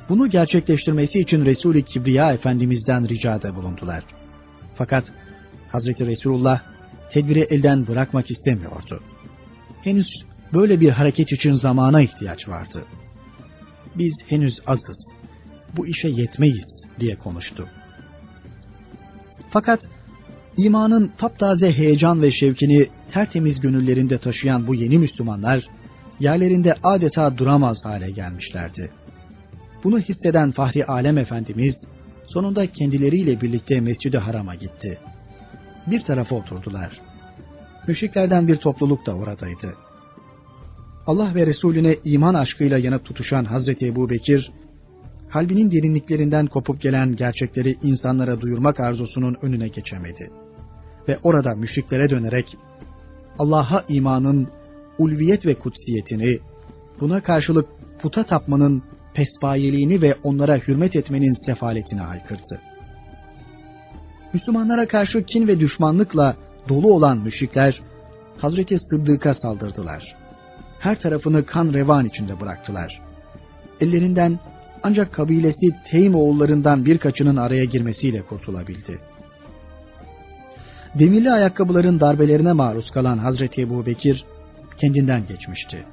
Bunu 0.10 0.30
gerçekleştirmesi 0.30 1.20
için 1.20 1.46
Resul-i 1.46 1.86
Kibriya 1.86 2.34
Efendimiz'den 2.34 3.10
ricada 3.10 3.56
bulundular. 3.56 4.04
Fakat 4.76 5.12
Hazreti 5.72 6.06
Resulullah 6.08 6.77
tedbiri 7.12 7.40
elden 7.40 7.88
bırakmak 7.88 8.32
istemiyordu. 8.32 9.04
Henüz 9.84 10.08
böyle 10.54 10.80
bir 10.80 10.90
hareket 10.90 11.32
için 11.32 11.54
zamana 11.54 12.02
ihtiyaç 12.02 12.48
vardı. 12.48 12.86
Biz 13.96 14.14
henüz 14.28 14.60
azız, 14.68 15.14
bu 15.78 15.88
işe 15.88 16.08
yetmeyiz 16.08 16.86
diye 17.00 17.16
konuştu. 17.16 17.68
Fakat 19.50 19.80
imanın 20.58 21.12
taptaze 21.18 21.72
heyecan 21.72 22.22
ve 22.22 22.32
şevkini 22.32 22.88
tertemiz 23.12 23.60
gönüllerinde 23.60 24.18
taşıyan 24.18 24.68
bu 24.68 24.76
yeni 24.76 24.98
Müslümanlar, 24.98 25.64
yerlerinde 26.20 26.76
adeta 26.84 27.38
duramaz 27.38 27.86
hale 27.86 28.12
gelmişlerdi. 28.12 28.92
Bunu 29.84 30.00
hisseden 30.00 30.52
Fahri 30.52 30.86
Alem 30.86 31.18
Efendimiz, 31.18 31.88
sonunda 32.28 32.72
kendileriyle 32.72 33.42
birlikte 33.42 33.82
Mescid-i 33.82 34.18
Haram'a 34.18 34.56
gitti. 34.56 35.00
Bir 35.88 36.02
tarafa 36.02 36.36
oturdular. 36.36 37.02
Müşriklerden 37.88 38.48
bir 38.48 38.58
topluluk 38.58 39.06
da 39.06 39.16
oradaydı. 39.16 39.76
Allah 41.08 41.36
ve 41.36 41.46
Resulüne 41.46 41.96
iman 42.04 42.34
aşkıyla 42.34 42.78
yanıp 42.78 43.06
tutuşan 43.06 43.46
Hazreti 43.46 43.88
Ebu 43.88 44.10
Bekir, 44.10 44.52
kalbinin 45.30 45.72
derinliklerinden 45.72 46.48
kopup 46.48 46.82
gelen 46.82 47.16
gerçekleri 47.16 47.76
insanlara 47.84 48.42
duyurmak 48.42 48.80
arzusunun 48.80 49.38
önüne 49.42 49.68
geçemedi. 49.68 50.32
Ve 51.08 51.18
orada 51.24 51.56
müşriklere 51.56 52.10
dönerek, 52.10 52.58
Allah'a 53.40 53.84
imanın 53.88 54.48
ulviyet 54.98 55.46
ve 55.46 55.56
kutsiyetini, 55.56 56.40
buna 57.00 57.22
karşılık 57.22 57.68
puta 58.02 58.24
tapmanın 58.24 58.84
pesbayeliğini 59.14 60.02
ve 60.02 60.16
onlara 60.24 60.58
hürmet 60.58 60.96
etmenin 60.96 61.46
sefaletini 61.46 62.00
haykırdı. 62.00 62.62
Müslümanlara 64.34 64.88
karşı 64.88 65.24
kin 65.24 65.48
ve 65.48 65.60
düşmanlıkla 65.60 66.36
dolu 66.70 66.94
olan 66.94 67.18
müşrikler, 67.18 67.82
Hazreti 68.38 68.80
Sıddık'a 68.80 69.34
saldırdılar. 69.34 70.16
Her 70.80 71.02
tarafını 71.02 71.46
kan 71.46 71.74
revan 71.74 72.06
içinde 72.06 72.40
bıraktılar. 72.40 73.02
Ellerinden 73.82 74.40
ancak 74.84 75.14
kabilesi 75.14 75.76
Teym 75.86 76.16
oğullarından 76.16 76.86
birkaçının 76.86 77.36
araya 77.36 77.66
girmesiyle 77.66 78.22
kurtulabildi. 78.22 79.00
Demirli 81.00 81.32
ayakkabıların 81.32 82.00
darbelerine 82.00 82.54
maruz 82.54 82.92
kalan 82.92 83.18
Hazreti 83.18 83.62
Ebu 83.62 83.86
Bekir 83.86 84.26
kendinden 84.78 85.28
geçmişti. 85.28 85.86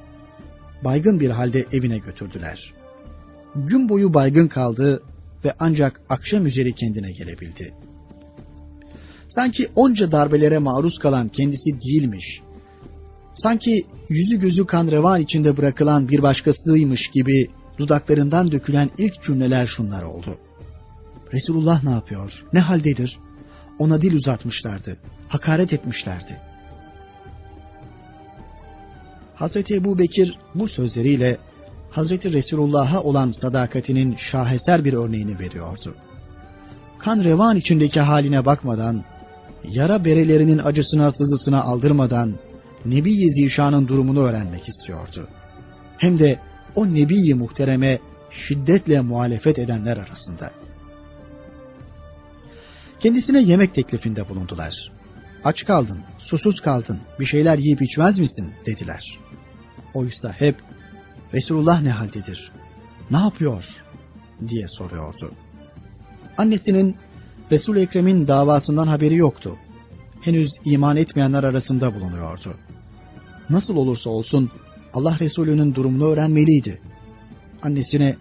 Baygın 0.85 1.21
bir 1.21 1.31
halde 1.31 1.65
evine 1.73 1.99
götürdüler. 1.99 2.73
Gün 3.55 3.89
boyu 3.89 4.15
baygın 4.15 4.49
kaldı 4.49 5.03
ve 5.45 5.55
ancak 5.59 6.01
akşam 6.09 6.47
üzeri 6.47 6.73
kendine 6.73 7.13
gelebildi. 7.13 7.75
Sanki 9.27 9.69
onca 9.75 10.13
darbelere 10.13 10.59
maruz 10.59 10.99
kalan 10.99 11.29
kendisi 11.29 11.81
değilmiş. 11.81 12.41
Sanki 13.35 13.87
yüzü 14.09 14.41
gözü 14.41 14.67
kan 14.67 14.87
revan 14.87 15.21
içinde 15.21 15.57
bırakılan 15.57 16.09
bir 16.09 16.23
başkasıymış 16.23 17.11
gibi 17.11 17.51
dudaklarından 17.79 18.53
dökülen 18.53 18.91
ilk 18.99 19.23
cümleler 19.23 19.67
şunlar 19.67 20.03
oldu. 20.03 20.39
Resulullah 21.33 21.85
ne 21.85 21.91
yapıyor? 21.91 22.45
Ne 22.53 22.61
haldedir? 22.61 23.19
Ona 23.79 24.03
dil 24.03 24.15
uzatmışlardı. 24.15 24.97
Hakaret 25.29 25.73
etmişlerdi. 25.73 26.41
Hazreti 29.35 29.75
Ebu 29.75 29.99
Bekir 29.99 30.39
bu 30.55 30.69
sözleriyle 30.69 31.39
Hazreti 31.91 32.33
Resulullah'a 32.33 33.03
olan 33.03 33.31
sadakatinin 33.31 34.17
şaheser 34.17 34.85
bir 34.85 34.93
örneğini 34.93 35.39
veriyordu. 35.39 35.95
Kan 36.99 37.25
revan 37.25 37.57
içindeki 37.57 38.01
haline 38.01 38.45
bakmadan, 38.45 39.05
yara 39.69 40.05
berelerinin 40.05 40.59
acısına 40.59 41.11
sızısına 41.11 41.63
aldırmadan, 41.63 42.35
Nebi-i 42.85 43.49
durumunu 43.89 44.21
öğrenmek 44.21 44.69
istiyordu. 44.69 45.29
Hem 45.99 46.19
de 46.19 46.41
o 46.75 46.87
Nebi-i 46.87 47.35
Muhterem'e 47.35 47.99
şiddetle 48.31 49.01
muhalefet 49.01 49.59
edenler 49.59 49.97
arasında. 49.97 50.51
Kendisine 53.01 53.43
yemek 53.43 53.75
teklifinde 53.75 54.29
bulundular. 54.29 54.93
Aç 55.45 55.65
kaldın, 55.65 56.01
susuz 56.19 56.61
kaldın, 56.61 57.01
bir 57.21 57.27
şeyler 57.27 57.59
yiyip 57.59 57.83
içmez 57.83 58.19
misin 58.19 58.55
dediler. 58.67 59.19
Oysa 59.95 60.33
hep 60.33 60.57
Resulullah 61.35 61.83
ne 61.83 61.91
haldedir, 61.91 62.53
ne 63.11 63.19
yapıyor 63.19 63.65
diye 64.49 64.69
soruyordu. 64.69 65.33
Annesinin 66.39 66.97
Resul-i 67.51 67.81
Ekrem'in 67.81 68.29
davasından 68.29 68.87
haberi 68.87 69.17
yoktu. 69.17 69.57
Henüz 70.21 70.53
iman 70.65 70.97
etmeyenler 70.97 71.45
arasında 71.45 71.95
bulunuyordu. 71.95 72.55
Nasıl 73.51 73.77
olursa 73.77 74.11
olsun 74.11 74.51
Allah 74.95 75.17
Resulü'nün 75.21 75.75
durumunu 75.75 76.05
öğrenmeliydi. 76.05 76.81
Annesine 77.63 78.17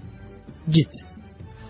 git. 0.71 0.89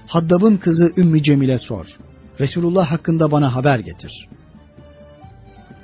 Haddab'ın 0.08 0.58
kızı 0.58 0.93
Ümmü 0.97 1.24
Cemil'e 1.24 1.58
sor. 1.58 1.97
Resulullah 2.39 2.91
hakkında 2.91 3.32
bana 3.32 3.56
haber 3.56 3.80
getir. 3.80 4.30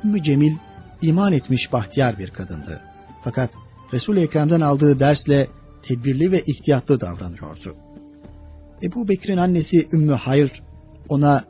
Ümmü 0.04 0.24
Cemil 0.24 0.54
iman 1.02 1.34
etmiş 1.34 1.74
bahtiyar 1.74 2.20
bir 2.20 2.30
kadındı. 2.30 2.82
Fakat 3.24 3.50
Resul-i 3.94 4.20
Ekrem'den 4.20 4.62
aldığı 4.62 5.00
dersle 5.00 5.48
tedbirli 5.84 6.32
ve 6.32 6.42
ihtiyatlı 6.42 7.02
davranıyordu. 7.02 7.76
Ebu 8.84 9.08
Bekir'in 9.08 9.38
annesi 9.38 9.88
Ümmü 9.92 10.14
Hayr 10.14 10.64
ona 11.10 11.44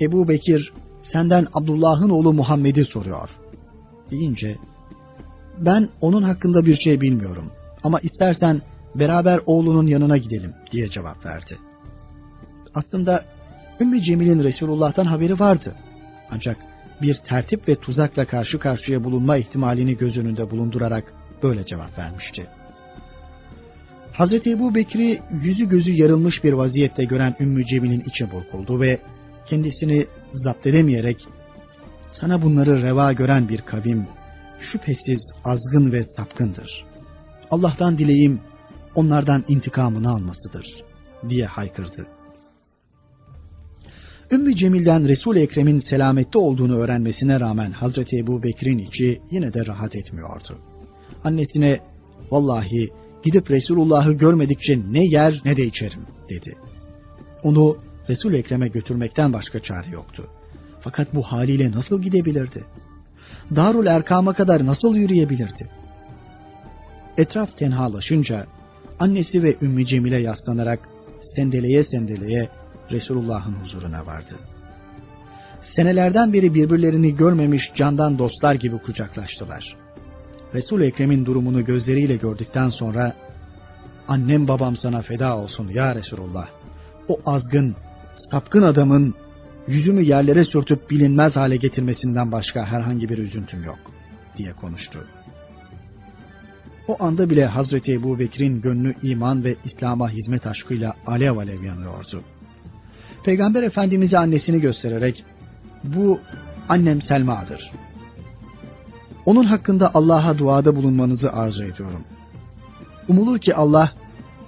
Ebu 0.00 0.28
Bekir 0.28 0.72
senden 1.02 1.46
Abdullah'ın 1.52 2.10
oğlu 2.10 2.32
Muhammed'i 2.32 2.84
soruyor 2.84 3.28
deyince 4.10 4.56
ben 5.58 5.88
onun 6.00 6.22
hakkında 6.22 6.66
bir 6.66 6.76
şey 6.76 7.00
bilmiyorum 7.00 7.52
ama 7.82 8.00
istersen 8.00 8.62
beraber 8.94 9.40
oğlunun 9.46 9.86
yanına 9.86 10.16
gidelim 10.16 10.54
diye 10.72 10.88
cevap 10.88 11.26
verdi. 11.26 11.58
Aslında 12.74 13.24
Ümmü 13.80 14.02
Cemil'in 14.02 14.44
Resulullah'tan 14.44 15.04
haberi 15.04 15.38
vardı. 15.38 15.74
Ancak 16.30 16.56
bir 17.02 17.14
tertip 17.14 17.68
ve 17.68 17.74
tuzakla 17.74 18.24
karşı 18.24 18.58
karşıya 18.58 19.04
bulunma 19.04 19.36
ihtimalini 19.36 19.96
göz 19.96 20.18
önünde 20.18 20.50
bulundurarak 20.50 21.14
böyle 21.42 21.64
cevap 21.64 21.98
vermişti. 21.98 22.46
Hazreti 24.12 24.50
Ebu 24.50 24.74
Bekir'i 24.74 25.20
yüzü 25.42 25.68
gözü 25.68 25.92
yarılmış 25.92 26.44
bir 26.44 26.52
vaziyette 26.52 27.04
gören 27.04 27.36
Ümmü 27.40 27.66
Cemil'in 27.66 28.00
içi 28.00 28.32
burkuldu 28.32 28.80
ve 28.80 28.98
kendisini 29.46 30.06
zapt 30.32 30.66
edemeyerek 30.66 31.26
sana 32.08 32.42
bunları 32.42 32.82
reva 32.82 33.12
gören 33.12 33.48
bir 33.48 33.60
kavim 33.60 34.06
şüphesiz 34.60 35.32
azgın 35.44 35.92
ve 35.92 36.04
sapkındır. 36.04 36.84
Allah'tan 37.50 37.98
dileğim 37.98 38.40
onlardan 38.94 39.44
intikamını 39.48 40.10
almasıdır 40.10 40.84
diye 41.28 41.46
haykırdı. 41.46 42.06
Ümmü 44.30 44.56
Cemil'den 44.56 45.08
Resul-i 45.08 45.40
Ekrem'in 45.40 45.78
selamette 45.78 46.38
olduğunu 46.38 46.78
öğrenmesine 46.78 47.40
rağmen 47.40 47.70
Hazreti 47.70 48.18
Ebu 48.18 48.42
Bekir'in 48.42 48.78
içi 48.78 49.20
yine 49.30 49.54
de 49.54 49.66
rahat 49.66 49.96
etmiyordu. 49.96 50.58
Annesine 51.24 51.80
vallahi 52.30 52.90
gidip 53.22 53.50
Resulullah'ı 53.50 54.12
görmedikçe 54.12 54.78
ne 54.90 55.04
yer 55.04 55.40
ne 55.44 55.56
de 55.56 55.64
içerim 55.64 56.06
dedi. 56.30 56.54
Onu 57.42 57.76
Resul-i 58.08 58.36
Ekrem'e 58.36 58.68
götürmekten 58.68 59.32
başka 59.32 59.58
çare 59.58 59.90
yoktu. 59.90 60.30
Fakat 60.80 61.14
bu 61.14 61.22
haliyle 61.22 61.72
nasıl 61.72 62.02
gidebilirdi? 62.02 62.64
Darul 63.56 63.86
Erkam'a 63.86 64.32
kadar 64.32 64.66
nasıl 64.66 64.96
yürüyebilirdi? 64.96 65.70
Etraf 67.18 67.56
tenhalaşınca 67.56 68.46
annesi 68.98 69.42
ve 69.42 69.56
Ümmü 69.62 69.86
Cemile 69.86 70.18
yaslanarak 70.18 70.88
sendeleye 71.22 71.84
sendeleye 71.84 72.48
Resulullah'ın 72.90 73.52
huzuruna 73.52 74.06
vardı. 74.06 74.34
Senelerden 75.62 76.32
beri 76.32 76.54
birbirlerini 76.54 77.16
görmemiş 77.16 77.72
candan 77.74 78.18
dostlar 78.18 78.54
gibi 78.54 78.78
kucaklaştılar. 78.78 79.76
resul 80.54 80.80
Ekrem'in 80.80 81.26
durumunu 81.26 81.64
gözleriyle 81.64 82.16
gördükten 82.16 82.68
sonra 82.68 83.12
annem 84.08 84.48
babam 84.48 84.76
sana 84.76 85.02
feda 85.02 85.38
olsun 85.38 85.68
ya 85.68 85.94
Resulullah. 85.94 86.48
O 87.08 87.20
azgın, 87.26 87.76
sapkın 88.14 88.62
adamın 88.62 89.14
yüzümü 89.68 90.02
yerlere 90.02 90.44
sürtüp 90.44 90.90
bilinmez 90.90 91.36
hale 91.36 91.56
getirmesinden 91.56 92.32
başka 92.32 92.66
herhangi 92.66 93.08
bir 93.08 93.18
üzüntüm 93.18 93.64
yok. 93.64 93.78
diye 94.38 94.52
konuştu. 94.52 95.06
O 96.88 97.04
anda 97.04 97.30
bile 97.30 97.46
Hazreti 97.46 97.92
Ebu 97.92 98.18
Bekir'in 98.18 98.60
gönlü 98.60 98.94
iman 99.02 99.44
ve 99.44 99.56
İslam'a 99.64 100.08
hizmet 100.08 100.46
aşkıyla 100.46 100.94
alev 101.06 101.36
alev 101.36 101.62
yanıyordu. 101.62 102.22
Peygamber 103.24 103.62
Efendimiz'e 103.62 104.18
annesini 104.18 104.60
göstererek, 104.60 105.24
bu 105.84 106.20
annem 106.68 107.02
Selma'dır. 107.02 107.72
Onun 109.26 109.44
hakkında 109.44 109.94
Allah'a 109.94 110.38
duada 110.38 110.76
bulunmanızı 110.76 111.32
arzu 111.32 111.64
ediyorum. 111.64 112.04
Umulur 113.08 113.38
ki 113.38 113.54
Allah 113.54 113.92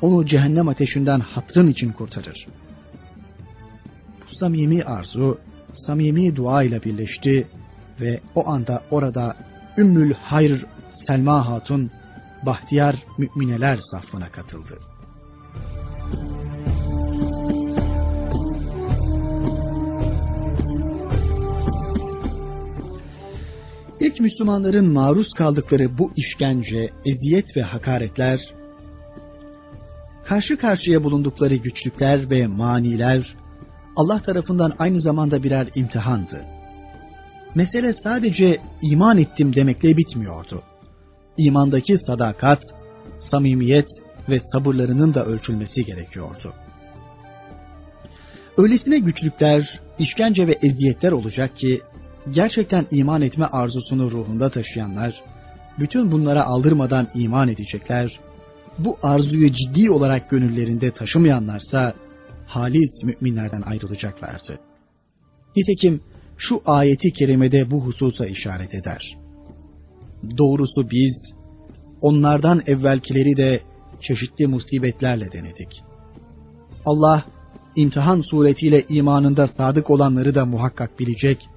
onu 0.03 0.27
cehennem 0.27 0.69
ateşinden 0.69 1.21
hatrın 1.21 1.69
için 1.69 1.93
kurtarır. 1.93 2.47
Samimi 4.39 4.85
arzu, 4.85 5.39
samimi 5.75 6.37
dua 6.37 6.63
ile 6.63 6.83
birleşti 6.83 7.47
ve 8.01 8.21
o 8.35 8.49
anda 8.49 8.83
orada 8.91 9.37
Ümmül 9.79 10.15
Hayr 10.15 10.67
Selma 10.91 11.49
Hatun 11.49 11.91
bahtiyar 12.47 12.97
mümineler 13.19 13.79
safına 13.81 14.29
katıldı. 14.29 14.79
İlk 24.01 24.21
Müslümanların 24.21 24.93
maruz 24.93 25.33
kaldıkları 25.33 25.99
bu 25.99 26.13
işkence, 26.17 26.91
eziyet 27.05 27.57
ve 27.57 27.63
hakaretler, 27.63 28.55
karşı 30.25 30.57
karşıya 30.57 31.05
bulundukları 31.05 31.57
güçlükler 31.57 32.31
ve 32.31 32.47
maniler, 32.47 33.37
Allah 33.97 34.23
tarafından 34.23 34.73
aynı 34.79 35.01
zamanda 35.01 35.43
birer 35.43 35.69
imtihandı. 35.75 36.45
Mesele 37.55 37.93
sadece 37.93 38.61
iman 38.83 39.19
ettim 39.19 39.55
demekle 39.55 39.97
bitmiyordu. 39.97 40.63
İmandaki 41.37 41.99
sadakat, 41.99 42.63
samimiyet 43.21 43.89
ve 44.29 44.41
sabırlarının 44.41 45.15
da 45.15 45.25
ölçülmesi 45.25 45.85
gerekiyordu. 45.85 46.53
Öylesine 48.57 48.99
güçlükler, 48.99 49.81
işkence 49.99 50.47
ve 50.47 50.53
eziyetler 50.63 51.13
olacak 51.13 51.57
ki 51.57 51.81
gerçekten 52.31 52.87
iman 52.91 53.23
etme 53.23 53.47
arzusunu 53.47 54.11
ruhunda 54.11 54.51
taşıyanlar, 54.51 55.23
bütün 55.79 56.13
bunlara 56.13 56.45
aldırmadan 56.45 57.09
iman 57.15 57.49
edecekler, 57.49 58.21
bu 58.79 58.99
arzuyu 59.03 59.53
ciddi 59.53 59.91
olarak 59.91 60.31
gönüllerinde 60.31 60.91
taşımayanlarsa, 60.91 61.95
halis 62.47 63.03
müminlerden 63.03 63.63
ayrılacaklardı. 63.63 64.59
Nitekim 65.57 66.01
şu 66.37 66.63
ayeti 66.67 67.13
kerimede 67.13 67.71
bu 67.71 67.81
hususa 67.81 68.27
işaret 68.27 68.75
eder. 68.75 69.19
Doğrusu 70.39 70.91
biz, 70.91 71.35
onlardan 72.01 72.63
evvelkileri 72.67 73.37
de 73.37 73.61
çeşitli 74.01 74.47
musibetlerle 74.47 75.33
denedik. 75.33 75.83
Allah, 76.87 77.25
imtihan 77.77 78.21
suretiyle 78.21 78.83
imanında 78.89 79.47
sadık 79.47 79.91
olanları 79.91 80.35
da 80.35 80.45
muhakkak 80.45 81.01
bilecek 81.01 81.49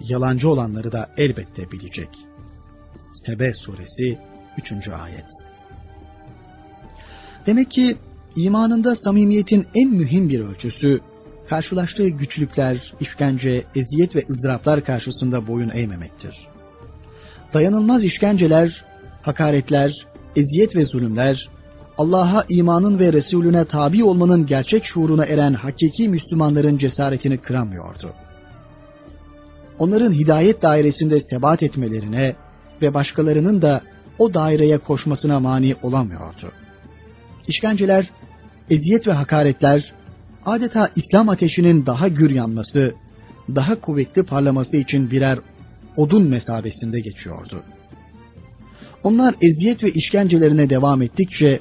yalancı 0.00 0.50
olanları 0.50 0.92
da 0.92 1.10
elbette 1.16 1.70
bilecek. 1.70 2.08
Sebe 3.12 3.54
suresi 3.54 4.18
3. 4.58 4.88
ayet. 4.88 5.26
Demek 7.46 7.70
ki 7.70 7.96
imanında 8.36 8.94
samimiyetin 8.94 9.66
en 9.74 9.90
mühim 9.90 10.28
bir 10.28 10.40
ölçüsü, 10.40 11.00
karşılaştığı 11.48 12.08
güçlükler, 12.08 12.92
işkence, 13.00 13.64
eziyet 13.76 14.16
ve 14.16 14.24
ızdıraplar 14.30 14.84
karşısında 14.84 15.46
boyun 15.46 15.70
eğmemektir. 15.74 16.48
Dayanılmaz 17.54 18.04
işkenceler, 18.04 18.84
hakaretler, 19.22 20.06
eziyet 20.36 20.76
ve 20.76 20.84
zulümler, 20.84 21.48
Allah'a 21.98 22.44
imanın 22.48 22.98
ve 22.98 23.12
Resulüne 23.12 23.64
tabi 23.64 24.04
olmanın 24.04 24.46
gerçek 24.46 24.84
şuuruna 24.84 25.24
eren 25.24 25.54
hakiki 25.54 26.08
Müslümanların 26.08 26.78
cesaretini 26.78 27.38
kıramıyordu 27.38 28.14
onların 29.78 30.12
hidayet 30.12 30.62
dairesinde 30.62 31.20
sebat 31.20 31.62
etmelerine 31.62 32.36
ve 32.82 32.94
başkalarının 32.94 33.62
da 33.62 33.80
o 34.18 34.34
daireye 34.34 34.78
koşmasına 34.78 35.40
mani 35.40 35.74
olamıyordu. 35.82 36.52
İşkenceler, 37.48 38.10
eziyet 38.70 39.06
ve 39.06 39.12
hakaretler 39.12 39.92
adeta 40.44 40.90
İslam 40.96 41.28
ateşinin 41.28 41.86
daha 41.86 42.08
gür 42.08 42.30
yanması, 42.30 42.94
daha 43.54 43.80
kuvvetli 43.80 44.22
parlaması 44.22 44.76
için 44.76 45.10
birer 45.10 45.38
odun 45.96 46.28
mesabesinde 46.28 47.00
geçiyordu. 47.00 47.62
Onlar 49.02 49.34
eziyet 49.42 49.84
ve 49.84 49.90
işkencelerine 49.90 50.70
devam 50.70 51.02
ettikçe 51.02 51.60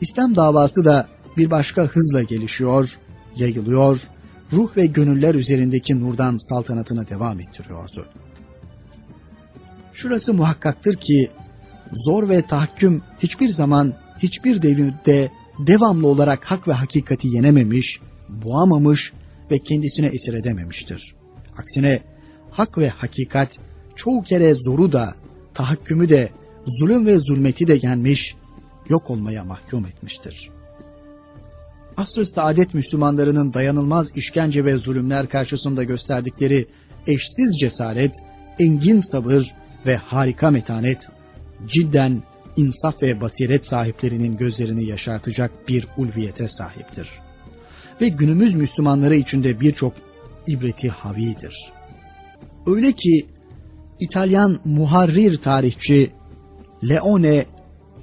İslam 0.00 0.36
davası 0.36 0.84
da 0.84 1.06
bir 1.36 1.50
başka 1.50 1.82
hızla 1.82 2.22
gelişiyor, 2.22 2.98
yayılıyor 3.36 4.00
ruh 4.52 4.76
ve 4.76 4.86
gönüller 4.86 5.34
üzerindeki 5.34 6.00
nurdan 6.00 6.36
saltanatına 6.48 7.08
devam 7.08 7.40
ettiriyordu. 7.40 8.06
Şurası 9.92 10.34
muhakkaktır 10.34 10.94
ki 10.94 11.30
zor 11.92 12.28
ve 12.28 12.42
tahakküm 12.42 13.02
hiçbir 13.18 13.48
zaman 13.48 13.94
hiçbir 14.18 14.62
devirde 14.62 15.30
devamlı 15.58 16.06
olarak 16.06 16.44
hak 16.44 16.68
ve 16.68 16.72
hakikati 16.72 17.28
yenememiş, 17.28 18.00
boğamamış 18.28 19.12
ve 19.50 19.58
kendisine 19.58 20.06
esir 20.06 20.34
edememiştir. 20.34 21.14
Aksine 21.58 22.02
hak 22.50 22.78
ve 22.78 22.88
hakikat 22.88 23.58
çoğu 23.96 24.22
kere 24.22 24.54
zoru 24.54 24.92
da, 24.92 25.14
tahakkümü 25.54 26.08
de, 26.08 26.30
zulüm 26.66 27.06
ve 27.06 27.18
zulmeti 27.18 27.66
de 27.66 27.78
yenmiş, 27.82 28.34
yok 28.88 29.10
olmaya 29.10 29.44
mahkum 29.44 29.86
etmiştir 29.86 30.50
asr-ı 31.96 32.26
saadet 32.26 32.74
Müslümanlarının 32.74 33.54
dayanılmaz 33.54 34.16
işkence 34.16 34.64
ve 34.64 34.76
zulümler 34.76 35.28
karşısında 35.28 35.84
gösterdikleri 35.84 36.66
eşsiz 37.06 37.58
cesaret, 37.60 38.14
engin 38.58 39.00
sabır 39.00 39.54
ve 39.86 39.96
harika 39.96 40.50
metanet, 40.50 41.08
cidden 41.66 42.22
insaf 42.56 43.02
ve 43.02 43.20
basiret 43.20 43.66
sahiplerinin 43.66 44.36
gözlerini 44.36 44.84
yaşartacak 44.84 45.68
bir 45.68 45.86
ulviyete 45.96 46.48
sahiptir. 46.48 47.08
Ve 48.00 48.08
günümüz 48.08 48.54
Müslümanları 48.54 49.16
içinde 49.16 49.60
birçok 49.60 49.94
ibreti 50.46 50.88
havidir. 50.88 51.72
Öyle 52.66 52.92
ki 52.92 53.26
İtalyan 54.00 54.60
muharrir 54.64 55.38
tarihçi 55.38 56.10
Leone 56.88 57.46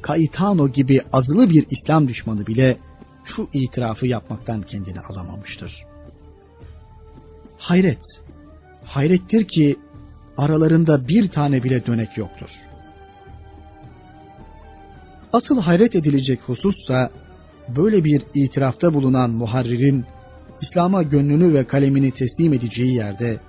Caetano 0.07 0.69
gibi 0.69 1.01
azılı 1.13 1.49
bir 1.49 1.65
İslam 1.69 2.07
düşmanı 2.07 2.47
bile 2.47 2.77
şu 3.25 3.49
itirafı 3.53 4.07
yapmaktan 4.07 4.61
kendini 4.61 4.99
alamamıştır. 4.99 5.83
Hayret, 7.57 8.03
hayrettir 8.83 9.47
ki 9.47 9.75
aralarında 10.37 11.07
bir 11.07 11.27
tane 11.27 11.63
bile 11.63 11.85
dönek 11.85 12.17
yoktur. 12.17 12.49
Asıl 15.33 15.61
hayret 15.61 15.95
edilecek 15.95 16.39
husussa 16.45 17.09
böyle 17.75 18.03
bir 18.03 18.21
itirafta 18.33 18.93
bulunan 18.93 19.29
muharririn 19.29 20.05
İslam'a 20.61 21.03
gönlünü 21.03 21.53
ve 21.53 21.67
kalemini 21.67 22.11
teslim 22.11 22.53
edeceği 22.53 22.95
yerde 22.95 23.39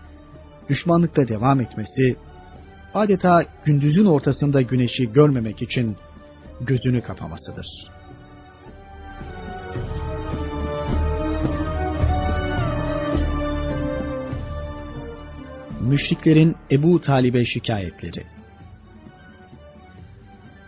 düşmanlıkta 0.68 1.28
devam 1.28 1.60
etmesi, 1.60 2.16
adeta 2.94 3.44
gündüzün 3.64 4.06
ortasında 4.06 4.62
güneşi 4.62 5.12
görmemek 5.12 5.62
için 5.62 5.96
gözünü 6.60 7.00
kapamasıdır.'' 7.02 7.94
Müşriklerin 15.80 16.56
Ebu 16.70 17.00
Talib'e 17.00 17.44
şikayetleri. 17.44 18.33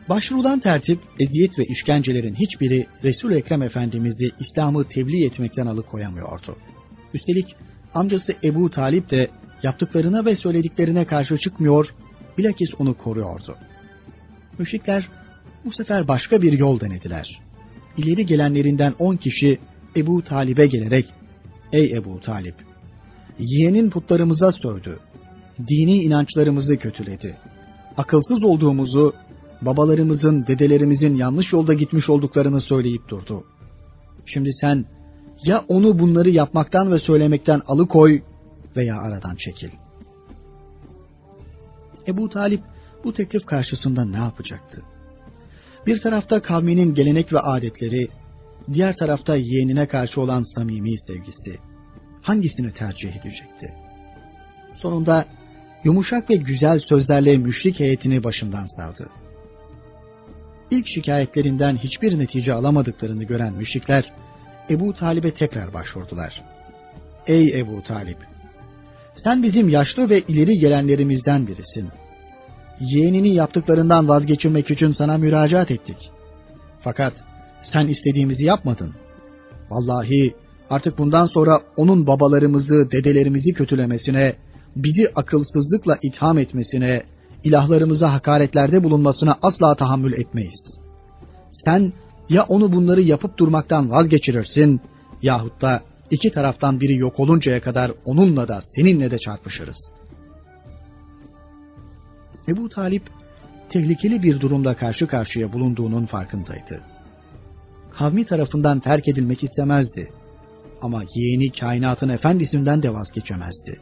Başvurulan 0.08 0.60
tertip, 0.60 0.98
eziyet 1.20 1.58
ve 1.58 1.64
işkencelerin 1.64 2.34
hiçbiri 2.34 2.86
resul 3.04 3.32
Ekrem 3.32 3.62
Efendimiz'i 3.62 4.30
İslam'ı 4.40 4.84
tebliğ 4.84 5.24
etmekten 5.24 5.66
alıkoyamıyordu. 5.66 6.56
Üstelik 7.14 7.56
amcası 7.94 8.32
Ebu 8.44 8.70
Talip 8.70 9.10
de 9.10 9.28
yaptıklarına 9.62 10.24
ve 10.24 10.36
söylediklerine 10.36 11.04
karşı 11.04 11.38
çıkmıyor, 11.38 11.94
bilakis 12.38 12.74
onu 12.78 12.94
koruyordu. 12.98 13.56
Müşrikler 14.58 15.08
bu 15.64 15.72
sefer 15.72 16.08
başka 16.08 16.42
bir 16.42 16.52
yol 16.52 16.80
denediler. 16.80 17.40
İleri 17.96 18.26
gelenlerinden 18.26 18.94
on 18.98 19.16
kişi 19.16 19.58
Ebu 19.96 20.22
Talip'e 20.22 20.66
gelerek, 20.66 21.06
''Ey 21.72 21.92
Ebu 21.92 22.20
Talip, 22.20 22.54
yeğenin 23.38 23.90
putlarımıza 23.90 24.52
sövdü, 24.52 24.98
dini 25.68 26.02
inançlarımızı 26.02 26.76
kötüledi. 26.76 27.36
Akılsız 27.96 28.44
olduğumuzu, 28.44 29.14
babalarımızın, 29.62 30.46
dedelerimizin 30.46 31.16
yanlış 31.16 31.52
yolda 31.52 31.74
gitmiş 31.74 32.08
olduklarını 32.08 32.60
söyleyip 32.60 33.08
durdu. 33.08 33.44
Şimdi 34.26 34.54
sen 34.54 34.84
ya 35.44 35.64
onu 35.68 35.98
bunları 35.98 36.30
yapmaktan 36.30 36.92
ve 36.92 36.98
söylemekten 36.98 37.60
alıkoy 37.66 38.22
veya 38.76 39.00
aradan 39.00 39.36
çekil. 39.36 39.70
Ebu 42.06 42.28
Talip 42.28 42.60
bu 43.04 43.12
teklif 43.12 43.46
karşısında 43.46 44.04
ne 44.04 44.16
yapacaktı? 44.16 44.82
Bir 45.86 46.00
tarafta 46.00 46.42
kavminin 46.42 46.94
gelenek 46.94 47.32
ve 47.32 47.40
adetleri, 47.40 48.08
diğer 48.72 48.96
tarafta 48.96 49.36
yeğenine 49.36 49.88
karşı 49.88 50.20
olan 50.20 50.42
samimi 50.54 51.00
sevgisi. 51.00 51.58
Hangisini 52.22 52.72
tercih 52.72 53.10
edecekti? 53.16 53.74
Sonunda 54.76 55.26
yumuşak 55.84 56.30
ve 56.30 56.36
güzel 56.36 56.78
sözlerle 56.78 57.36
müşrik 57.36 57.80
heyetini 57.80 58.24
başından 58.24 58.66
savdı. 58.66 59.10
İlk 60.70 60.86
şikayetlerinden 60.88 61.76
hiçbir 61.76 62.18
netice 62.18 62.52
alamadıklarını 62.52 63.24
gören 63.24 63.54
müşrikler, 63.54 64.12
Ebu 64.70 64.94
Talib'e 64.94 65.34
tekrar 65.34 65.74
başvurdular. 65.74 66.42
Ey 67.26 67.60
Ebu 67.60 67.82
Talib! 67.82 68.16
Sen 69.14 69.42
bizim 69.42 69.68
yaşlı 69.68 70.10
ve 70.10 70.20
ileri 70.20 70.58
gelenlerimizden 70.58 71.46
birisin. 71.46 71.88
Yeğenini 72.80 73.34
yaptıklarından 73.34 74.08
vazgeçirmek 74.08 74.70
için 74.70 74.92
sana 74.92 75.18
müracaat 75.18 75.70
ettik. 75.70 76.10
Fakat 76.80 77.12
sen 77.60 77.86
istediğimizi 77.86 78.44
yapmadın. 78.44 78.94
Vallahi 79.70 80.34
artık 80.70 80.98
bundan 80.98 81.26
sonra 81.26 81.60
onun 81.76 82.06
babalarımızı, 82.06 82.90
dedelerimizi 82.90 83.52
kötülemesine, 83.52 84.36
bizi 84.76 85.08
akılsızlıkla 85.14 85.98
itham 86.02 86.38
etmesine, 86.38 87.02
ilahlarımıza 87.46 88.12
hakaretlerde 88.12 88.84
bulunmasına 88.84 89.36
asla 89.42 89.74
tahammül 89.74 90.12
etmeyiz. 90.12 90.78
Sen 91.52 91.92
ya 92.28 92.42
onu 92.42 92.72
bunları 92.72 93.00
yapıp 93.00 93.38
durmaktan 93.38 93.90
vazgeçirirsin 93.90 94.80
yahut 95.22 95.62
da 95.62 95.82
iki 96.10 96.30
taraftan 96.30 96.80
biri 96.80 96.96
yok 96.96 97.20
oluncaya 97.20 97.60
kadar 97.60 97.92
onunla 98.04 98.48
da 98.48 98.60
seninle 98.76 99.10
de 99.10 99.18
çarpışırız. 99.18 99.90
Ebu 102.48 102.68
Talip 102.68 103.02
tehlikeli 103.68 104.22
bir 104.22 104.40
durumda 104.40 104.76
karşı 104.76 105.06
karşıya 105.06 105.52
bulunduğunun 105.52 106.06
farkındaydı. 106.06 106.82
Kavmi 107.90 108.24
tarafından 108.24 108.80
terk 108.80 109.08
edilmek 109.08 109.44
istemezdi. 109.44 110.12
Ama 110.82 111.02
yeğeni 111.14 111.52
kainatın 111.52 112.08
efendisinden 112.08 112.82
de 112.82 112.94
vazgeçemezdi. 112.94 113.80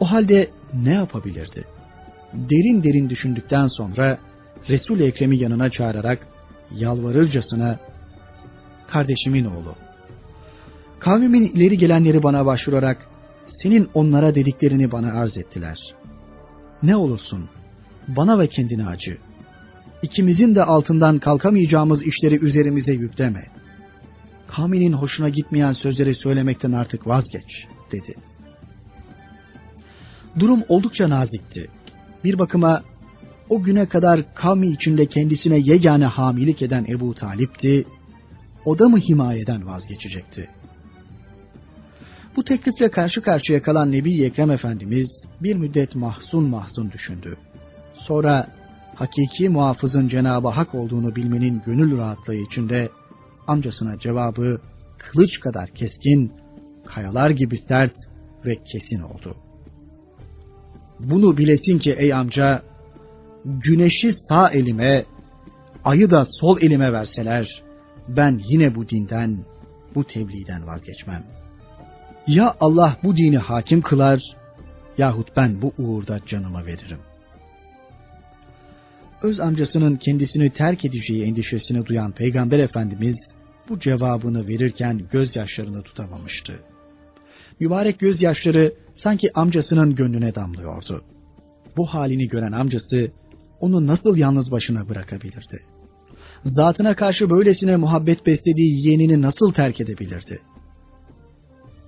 O 0.00 0.10
halde 0.10 0.50
ne 0.74 0.92
yapabilirdi? 0.92 1.64
Derin 2.32 2.82
derin 2.82 3.10
düşündükten 3.10 3.66
sonra 3.66 4.18
Resul-i 4.68 5.04
Ekrem'i 5.04 5.36
yanına 5.36 5.70
çağırarak 5.70 6.26
yalvarırcasına 6.74 7.78
kardeşimin 8.86 9.44
oğlu 9.44 9.74
kavmimin 10.98 11.44
ileri 11.44 11.78
gelenleri 11.78 12.22
bana 12.22 12.46
başvurarak 12.46 13.08
senin 13.46 13.90
onlara 13.94 14.34
dediklerini 14.34 14.92
bana 14.92 15.12
arz 15.12 15.38
ettiler. 15.38 15.78
Ne 16.82 16.96
olursun 16.96 17.48
bana 18.08 18.38
ve 18.38 18.46
kendine 18.46 18.86
acı. 18.86 19.18
İkimizin 20.02 20.54
de 20.54 20.64
altından 20.64 21.18
kalkamayacağımız 21.18 22.06
işleri 22.06 22.44
üzerimize 22.44 22.92
yükleme. 22.92 23.44
Kavminin 24.48 24.92
hoşuna 24.92 25.28
gitmeyen 25.28 25.72
sözleri 25.72 26.14
söylemekten 26.14 26.72
artık 26.72 27.06
vazgeç 27.06 27.66
dedi. 27.92 28.14
Durum 30.38 30.62
oldukça 30.68 31.10
nazikti. 31.10 31.70
Bir 32.24 32.38
bakıma 32.38 32.82
o 33.48 33.62
güne 33.62 33.88
kadar 33.88 34.34
kavmi 34.34 34.66
içinde 34.66 35.06
kendisine 35.06 35.58
yegane 35.58 36.06
hamilik 36.06 36.62
eden 36.62 36.86
Ebu 36.88 37.14
Talip'ti, 37.14 37.84
o 38.64 38.78
da 38.78 38.88
mı 38.88 38.98
himayeden 38.98 39.66
vazgeçecekti? 39.66 40.48
Bu 42.36 42.44
teklifle 42.44 42.90
karşı 42.90 43.22
karşıya 43.22 43.62
kalan 43.62 43.92
Nebi 43.92 44.24
Ekrem 44.24 44.50
Efendimiz 44.50 45.24
bir 45.42 45.54
müddet 45.54 45.94
mahzun 45.94 46.44
mahzun 46.44 46.92
düşündü. 46.92 47.36
Sonra 47.94 48.46
hakiki 48.94 49.48
muhafızın 49.48 50.08
Cenabı 50.08 50.48
Hak 50.48 50.74
olduğunu 50.74 51.16
bilmenin 51.16 51.62
gönül 51.66 51.98
rahatlığı 51.98 52.34
içinde 52.34 52.88
amcasına 53.46 53.98
cevabı 53.98 54.60
kılıç 54.98 55.40
kadar 55.40 55.68
keskin, 55.68 56.32
kayalar 56.86 57.30
gibi 57.30 57.58
sert 57.58 57.94
ve 58.44 58.56
kesin 58.72 59.00
oldu. 59.00 59.36
Bunu 61.00 61.36
bilesin 61.36 61.78
ki 61.78 61.92
ey 61.98 62.14
amca, 62.14 62.62
güneşi 63.44 64.12
sağ 64.12 64.50
elime, 64.50 65.04
ayı 65.84 66.10
da 66.10 66.24
sol 66.24 66.58
elime 66.62 66.92
verseler, 66.92 67.62
ben 68.08 68.40
yine 68.48 68.74
bu 68.74 68.88
dinden, 68.88 69.44
bu 69.94 70.04
tebliğden 70.04 70.66
vazgeçmem. 70.66 71.24
Ya 72.26 72.56
Allah 72.60 72.96
bu 73.02 73.16
dini 73.16 73.38
hakim 73.38 73.82
kılar, 73.82 74.22
yahut 74.98 75.36
ben 75.36 75.62
bu 75.62 75.72
uğurda 75.78 76.20
canımı 76.26 76.66
veririm. 76.66 76.98
Öz 79.22 79.40
amcasının 79.40 79.96
kendisini 79.96 80.50
terk 80.50 80.84
edeceği 80.84 81.24
endişesini 81.24 81.86
duyan 81.86 82.12
Peygamber 82.12 82.58
Efendimiz, 82.58 83.34
bu 83.68 83.78
cevabını 83.78 84.48
verirken 84.48 85.02
gözyaşlarını 85.12 85.82
tutamamıştı. 85.82 86.60
Mübarek 87.60 87.98
gözyaşları 87.98 88.72
sanki 88.98 89.32
amcasının 89.34 89.94
gönlüne 89.94 90.34
damlıyordu. 90.34 91.04
Bu 91.76 91.86
halini 91.86 92.28
gören 92.28 92.52
amcası 92.52 93.10
onu 93.60 93.86
nasıl 93.86 94.16
yalnız 94.16 94.50
başına 94.50 94.88
bırakabilirdi? 94.88 95.62
Zatına 96.44 96.96
karşı 96.96 97.30
böylesine 97.30 97.76
muhabbet 97.76 98.26
beslediği 98.26 98.86
yeğenini 98.86 99.22
nasıl 99.22 99.52
terk 99.52 99.80
edebilirdi? 99.80 100.40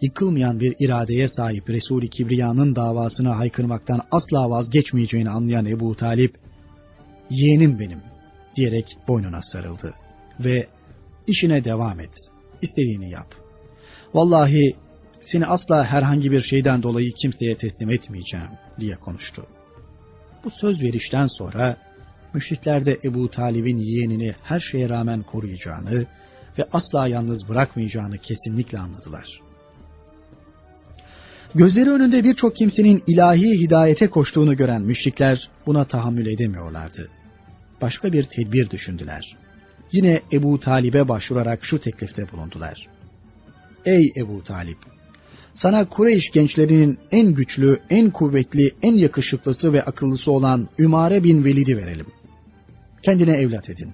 Yıkılmayan 0.00 0.60
bir 0.60 0.74
iradeye 0.78 1.28
sahip 1.28 1.70
Resul-i 1.70 2.08
Kibriya'nın 2.08 2.76
davasına 2.76 3.38
haykırmaktan 3.38 4.00
asla 4.10 4.50
vazgeçmeyeceğini 4.50 5.30
anlayan 5.30 5.66
Ebu 5.66 5.94
Talip, 5.96 6.34
yeğenim 7.30 7.78
benim 7.78 7.98
diyerek 8.56 8.96
boynuna 9.08 9.42
sarıldı 9.42 9.94
ve 10.44 10.66
işine 11.26 11.64
devam 11.64 12.00
et, 12.00 12.14
istediğini 12.62 13.10
yap. 13.10 13.34
Vallahi 14.14 14.76
seni 15.20 15.46
asla 15.46 15.84
herhangi 15.84 16.32
bir 16.32 16.40
şeyden 16.40 16.82
dolayı 16.82 17.12
kimseye 17.12 17.56
teslim 17.56 17.90
etmeyeceğim 17.90 18.48
diye 18.80 18.96
konuştu. 18.96 19.46
Bu 20.44 20.50
söz 20.50 20.82
verişten 20.82 21.26
sonra 21.26 21.76
müşrikler 22.34 22.86
de 22.86 22.98
Ebu 23.04 23.30
Talib'in 23.30 23.78
yeğenini 23.78 24.34
her 24.42 24.60
şeye 24.60 24.88
rağmen 24.88 25.22
koruyacağını 25.22 26.06
ve 26.58 26.68
asla 26.72 27.08
yalnız 27.08 27.48
bırakmayacağını 27.48 28.18
kesinlikle 28.18 28.78
anladılar. 28.78 29.40
Gözleri 31.54 31.90
önünde 31.90 32.24
birçok 32.24 32.56
kimsenin 32.56 33.02
ilahi 33.06 33.60
hidayete 33.60 34.10
koştuğunu 34.10 34.56
gören 34.56 34.82
müşrikler 34.82 35.48
buna 35.66 35.84
tahammül 35.84 36.26
edemiyorlardı. 36.26 37.10
Başka 37.80 38.12
bir 38.12 38.24
tedbir 38.24 38.70
düşündüler. 38.70 39.36
Yine 39.92 40.20
Ebu 40.32 40.60
Talib'e 40.60 41.08
başvurarak 41.08 41.64
şu 41.64 41.80
teklifte 41.80 42.32
bulundular. 42.32 42.88
Ey 43.84 44.12
Ebu 44.16 44.44
Talip! 44.44 44.99
Sana 45.62 45.88
Kureyş 45.88 46.30
gençlerinin 46.30 46.98
en 47.10 47.34
güçlü, 47.34 47.80
en 47.90 48.10
kuvvetli, 48.10 48.70
en 48.82 48.94
yakışıklısı 48.94 49.72
ve 49.72 49.82
akıllısı 49.82 50.32
olan 50.32 50.68
Ümare 50.78 51.24
bin 51.24 51.44
Velid'i 51.44 51.76
verelim. 51.76 52.06
Kendine 53.02 53.36
evlat 53.36 53.70
edin. 53.70 53.92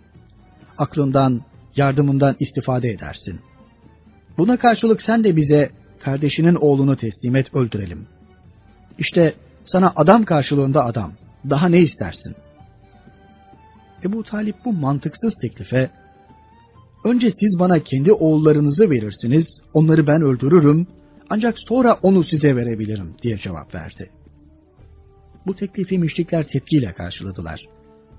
Aklından, 0.78 1.40
yardımından 1.76 2.36
istifade 2.40 2.90
edersin. 2.90 3.40
Buna 4.38 4.56
karşılık 4.56 5.02
sen 5.02 5.24
de 5.24 5.36
bize 5.36 5.70
kardeşinin 6.00 6.54
oğlunu 6.54 6.96
teslim 6.96 7.36
et 7.36 7.54
öldürelim. 7.54 8.06
İşte 8.98 9.34
sana 9.64 9.92
adam 9.96 10.24
karşılığında 10.24 10.84
adam. 10.84 11.12
Daha 11.50 11.68
ne 11.68 11.80
istersin? 11.80 12.34
Ebu 14.04 14.22
Talip 14.22 14.56
bu 14.64 14.72
mantıksız 14.72 15.34
teklife 15.34 15.90
önce 17.04 17.30
siz 17.30 17.58
bana 17.58 17.78
kendi 17.78 18.12
oğullarınızı 18.12 18.90
verirsiniz, 18.90 19.46
onları 19.74 20.06
ben 20.06 20.22
öldürürüm, 20.22 20.86
ancak 21.30 21.58
sonra 21.58 21.98
onu 22.02 22.24
size 22.24 22.56
verebilirim 22.56 23.14
diye 23.22 23.38
cevap 23.38 23.74
verdi. 23.74 24.10
Bu 25.46 25.56
teklifi 25.56 25.98
müşrikler 25.98 26.48
tepkiyle 26.48 26.92
karşıladılar. 26.92 27.68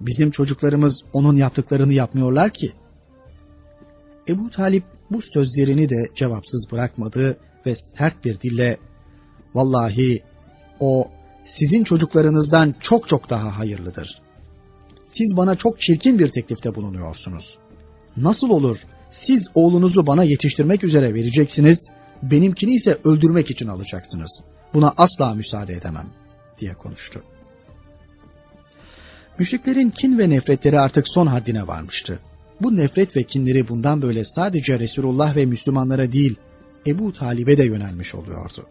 Bizim 0.02 0.32
çocuklarımız 0.32 1.04
onun 1.14 1.36
yaptıklarını 1.36 1.94
yapmıyorlar 1.94 2.54
ki. 2.54 2.72
Ebu 4.30 4.50
Talip 4.50 4.84
bu 5.12 5.22
sözlerini 5.22 5.90
de 5.90 6.06
cevapsız 6.16 6.72
bırakmadı 6.72 7.38
ve 7.66 7.76
sert 7.76 8.26
bir 8.26 8.40
dille 8.42 8.78
vallahi 9.54 10.24
o 10.80 11.12
sizin 11.46 11.84
çocuklarınızdan 11.84 12.76
çok 12.80 13.08
çok 13.08 13.30
daha 13.30 13.58
hayırlıdır. 13.58 14.22
Siz 15.10 15.38
bana 15.38 15.56
çok 15.56 15.82
çirkin 15.82 16.20
bir 16.20 16.28
teklifte 16.28 16.76
bulunuyorsunuz. 16.76 17.58
Nasıl 18.18 18.50
olur 18.50 18.78
siz 19.12 19.48
oğlunuzu 19.56 20.08
bana 20.08 20.24
yetiştirmek 20.24 20.84
üzere 20.84 21.14
vereceksiniz, 21.14 21.80
benimkini 22.24 22.72
ise 22.72 22.98
öldürmek 23.04 23.52
için 23.52 23.68
alacaksınız. 23.68 24.44
Buna 24.74 24.94
asla 24.98 25.36
müsaade 25.36 25.74
edemem 25.74 26.08
diye 26.60 26.74
konuştu. 26.74 27.24
Müşriklerin 29.40 29.90
kin 29.90 30.18
ve 30.18 30.30
nefretleri 30.30 30.80
artık 30.80 31.08
son 31.08 31.28
haddine 31.28 31.68
varmıştı. 31.68 32.20
Bu 32.62 32.78
nefret 32.78 33.16
ve 33.16 33.24
kinleri 33.24 33.68
bundan 33.68 34.02
böyle 34.02 34.24
sadece 34.24 34.80
Resulullah 34.80 35.36
ve 35.36 35.46
Müslümanlara 35.46 36.12
değil, 36.12 36.36
Ebu 36.88 37.14
Talib'e 37.14 37.58
de 37.58 37.64
yönelmiş 37.64 38.16
oluyordu. 38.16 38.68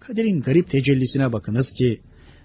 Kaderin 0.00 0.40
garip 0.40 0.70
tecellisine 0.70 1.32
bakınız 1.32 1.72
ki, 1.72 2.00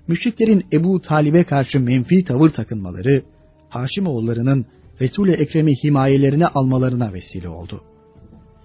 müşriklerin 0.08 0.66
Ebu 0.74 1.02
Talib'e 1.02 1.44
karşı 1.44 1.80
menfi 1.80 2.24
tavır 2.24 2.50
takınmaları, 2.50 3.24
Haşimoğullarının 3.70 4.66
Resul-i 5.02 5.32
Ekrem'i 5.32 5.74
himayelerine 5.84 6.48
almalarına 6.48 7.14
vesile 7.14 7.50
oldu. 7.50 7.84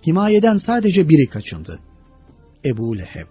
Himayeden 0.06 0.56
sadece 0.56 1.08
biri 1.08 1.26
kaçındı. 1.26 1.80
Ebu 2.64 2.98
Leheb. 2.98 3.26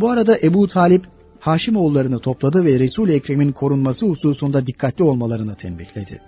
Bu 0.00 0.10
arada 0.10 0.38
Ebu 0.42 0.68
Talip, 0.68 1.06
Haşimoğullarını 1.40 2.18
topladı 2.18 2.64
ve 2.64 2.78
Resul-i 2.78 3.12
Ekrem'in 3.12 3.52
korunması 3.52 4.06
hususunda 4.06 4.66
dikkatli 4.66 5.04
olmalarını 5.04 5.56
tembihledi. 5.56 6.20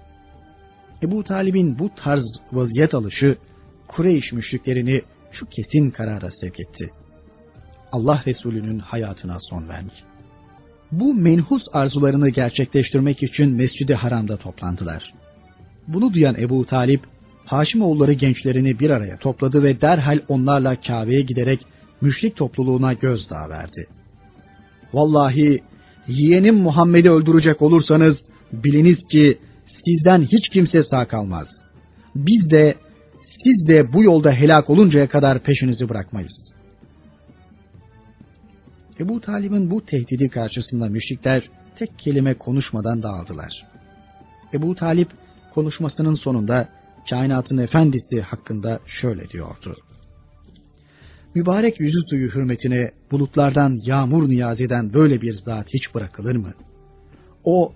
Ebu 1.03 1.25
Talib'in 1.25 1.79
bu 1.79 1.91
tarz 1.97 2.41
vaziyet 2.53 2.95
alışı, 2.95 3.37
Kureyş 3.89 4.33
müşriklerini 4.33 5.03
şu 5.31 5.47
kesin 5.47 5.91
karara 5.91 6.31
sevk 6.31 6.61
etti. 6.61 6.91
Allah 7.93 8.23
Resulü'nün 8.27 8.79
hayatına 8.79 9.37
son 9.41 9.69
vermek. 9.69 10.05
Bu 10.93 11.15
menhus 11.15 11.63
arzularını 11.73 12.29
gerçekleştirmek 12.29 13.23
için 13.23 13.51
Mescid-i 13.51 13.95
Haram'da 13.95 14.37
toplandılar. 14.37 15.15
Bunu 15.89 16.15
duyan 16.15 16.35
Ebu 16.35 16.67
Talip, 16.67 17.12
Haşimoğulları 17.45 18.13
gençlerini 18.13 18.79
bir 18.79 18.91
araya 18.91 19.17
topladı 19.17 19.63
ve 19.63 19.81
derhal 19.81 20.21
onlarla 20.29 20.81
Kabe'ye 20.81 21.23
giderek 21.23 21.67
müşrik 22.01 22.37
topluluğuna 22.37 22.93
gözdağı 22.93 23.49
verdi. 23.49 23.87
Vallahi 24.93 25.61
yeğenim 26.09 26.55
Muhammed'i 26.55 27.11
öldürecek 27.11 27.63
olursanız 27.63 28.31
biliniz 28.53 28.99
ki 29.11 29.39
sizden 29.85 30.23
hiç 30.23 30.49
kimse 30.49 30.83
sağ 30.83 31.05
kalmaz. 31.05 31.49
Biz 32.15 32.51
de 32.51 32.75
siz 33.23 33.69
de 33.69 33.93
bu 33.93 34.03
yolda 34.03 34.33
helak 34.33 34.71
oluncaya 34.71 35.09
kadar 35.09 35.39
peşinizi 35.39 35.89
bırakmayız. 35.89 36.53
Ebu 39.01 39.21
Talib'in 39.21 39.71
bu 39.71 39.85
tehdidi 39.87 40.29
karşısında 40.29 40.89
müşrikler 40.89 41.51
tek 41.79 41.99
kelime 41.99 42.35
konuşmadan 42.35 43.03
dağıldılar. 43.03 43.67
Ebu 44.55 44.75
Talip 44.75 45.09
konuşmasının 45.55 46.15
sonunda 46.15 46.69
kainatın 47.11 47.59
efendisi 47.59 48.21
hakkında 48.21 48.81
şöyle 48.87 49.29
diyordu. 49.29 49.77
Mübarek 51.35 51.81
yüzü 51.81 51.99
suyu 52.11 52.35
hürmetine 52.35 52.91
bulutlardan 53.11 53.81
yağmur 53.85 54.29
niyaz 54.29 54.61
eden 54.61 54.93
böyle 54.93 55.23
bir 55.23 55.35
zat 55.35 55.67
hiç 55.75 55.95
bırakılır 55.95 56.37
mı? 56.37 56.55
O 57.45 57.73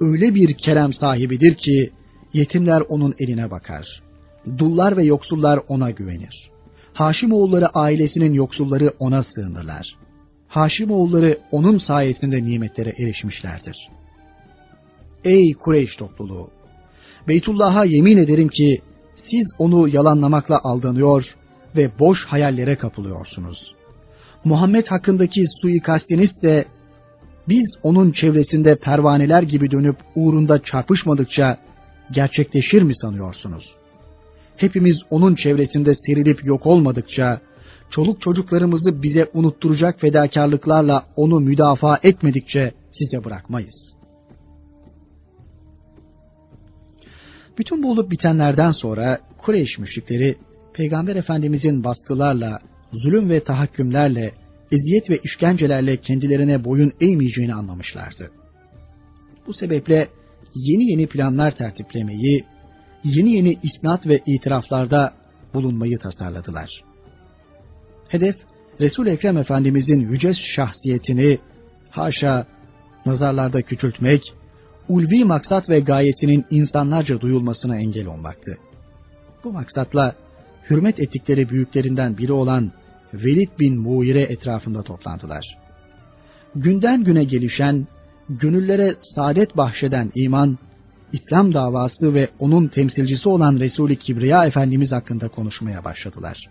öyle 0.00 0.34
bir 0.34 0.54
kerem 0.54 0.92
sahibidir 0.92 1.54
ki 1.54 1.90
yetimler 2.32 2.80
onun 2.80 3.14
eline 3.18 3.50
bakar. 3.50 4.02
Dullar 4.58 4.96
ve 4.96 5.04
yoksullar 5.04 5.60
ona 5.68 5.90
güvenir. 5.90 6.50
Haşimoğulları 6.92 7.68
ailesinin 7.68 8.32
yoksulları 8.32 8.92
ona 8.98 9.22
sığınırlar. 9.22 9.96
Haşimoğulları 10.48 11.38
onun 11.50 11.78
sayesinde 11.78 12.44
nimetlere 12.44 12.92
erişmişlerdir. 12.98 13.88
Ey 15.24 15.52
Kureyş 15.54 15.96
topluluğu! 15.96 16.57
Beytullah'a 17.28 17.84
yemin 17.84 18.16
ederim 18.16 18.48
ki 18.48 18.80
siz 19.14 19.46
onu 19.58 19.88
yalanlamakla 19.88 20.60
aldanıyor 20.62 21.36
ve 21.76 21.90
boş 21.98 22.24
hayallere 22.24 22.76
kapılıyorsunuz. 22.76 23.74
Muhammed 24.44 24.86
hakkındaki 24.86 25.44
suikastiniz 25.60 26.30
ise 26.30 26.64
biz 27.48 27.78
onun 27.82 28.12
çevresinde 28.12 28.76
pervaneler 28.76 29.42
gibi 29.42 29.70
dönüp 29.70 29.96
uğrunda 30.14 30.62
çarpışmadıkça 30.62 31.58
gerçekleşir 32.12 32.82
mi 32.82 32.96
sanıyorsunuz? 32.96 33.74
Hepimiz 34.56 34.98
onun 35.10 35.34
çevresinde 35.34 35.94
serilip 35.94 36.44
yok 36.44 36.66
olmadıkça, 36.66 37.40
çoluk 37.90 38.20
çocuklarımızı 38.20 39.02
bize 39.02 39.30
unutturacak 39.34 40.00
fedakarlıklarla 40.00 41.06
onu 41.16 41.40
müdafaa 41.40 41.98
etmedikçe 42.02 42.72
size 42.90 43.24
bırakmayız. 43.24 43.97
Bütün 47.58 47.82
bu 47.82 47.90
olup 47.90 48.10
bitenlerden 48.10 48.70
sonra 48.70 49.18
Kureyş 49.38 49.78
müşrikleri 49.78 50.36
Peygamber 50.74 51.16
Efendimizin 51.16 51.84
baskılarla, 51.84 52.60
zulüm 52.92 53.30
ve 53.30 53.40
tahakkümlerle, 53.44 54.32
eziyet 54.72 55.10
ve 55.10 55.18
işkencelerle 55.24 55.96
kendilerine 55.96 56.64
boyun 56.64 56.92
eğmeyeceğini 57.00 57.54
anlamışlardı. 57.54 58.30
Bu 59.46 59.52
sebeple 59.52 60.08
yeni 60.54 60.90
yeni 60.90 61.06
planlar 61.06 61.50
tertiplemeyi, 61.50 62.44
yeni 63.04 63.32
yeni 63.32 63.58
isnat 63.62 64.06
ve 64.06 64.20
itiraflarda 64.26 65.12
bulunmayı 65.54 65.98
tasarladılar. 65.98 66.84
Hedef, 68.08 68.36
Resul-i 68.80 69.10
Ekrem 69.10 69.36
Efendimizin 69.36 70.00
yüce 70.00 70.34
şahsiyetini 70.34 71.38
haşa 71.90 72.46
nazarlarda 73.06 73.62
küçültmek, 73.62 74.22
ulvi 74.88 75.24
maksat 75.24 75.68
ve 75.68 75.80
gayesinin 75.80 76.44
insanlarca 76.50 77.20
duyulmasına 77.20 77.76
engel 77.76 78.06
olmaktı. 78.06 78.58
Bu 79.44 79.52
maksatla 79.52 80.14
hürmet 80.70 81.00
ettikleri 81.00 81.50
büyüklerinden 81.50 82.18
biri 82.18 82.32
olan 82.32 82.72
Velid 83.14 83.48
bin 83.58 83.78
Muire 83.78 84.22
etrafında 84.22 84.82
toplantılar. 84.82 85.58
Günden 86.54 87.04
güne 87.04 87.24
gelişen, 87.24 87.86
gönüllere 88.28 88.94
saadet 89.00 89.56
bahşeden 89.56 90.12
iman, 90.14 90.58
İslam 91.12 91.54
davası 91.54 92.14
ve 92.14 92.28
onun 92.38 92.68
temsilcisi 92.68 93.28
olan 93.28 93.56
Resul-i 93.56 93.96
Kibriya 93.96 94.44
Efendimiz 94.44 94.92
hakkında 94.92 95.28
konuşmaya 95.28 95.84
başladılar. 95.84 96.48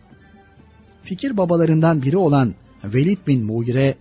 Fikir 1.03 1.37
babalarından 1.37 2.01
biri 2.01 2.17
olan 2.17 2.55
Velid 2.83 3.17
bin 3.27 3.45
Muire, 3.45 3.95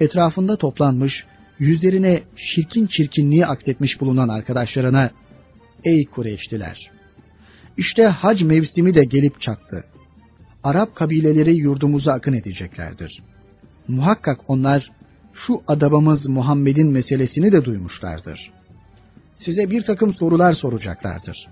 etrafında 0.00 0.56
toplanmış, 0.56 1.26
yüzlerine 1.60 2.22
şirkin 2.36 2.86
çirkinliği 2.86 3.46
aksetmiş 3.46 4.00
bulunan 4.00 4.28
arkadaşlarına, 4.28 5.10
Ey 5.84 6.04
Kureyşliler! 6.04 6.90
İşte 7.76 8.06
hac 8.06 8.42
mevsimi 8.42 8.94
de 8.94 9.04
gelip 9.04 9.40
çattı. 9.40 9.84
Arap 10.64 10.96
kabileleri 10.96 11.54
yurdumuza 11.56 12.12
akın 12.12 12.32
edeceklerdir. 12.32 13.22
Muhakkak 13.88 14.40
onlar 14.48 14.90
şu 15.32 15.62
adabamız 15.66 16.26
Muhammed'in 16.26 16.90
meselesini 16.90 17.52
de 17.52 17.64
duymuşlardır. 17.64 18.52
Size 19.36 19.70
bir 19.70 19.82
takım 19.82 20.14
sorular 20.14 20.52
soracaklardır. 20.52 21.48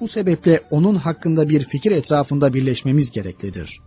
Bu 0.00 0.08
sebeple 0.08 0.60
onun 0.70 0.94
hakkında 0.94 1.48
bir 1.48 1.64
fikir 1.64 1.90
etrafında 1.90 2.54
birleşmemiz 2.54 3.12
gereklidir. 3.12 3.78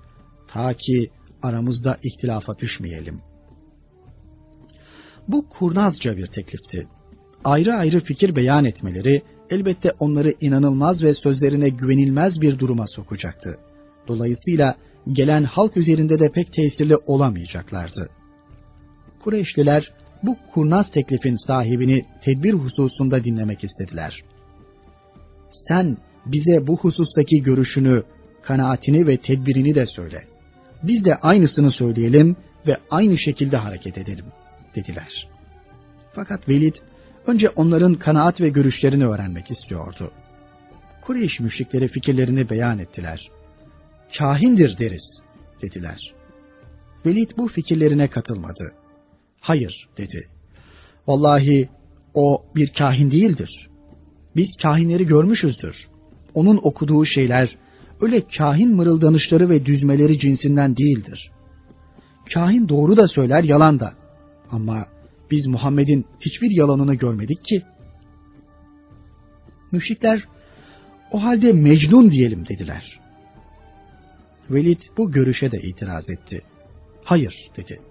Ta 0.47 0.73
ki 0.73 1.09
aramızda 1.41 1.97
ihtilafa 2.03 2.57
düşmeyelim. 2.57 3.21
Bu 5.31 5.49
kurnazca 5.49 6.17
bir 6.17 6.27
teklifti. 6.27 6.87
Ayrı 7.43 7.73
ayrı 7.73 7.99
fikir 7.99 8.35
beyan 8.35 8.65
etmeleri 8.65 9.21
elbette 9.49 9.91
onları 9.99 10.33
inanılmaz 10.41 11.03
ve 11.03 11.13
sözlerine 11.13 11.69
güvenilmez 11.69 12.41
bir 12.41 12.59
duruma 12.59 12.87
sokacaktı. 12.87 13.57
Dolayısıyla 14.07 14.75
gelen 15.11 15.43
halk 15.43 15.77
üzerinde 15.77 16.19
de 16.19 16.31
pek 16.31 16.53
tesirli 16.53 16.95
olamayacaklardı. 16.95 18.09
Kureyşliler 19.23 19.93
bu 20.23 20.37
kurnaz 20.53 20.91
teklifin 20.91 21.35
sahibini 21.35 22.05
tedbir 22.23 22.53
hususunda 22.53 23.23
dinlemek 23.23 23.63
istediler. 23.63 24.23
Sen 25.49 25.97
bize 26.25 26.67
bu 26.67 26.77
husustaki 26.77 27.43
görüşünü, 27.43 28.03
kanaatini 28.41 29.07
ve 29.07 29.17
tedbirini 29.17 29.75
de 29.75 29.85
söyle. 29.85 30.23
Biz 30.83 31.05
de 31.05 31.15
aynısını 31.15 31.71
söyleyelim 31.71 32.35
ve 32.67 32.77
aynı 32.89 33.17
şekilde 33.17 33.57
hareket 33.57 33.97
edelim, 33.97 34.25
dediler. 34.75 35.27
Fakat 36.13 36.49
Velid 36.49 36.75
önce 37.27 37.49
onların 37.49 37.93
kanaat 37.93 38.41
ve 38.41 38.49
görüşlerini 38.49 39.05
öğrenmek 39.07 39.51
istiyordu. 39.51 40.11
Kureyş 41.01 41.39
müşrikleri 41.39 41.87
fikirlerini 41.87 42.49
beyan 42.49 42.79
ettiler. 42.79 43.31
Kahindir 44.17 44.77
deriz, 44.77 45.21
dediler. 45.61 46.13
Velid 47.05 47.31
bu 47.37 47.47
fikirlerine 47.47 48.07
katılmadı. 48.07 48.73
Hayır, 49.39 49.87
dedi. 49.97 50.27
Vallahi 51.07 51.69
o 52.13 52.45
bir 52.55 52.73
kahin 52.73 53.11
değildir. 53.11 53.69
Biz 54.35 54.57
kahinleri 54.61 55.05
görmüşüzdür. 55.05 55.87
Onun 56.33 56.59
okuduğu 56.63 57.05
şeyler 57.05 57.57
öyle 58.01 58.27
kahin 58.37 58.75
mırıldanışları 58.75 59.49
ve 59.49 59.65
düzmeleri 59.65 60.19
cinsinden 60.19 60.77
değildir. 60.77 61.31
Kahin 62.33 62.69
doğru 62.69 62.97
da 62.97 63.07
söyler, 63.07 63.43
yalan 63.43 63.79
da. 63.79 64.00
Ama 64.51 64.85
biz 65.31 65.47
Muhammed'in 65.47 66.05
hiçbir 66.19 66.51
yalanını 66.51 66.95
görmedik 66.95 67.45
ki. 67.45 67.63
Müşrikler 69.71 70.27
o 71.11 71.23
halde 71.23 71.53
Mecnun 71.53 72.11
diyelim 72.11 72.47
dediler. 72.47 72.99
Velid 74.49 74.81
bu 74.97 75.11
görüşe 75.11 75.51
de 75.51 75.59
itiraz 75.59 76.09
etti. 76.09 76.41
Hayır 77.03 77.49
dedi. 77.57 77.81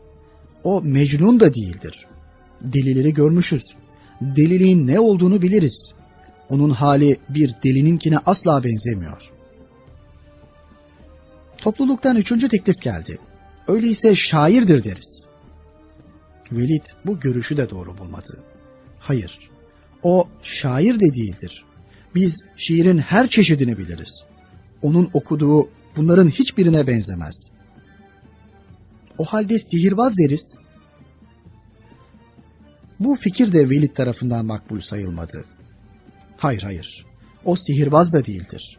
O 0.64 0.82
Mecnun 0.82 1.40
da 1.40 1.54
değildir. 1.54 2.06
Delileri 2.60 3.14
görmüşüz. 3.14 3.62
Deliliğin 4.20 4.86
ne 4.86 5.00
olduğunu 5.00 5.42
biliriz. 5.42 5.94
Onun 6.48 6.70
hali 6.70 7.16
bir 7.28 7.54
delininkine 7.64 8.18
asla 8.18 8.64
benzemiyor. 8.64 9.30
Topluluktan 11.58 12.16
üçüncü 12.16 12.48
teklif 12.48 12.82
geldi. 12.82 13.18
Öyleyse 13.68 14.14
şairdir 14.14 14.84
deriz. 14.84 15.19
Velid 16.52 16.84
bu 17.06 17.20
görüşü 17.20 17.56
de 17.56 17.70
doğru 17.70 17.98
bulmadı. 17.98 18.44
Hayır, 18.98 19.50
o 20.02 20.28
şair 20.42 20.94
de 20.94 21.14
değildir. 21.14 21.64
Biz 22.14 22.42
şiirin 22.56 22.98
her 22.98 23.30
çeşidini 23.30 23.78
biliriz. 23.78 24.24
Onun 24.82 25.10
okuduğu 25.12 25.68
bunların 25.96 26.28
hiçbirine 26.28 26.86
benzemez. 26.86 27.50
O 29.18 29.24
halde 29.24 29.58
sihirbaz 29.58 30.18
deriz. 30.18 30.56
Bu 33.00 33.16
fikir 33.16 33.52
de 33.52 33.70
Velid 33.70 33.94
tarafından 33.94 34.46
makbul 34.46 34.80
sayılmadı. 34.80 35.44
Hayır 36.36 36.62
hayır, 36.62 37.06
o 37.44 37.56
sihirbaz 37.56 38.12
da 38.12 38.26
değildir. 38.26 38.78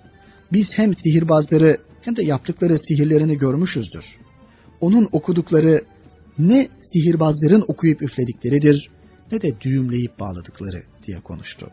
Biz 0.52 0.78
hem 0.78 0.96
sihirbazları 0.96 1.78
hem 2.02 2.16
de 2.16 2.24
yaptıkları 2.24 2.78
sihirlerini 2.80 3.38
görmüşüzdür. 3.38 4.06
Onun 4.82 5.10
okudukları 5.12 5.82
ne 6.40 6.70
sihirbazların 6.94 7.66
okuyup 7.68 8.02
üfledikleridir 8.02 8.90
ne 9.32 9.42
de 9.42 9.62
düğümleyip 9.62 10.20
bağladıkları 10.20 10.84
diye 11.08 11.20
konuştu. 11.20 11.70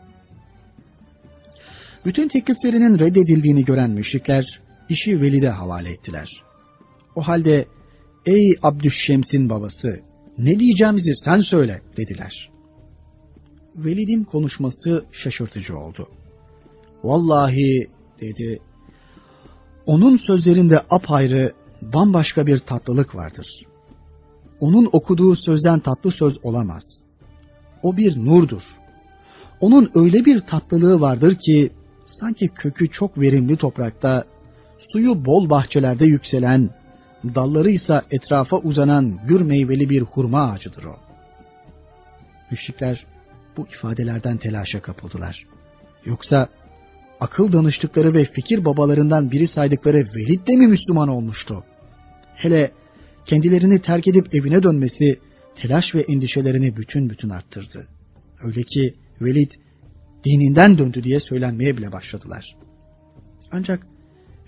Bütün 2.05 2.27
tekliflerinin 2.27 2.99
reddedildiğini 2.99 3.65
gören 3.65 3.89
müşrikler 3.89 4.61
işi 4.89 5.21
Velid'e 5.21 5.49
havale 5.49 5.89
ettiler. 5.89 6.43
O 7.15 7.21
halde 7.21 7.65
ey 8.25 8.53
Abdüşşems'in 8.61 9.49
babası 9.49 9.99
ne 10.37 10.59
diyeceğimizi 10.59 11.15
sen 11.15 11.41
söyle 11.41 11.81
dediler. 11.97 12.49
Velid'in 13.75 14.23
konuşması 14.23 15.05
şaşırtıcı 15.11 15.77
oldu. 15.77 16.09
Vallahi 17.03 17.87
dedi 18.21 18.59
onun 19.85 20.17
sözlerinde 20.17 20.79
apayrı 20.89 21.53
bambaşka 21.81 22.47
bir 22.47 22.57
tatlılık 22.57 23.15
vardır. 23.15 23.68
Onun 24.59 24.89
okuduğu 24.91 25.35
sözden 25.35 25.79
tatlı 25.79 26.11
söz 26.11 26.45
olamaz. 26.45 26.83
O 27.83 27.97
bir 27.97 28.25
nurdur. 28.25 28.63
Onun 29.59 29.91
öyle 29.95 30.25
bir 30.25 30.39
tatlılığı 30.39 31.01
vardır 31.01 31.35
ki 31.35 31.71
sanki 32.05 32.47
kökü 32.47 32.89
çok 32.89 33.19
verimli 33.19 33.57
toprakta, 33.57 34.23
suyu 34.79 35.25
bol 35.25 35.49
bahçelerde 35.49 36.05
yükselen, 36.05 36.69
dalları 37.23 37.69
ise 37.69 38.01
etrafa 38.11 38.57
uzanan 38.57 39.19
gür 39.27 39.41
meyveli 39.41 39.89
bir 39.89 40.01
hurma 40.01 40.51
ağacıdır 40.51 40.83
o. 40.83 40.95
Müşrikler 42.51 43.05
bu 43.57 43.67
ifadelerden 43.67 44.37
telaşa 44.37 44.81
kapıldılar. 44.81 45.47
Yoksa 46.05 46.47
akıl 47.19 47.51
danıştıkları 47.51 48.13
ve 48.13 48.25
fikir 48.25 48.65
babalarından 48.65 49.31
biri 49.31 49.47
saydıkları 49.47 49.97
Velid 49.97 50.47
de 50.47 50.55
mi 50.55 50.67
Müslüman 50.67 51.07
olmuştu? 51.07 51.63
Hele 52.35 52.71
kendilerini 53.29 53.81
terk 53.81 54.07
edip 54.07 54.35
evine 54.35 54.63
dönmesi 54.63 55.19
telaş 55.55 55.95
ve 55.95 56.01
endişelerini 56.01 56.77
bütün 56.77 57.09
bütün 57.09 57.29
arttırdı. 57.29 57.87
Öyle 58.43 58.63
ki 58.63 58.93
Velid 59.21 59.51
dininden 60.25 60.77
döndü 60.77 61.03
diye 61.03 61.19
söylenmeye 61.19 61.77
bile 61.77 61.91
başladılar. 61.91 62.55
Ancak 63.51 63.87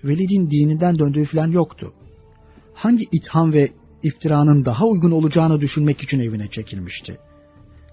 Velid'in 0.04 0.52
dininden 0.52 1.00
döndüğü 1.00 1.26
falan 1.26 1.52
yoktu. 1.52 1.94
Hangi 2.74 3.06
itham 3.12 3.54
ve 3.54 3.70
iftiranın 4.04 4.66
daha 4.66 4.86
uygun 4.86 5.12
olacağını 5.12 5.62
düşünmek 5.62 6.04
için 6.04 6.20
evine 6.20 6.48
çekilmişti. 6.48 7.18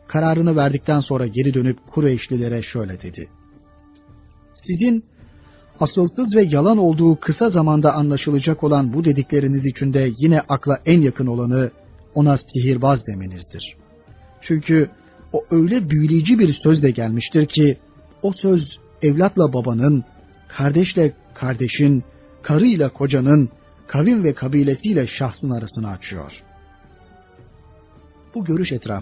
Kararını 0.07 0.57
verdikten 0.57 1.01
sonra 1.01 1.27
geri 1.27 1.55
dönüp 1.55 1.79
Kureyşlilere 1.87 2.63
şöyle 2.63 3.03
dedi. 3.03 3.29
Sizin 4.55 5.05
asılsız 5.81 6.37
ve 6.37 6.43
yalan 6.51 6.79
olduğu 6.79 7.21
kısa 7.21 7.51
zamanda 7.51 7.95
anlaşılacak 7.95 8.65
olan 8.65 8.93
bu 8.93 9.05
dedikleriniz 9.05 9.67
içinde 9.67 10.11
yine 10.19 10.41
akla 10.41 10.79
en 10.87 11.01
yakın 11.01 11.27
olanı 11.27 11.71
ona 12.15 12.37
sihirbaz 12.37 13.07
demenizdir. 13.07 13.77
Çünkü 14.41 14.91
o 15.33 15.45
öyle 15.51 15.91
büyüleyici 15.91 16.39
bir 16.39 16.53
sözle 16.53 16.91
gelmiştir 16.91 17.47
ki 17.47 17.79
o 18.23 18.33
söz 18.33 18.79
evlatla 19.03 19.53
babanın, 19.53 20.05
kardeşle 20.49 21.13
kardeşin, 21.35 22.05
karıyla 22.43 22.89
kocanın, 22.89 23.49
kavim 23.87 24.25
ve 24.25 24.35
kabilesiyle 24.35 25.07
şahsın 25.07 25.51
arasını 25.51 25.91
açıyor. 25.91 26.43
Bu 28.35 28.45
görüş 28.45 28.73
etrafında 28.73 28.97